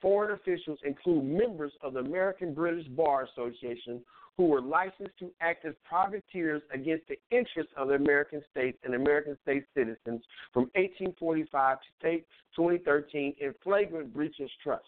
[0.00, 4.02] foreign officials include members of the American British Bar Association
[4.36, 8.94] who were licensed to act as privateers against the interests of the American states and
[8.94, 10.22] American state citizens
[10.52, 12.18] from 1845 to
[12.54, 14.84] 2013 in flagrant breach of trust.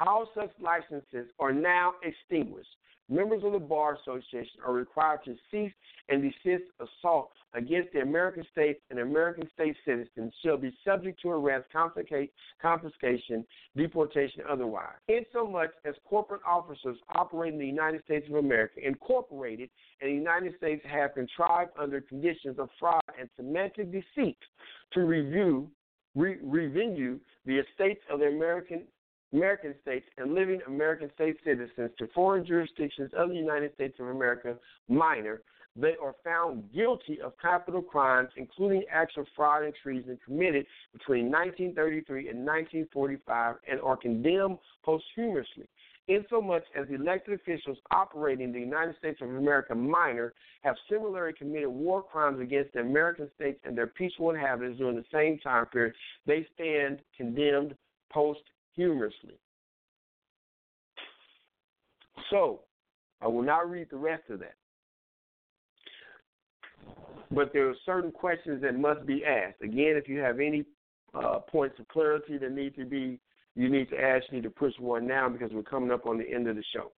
[0.00, 2.68] All such licenses are now extinguished.
[3.08, 5.72] Members of the Bar Association are required to cease
[6.08, 11.30] and desist assault against the American states and American state citizens shall be subject to
[11.30, 13.44] arrest, confiscation,
[13.76, 14.94] deportation, otherwise.
[15.08, 19.68] Insomuch as corporate officers operating in the United States of America, incorporated
[20.00, 24.38] in the United States, have contrived under conditions of fraud and semantic deceit
[24.92, 25.70] to review,
[26.14, 28.84] re- revenue the estates of the American
[29.32, 34.08] American states and living American state citizens to foreign jurisdictions of the United States of
[34.08, 34.56] America
[34.88, 35.42] minor,
[35.74, 41.30] they are found guilty of capital crimes, including acts of fraud and treason committed between
[41.30, 45.66] 1933 and 1945, and are condemned posthumously.
[46.08, 52.02] Insomuch as elected officials operating the United States of America minor have similarly committed war
[52.02, 55.94] crimes against the American states and their peaceful inhabitants during the same time period,
[56.26, 57.74] they stand condemned
[58.76, 59.38] posthumously.
[62.30, 62.60] So,
[63.20, 64.54] I will not read the rest of that.
[67.34, 69.62] but there are certain questions that must be asked.
[69.62, 70.64] Again, if you have any
[71.14, 73.18] uh, points of clarity that need to be,
[73.54, 76.18] you need to ask, you need to push one now because we're coming up on
[76.18, 76.92] the end of the show.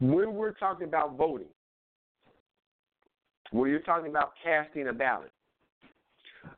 [0.00, 1.48] When we're talking about voting,
[3.50, 5.32] when you're talking about casting a ballot,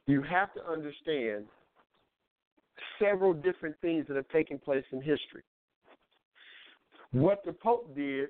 [0.06, 1.46] you have to understand
[3.00, 5.42] several different things that have taken place in history.
[7.12, 8.28] What the Pope did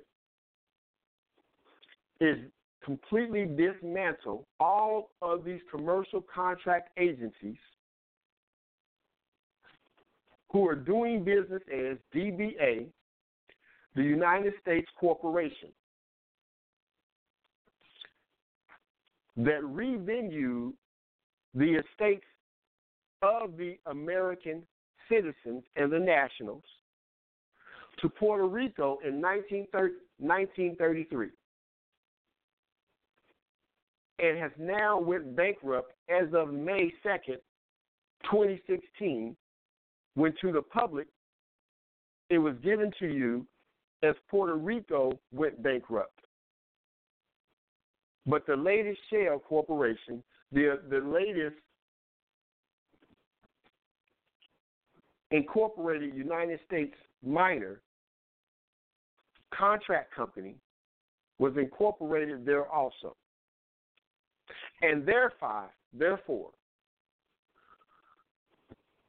[2.21, 2.39] is
[2.83, 7.59] completely dismantle all of these commercial contract agencies
[10.51, 12.87] who are doing business as DBA,
[13.95, 15.69] the United States Corporation,
[19.37, 20.73] that revenue
[21.55, 22.25] the estates
[23.23, 24.63] of the American
[25.09, 26.65] citizens and the nationals
[28.01, 31.29] to Puerto Rico in 1933
[34.21, 37.39] and has now went bankrupt as of May 2nd,
[38.31, 39.35] 2016,
[40.15, 41.09] when to the public
[42.29, 43.47] it was given to you
[44.03, 46.19] as Puerto Rico went bankrupt.
[48.27, 50.23] But the latest shell corporation,
[50.53, 51.57] the the latest
[55.31, 56.95] incorporated United States
[57.25, 57.81] minor
[59.55, 60.55] contract company
[61.39, 63.17] was incorporated there also.
[64.83, 66.51] And therefore, therefore,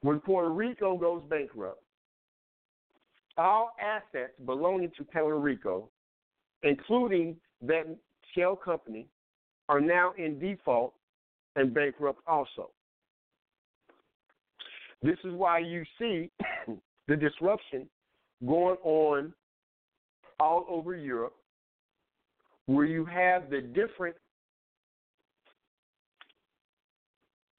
[0.02, 1.81] when Puerto Rico goes bankrupt,
[3.38, 5.89] all assets belonging to Puerto Rico,
[6.64, 7.85] including that
[8.35, 9.07] shell company,
[9.69, 10.93] are now in default
[11.56, 12.72] and bankrupt also.
[15.02, 16.30] This is why you see
[17.07, 17.88] the disruption
[18.45, 19.34] going on
[20.40, 21.36] all over Europe,
[22.65, 24.15] where you have the different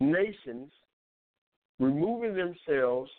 [0.01, 0.73] nations
[1.79, 3.11] removing themselves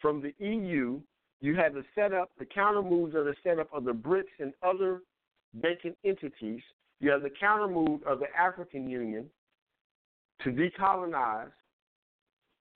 [0.00, 1.00] from the EU.
[1.40, 5.02] You have the setup, the counter moves of the setup of the BRICS and other
[5.54, 6.60] banking entities.
[7.00, 9.26] You have the counter move of the African Union
[10.42, 11.52] to decolonize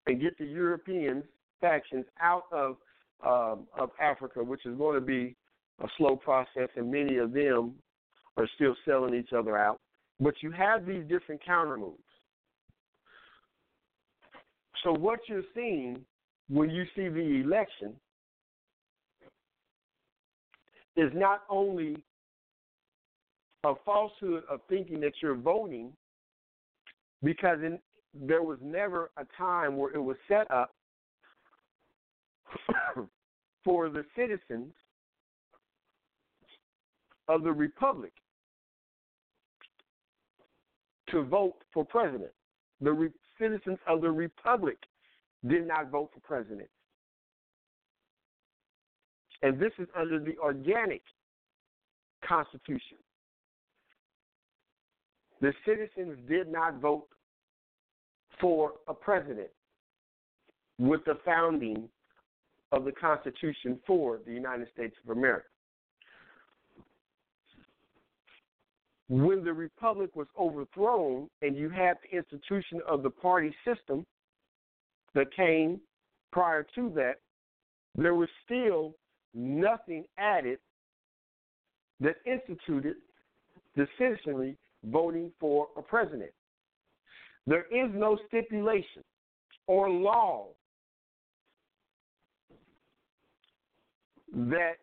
[0.06, 1.22] and get the European
[1.60, 2.76] factions out of
[3.24, 5.36] um, of Africa, which is going to be
[5.82, 7.74] a slow process, and many of them
[8.38, 9.78] are still selling each other out.
[10.20, 11.98] But you have these different counter moves.
[14.84, 16.04] So what you're seeing
[16.48, 17.94] when you see the election
[20.96, 22.02] is not only
[23.64, 25.92] a falsehood of thinking that you're voting
[27.22, 27.78] because in,
[28.14, 30.74] there was never a time where it was set up
[33.64, 34.72] for the citizens
[37.28, 38.12] of the republic
[41.10, 42.32] to vote for president.
[42.80, 44.78] The re- citizens of the republic
[45.46, 46.68] did not vote for president.
[49.42, 51.02] And this is under the organic
[52.26, 52.98] constitution.
[55.40, 57.06] The citizens did not vote
[58.40, 59.48] for a president
[60.78, 61.88] with the founding
[62.72, 65.46] of the Constitution for the United States of America.
[69.10, 74.06] when the republic was overthrown and you had the institution of the party system
[75.14, 75.80] that came
[76.30, 77.16] prior to that,
[77.96, 78.94] there was still
[79.34, 80.58] nothing added
[81.98, 82.94] that instituted
[83.74, 86.30] the citizenry voting for a president.
[87.46, 89.02] There is no stipulation
[89.66, 90.48] or law
[94.32, 94.74] that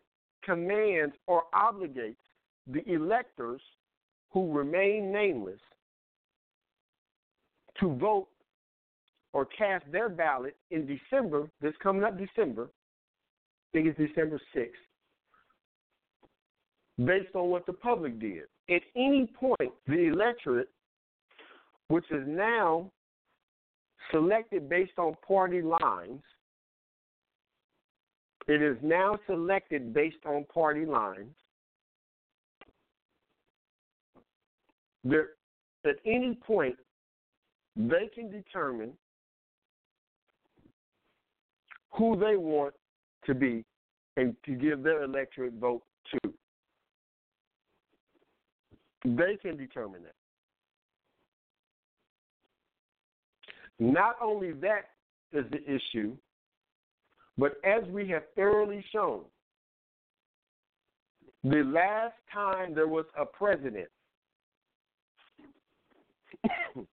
[0.44, 2.16] commands or obligates
[2.68, 3.62] the electors
[4.32, 5.60] who remain nameless
[7.80, 8.28] to vote
[9.34, 14.70] or cast their ballot in December, this coming up December, I think it's December 6th,
[17.06, 18.44] based on what the public did.
[18.70, 20.70] At any point, the electorate,
[21.90, 22.92] which is now
[24.12, 26.22] selected based on party lines,
[28.48, 31.34] it is now selected based on party lines.
[35.10, 35.30] there,
[35.86, 36.76] at any point,
[37.76, 38.92] they can determine
[41.92, 42.74] who they want
[43.26, 43.64] to be
[44.18, 46.34] and to give their electorate vote to.
[49.06, 50.17] They can determine that.
[53.80, 54.90] Not only that
[55.34, 56.16] is the issue,
[57.38, 59.22] but as we have thoroughly shown,
[61.44, 63.88] the last time there was a president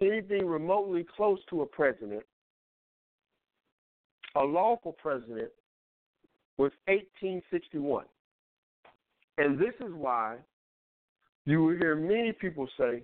[0.00, 2.22] anything remotely close to a president,
[4.36, 5.50] a lawful president,
[6.58, 8.04] was 1861.
[9.38, 10.36] And this is why
[11.46, 13.02] you will hear many people say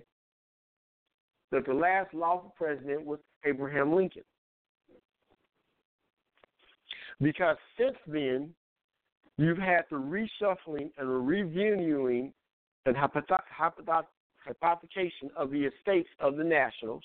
[1.51, 4.23] that the last lawful president was Abraham Lincoln.
[7.19, 8.53] Because since then,
[9.37, 12.31] you've had the reshuffling and reviewing
[12.85, 17.03] and hypothetication of the estates of the nationals.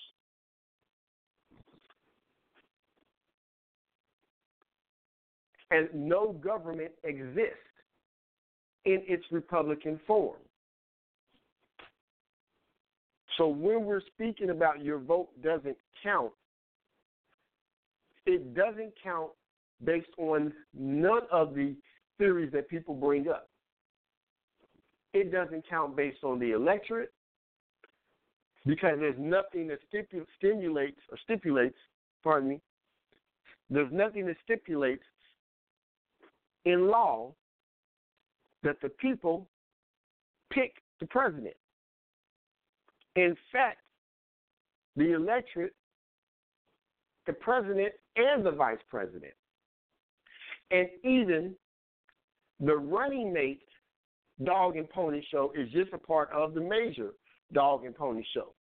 [5.71, 7.59] And no government exists
[8.85, 10.39] in its Republican form.
[13.37, 16.33] So when we're speaking about your vote doesn't count,
[18.25, 19.31] it doesn't count
[19.85, 21.77] based on none of the
[22.19, 23.49] theories that people bring up.
[25.13, 27.13] It doesn't count based on the electorate
[28.65, 31.77] because there's nothing that stipu- stimulates or stipulates,
[32.25, 32.61] pardon me,
[33.71, 35.05] there's nothing that stipulates
[36.65, 37.33] in law
[38.63, 39.47] that the people
[40.53, 41.55] pick the president.
[43.17, 43.79] In fact,
[44.95, 45.75] the electorate,
[47.27, 49.33] the president, and the vice president,
[50.71, 51.55] and even
[52.61, 53.63] the running mate
[54.45, 57.11] dog and pony show is just a part of the major
[57.53, 58.53] dog and pony show.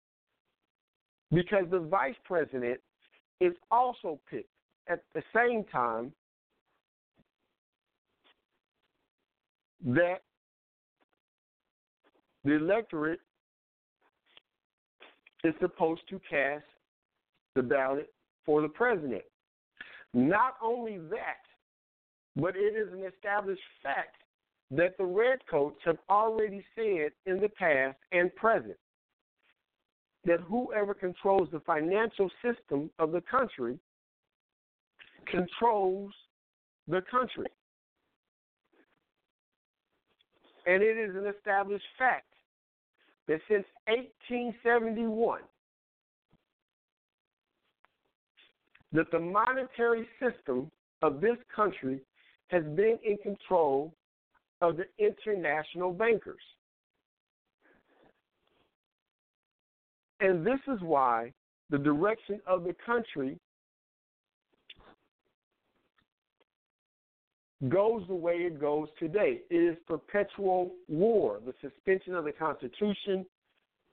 [1.32, 2.81] Because the vice president
[3.40, 4.51] is also picked
[4.89, 6.12] at the same time
[9.85, 10.22] that
[12.44, 13.20] the electorate
[15.44, 16.64] is supposed to cast
[17.54, 18.12] the ballot
[18.44, 19.22] for the president.
[20.12, 21.42] Not only that,
[22.36, 24.16] but it is an established fact
[24.70, 28.76] that the redcoats have already said in the past and present
[30.24, 33.78] that whoever controls the financial system of the country
[35.26, 36.12] controls
[36.88, 37.46] the country.
[40.66, 42.34] And it is an established fact
[43.28, 45.40] that since 1871,
[48.92, 50.70] that the monetary system
[51.02, 52.01] of this country
[52.48, 53.92] has been in control
[54.60, 56.40] of the international bankers.
[60.20, 61.32] And this is why
[61.70, 63.38] the direction of the country
[67.68, 69.40] goes the way it goes today.
[69.50, 73.24] It is perpetual war, the suspension of the Constitution,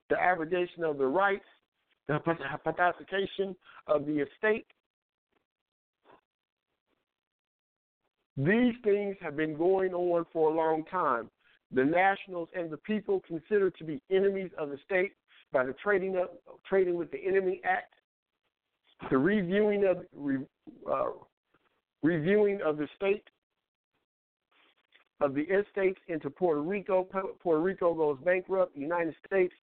[0.09, 1.45] the abrogation of the rights,
[2.07, 2.19] the
[2.65, 3.55] hypothecation
[3.87, 4.65] of the estate.
[8.37, 11.29] These things have been going on for a long time.
[11.73, 15.13] The nationals and the people considered to be enemies of the state
[15.53, 16.29] by the trading of
[16.67, 17.93] trading with the Enemy Act,
[19.09, 20.05] the reviewing of
[20.91, 21.11] uh,
[22.01, 23.23] reviewing of the state
[25.21, 27.07] of the estates into Puerto Rico.
[27.41, 28.75] Puerto Rico goes bankrupt.
[28.75, 29.53] United States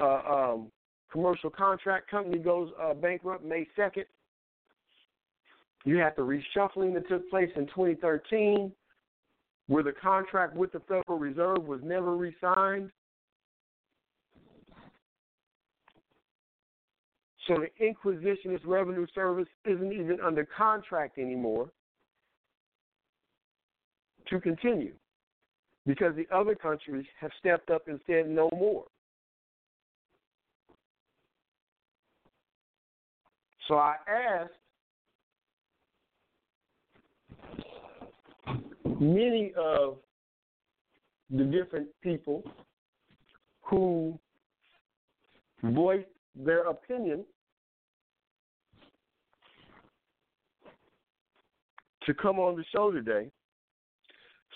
[0.00, 0.72] uh, um,
[1.10, 4.04] commercial contract company goes uh, bankrupt May 2nd.
[5.84, 8.70] You have the reshuffling that took place in 2013,
[9.66, 12.90] where the contract with the Federal Reserve was never re signed.
[17.48, 21.70] So the Inquisitionist Revenue Service isn't even under contract anymore
[24.28, 24.92] to continue
[25.86, 28.84] because the other countries have stepped up and said no more.
[33.68, 34.50] So I asked
[39.00, 39.96] many of
[41.30, 42.42] the different people
[43.62, 44.18] who
[45.62, 47.24] voiced their opinion
[52.04, 53.30] to come on the show today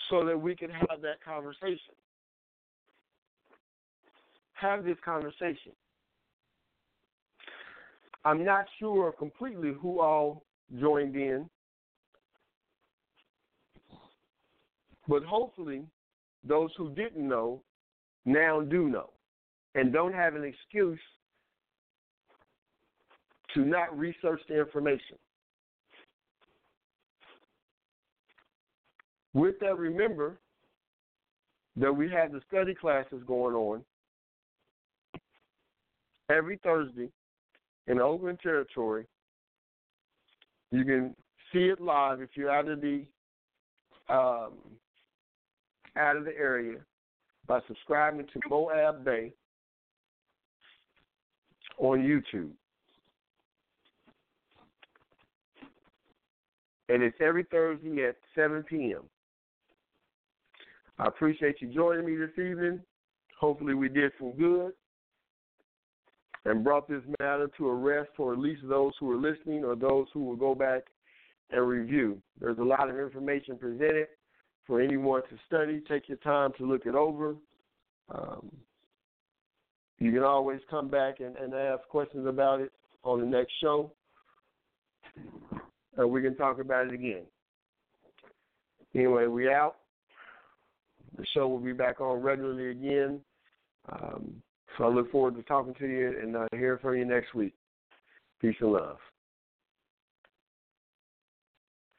[0.09, 1.95] so that we can have that conversation.
[4.53, 5.71] Have this conversation.
[8.23, 10.43] I'm not sure completely who all
[10.79, 11.47] joined in,
[15.07, 15.83] but hopefully
[16.43, 17.61] those who didn't know
[18.25, 19.11] now do know
[19.75, 20.99] and don't have an excuse
[23.53, 25.17] to not research the information.
[29.35, 30.39] With that, remember
[31.75, 33.83] that we have the study classes going on
[36.31, 37.09] every Thursday
[37.87, 39.05] in Oakland territory.
[40.71, 41.15] You can
[41.51, 43.05] see it live if you're out of the
[44.07, 44.53] um,
[45.97, 46.77] out of the area
[47.45, 49.33] by subscribing to Moab Bay
[51.77, 52.51] on YouTube.
[56.87, 59.01] And it's every Thursday at 7 p.m.
[60.97, 62.79] I appreciate you joining me this evening.
[63.39, 64.71] Hopefully, we did some good
[66.45, 69.75] and brought this matter to a rest for at least those who are listening or
[69.75, 70.83] those who will go back
[71.51, 72.21] and review.
[72.39, 74.07] There's a lot of information presented
[74.65, 75.81] for anyone to study.
[75.87, 77.35] Take your time to look it over.
[78.09, 78.49] Um,
[79.99, 82.71] you can always come back and, and ask questions about it
[83.03, 83.91] on the next show,
[85.97, 87.23] and we can talk about it again.
[88.93, 89.75] Anyway, we out.
[91.17, 93.21] The show will be back on regularly again.
[93.91, 94.41] Um,
[94.77, 97.53] so I look forward to talking to you and uh, hearing from you next week.
[98.41, 98.97] Peace and love.